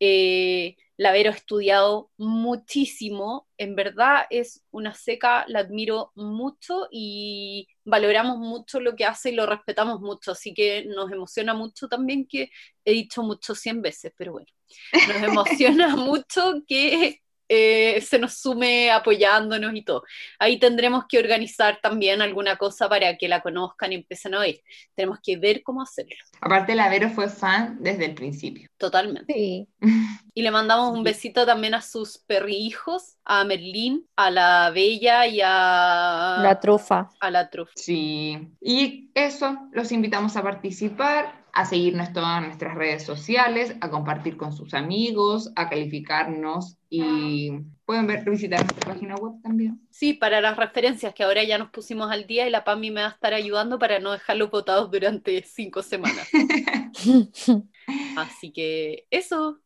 Eh, 0.01 0.75
Lavero 0.97 1.31
ha 1.31 1.35
estudiado 1.35 2.11
muchísimo, 2.17 3.47
en 3.59 3.77
verdad 3.77 4.25
es 4.29 4.65
una 4.73 4.93
seca, 4.93 5.45
la 5.47 5.61
admiro 5.61 6.11
mucho 6.17 6.89
y 6.91 7.69
valoramos 7.85 8.39
mucho 8.39 8.81
lo 8.81 8.97
que 8.97 9.05
hace 9.05 9.31
y 9.31 9.37
lo 9.37 9.47
respetamos 9.47 10.01
mucho, 10.01 10.33
así 10.33 10.53
que 10.53 10.85
nos 10.85 11.13
emociona 11.13 11.55
mucho 11.55 11.89
también 11.89 12.27
que 12.27 12.51
he 12.85 12.93
dicho 12.93 13.23
mucho 13.23 13.55
100 13.55 13.83
veces, 13.83 14.13
pero 14.17 14.33
bueno, 14.33 14.49
nos 14.93 15.23
emociona 15.63 15.95
mucho 15.95 16.55
que 16.67 17.22
eh, 17.55 18.01
se 18.01 18.19
nos 18.19 18.35
sume 18.39 18.91
apoyándonos 18.91 19.75
y 19.75 19.83
todo. 19.85 20.05
Ahí 20.39 20.59
tendremos 20.59 21.05
que 21.07 21.19
organizar 21.19 21.79
también 21.83 22.23
alguna 22.23 22.57
cosa 22.57 22.89
para 22.89 23.17
que 23.19 23.29
la 23.29 23.43
conozcan 23.43 23.93
y 23.93 23.97
empiecen 23.97 24.35
a 24.35 24.41
oír. 24.41 24.61
Tenemos 24.95 25.19
que 25.23 25.37
ver 25.37 25.63
cómo 25.63 25.83
hacerlo, 25.83 26.15
Aparte, 26.41 26.75
la 26.75 26.89
Vero 26.89 27.11
fue 27.11 27.29
fan 27.29 27.77
desde 27.81 28.07
el 28.07 28.15
principio. 28.15 28.69
totalmente. 28.79 29.33
Sí. 29.35 29.69
Y 30.35 30.41
le 30.41 30.51
mandamos 30.51 30.93
un 30.93 31.05
Sí. 31.05 31.05
besito 31.05 31.45
también 31.45 31.75
a 31.75 31.83
sus 31.83 32.17
perrijos, 32.17 33.17
a 33.25 33.45
Merlín, 33.45 34.07
a 34.17 34.31
la 34.31 34.71
Bella 34.71 35.27
y 35.27 35.41
a 35.43 36.39
La 36.43 36.59
trufa. 36.59 37.11
a 37.21 37.31
la 37.31 37.51
Trufa. 37.51 37.73
Sí. 37.77 38.39
Y 38.63 39.11
eso, 39.15 39.69
los 39.73 39.93
invitamos 39.93 40.37
a 40.37 40.43
participar, 40.43 41.42
a 41.53 41.67
seguirnos 41.67 42.09
en 42.09 42.15
todas 42.15 42.43
nuestras 42.43 42.75
redes 42.75 43.05
sociales, 43.05 43.77
a 43.81 43.91
compartir 43.91 44.37
con 44.37 44.53
sus 44.55 44.73
amigos, 44.73 45.53
a 45.55 45.69
calificarnos 45.69 46.79
y 46.89 47.51
pueden 47.85 48.07
ver, 48.07 48.29
visitar 48.29 48.61
nuestra 48.61 48.93
página 48.93 49.17
web 49.17 49.35
también. 49.43 49.81
Sí, 49.91 50.15
para 50.15 50.41
las 50.41 50.57
referencias 50.57 51.13
que 51.15 51.23
ahora 51.23 51.45
ya 51.45 51.59
nos 51.59 51.71
pusimos 51.71 52.11
al 52.11 52.27
día 52.27 52.47
y 52.47 52.51
la 52.51 52.65
Pami 52.65 52.91
me 52.91 53.03
va 53.03 53.09
a 53.09 53.11
estar 53.11 53.35
ayudando 53.35 53.79
para 53.79 53.99
no 53.99 54.13
dejarlos 54.13 54.51
botados 54.51 54.91
durante 54.91 55.43
cinco 55.43 55.83
semanas. 55.83 56.27
Así 58.17 58.51
que 58.51 59.07
eso. 59.11 59.59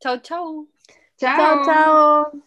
Chao, 0.00 0.18
chao. 0.18 0.68
chao, 1.16 1.64
chao. 1.64 2.32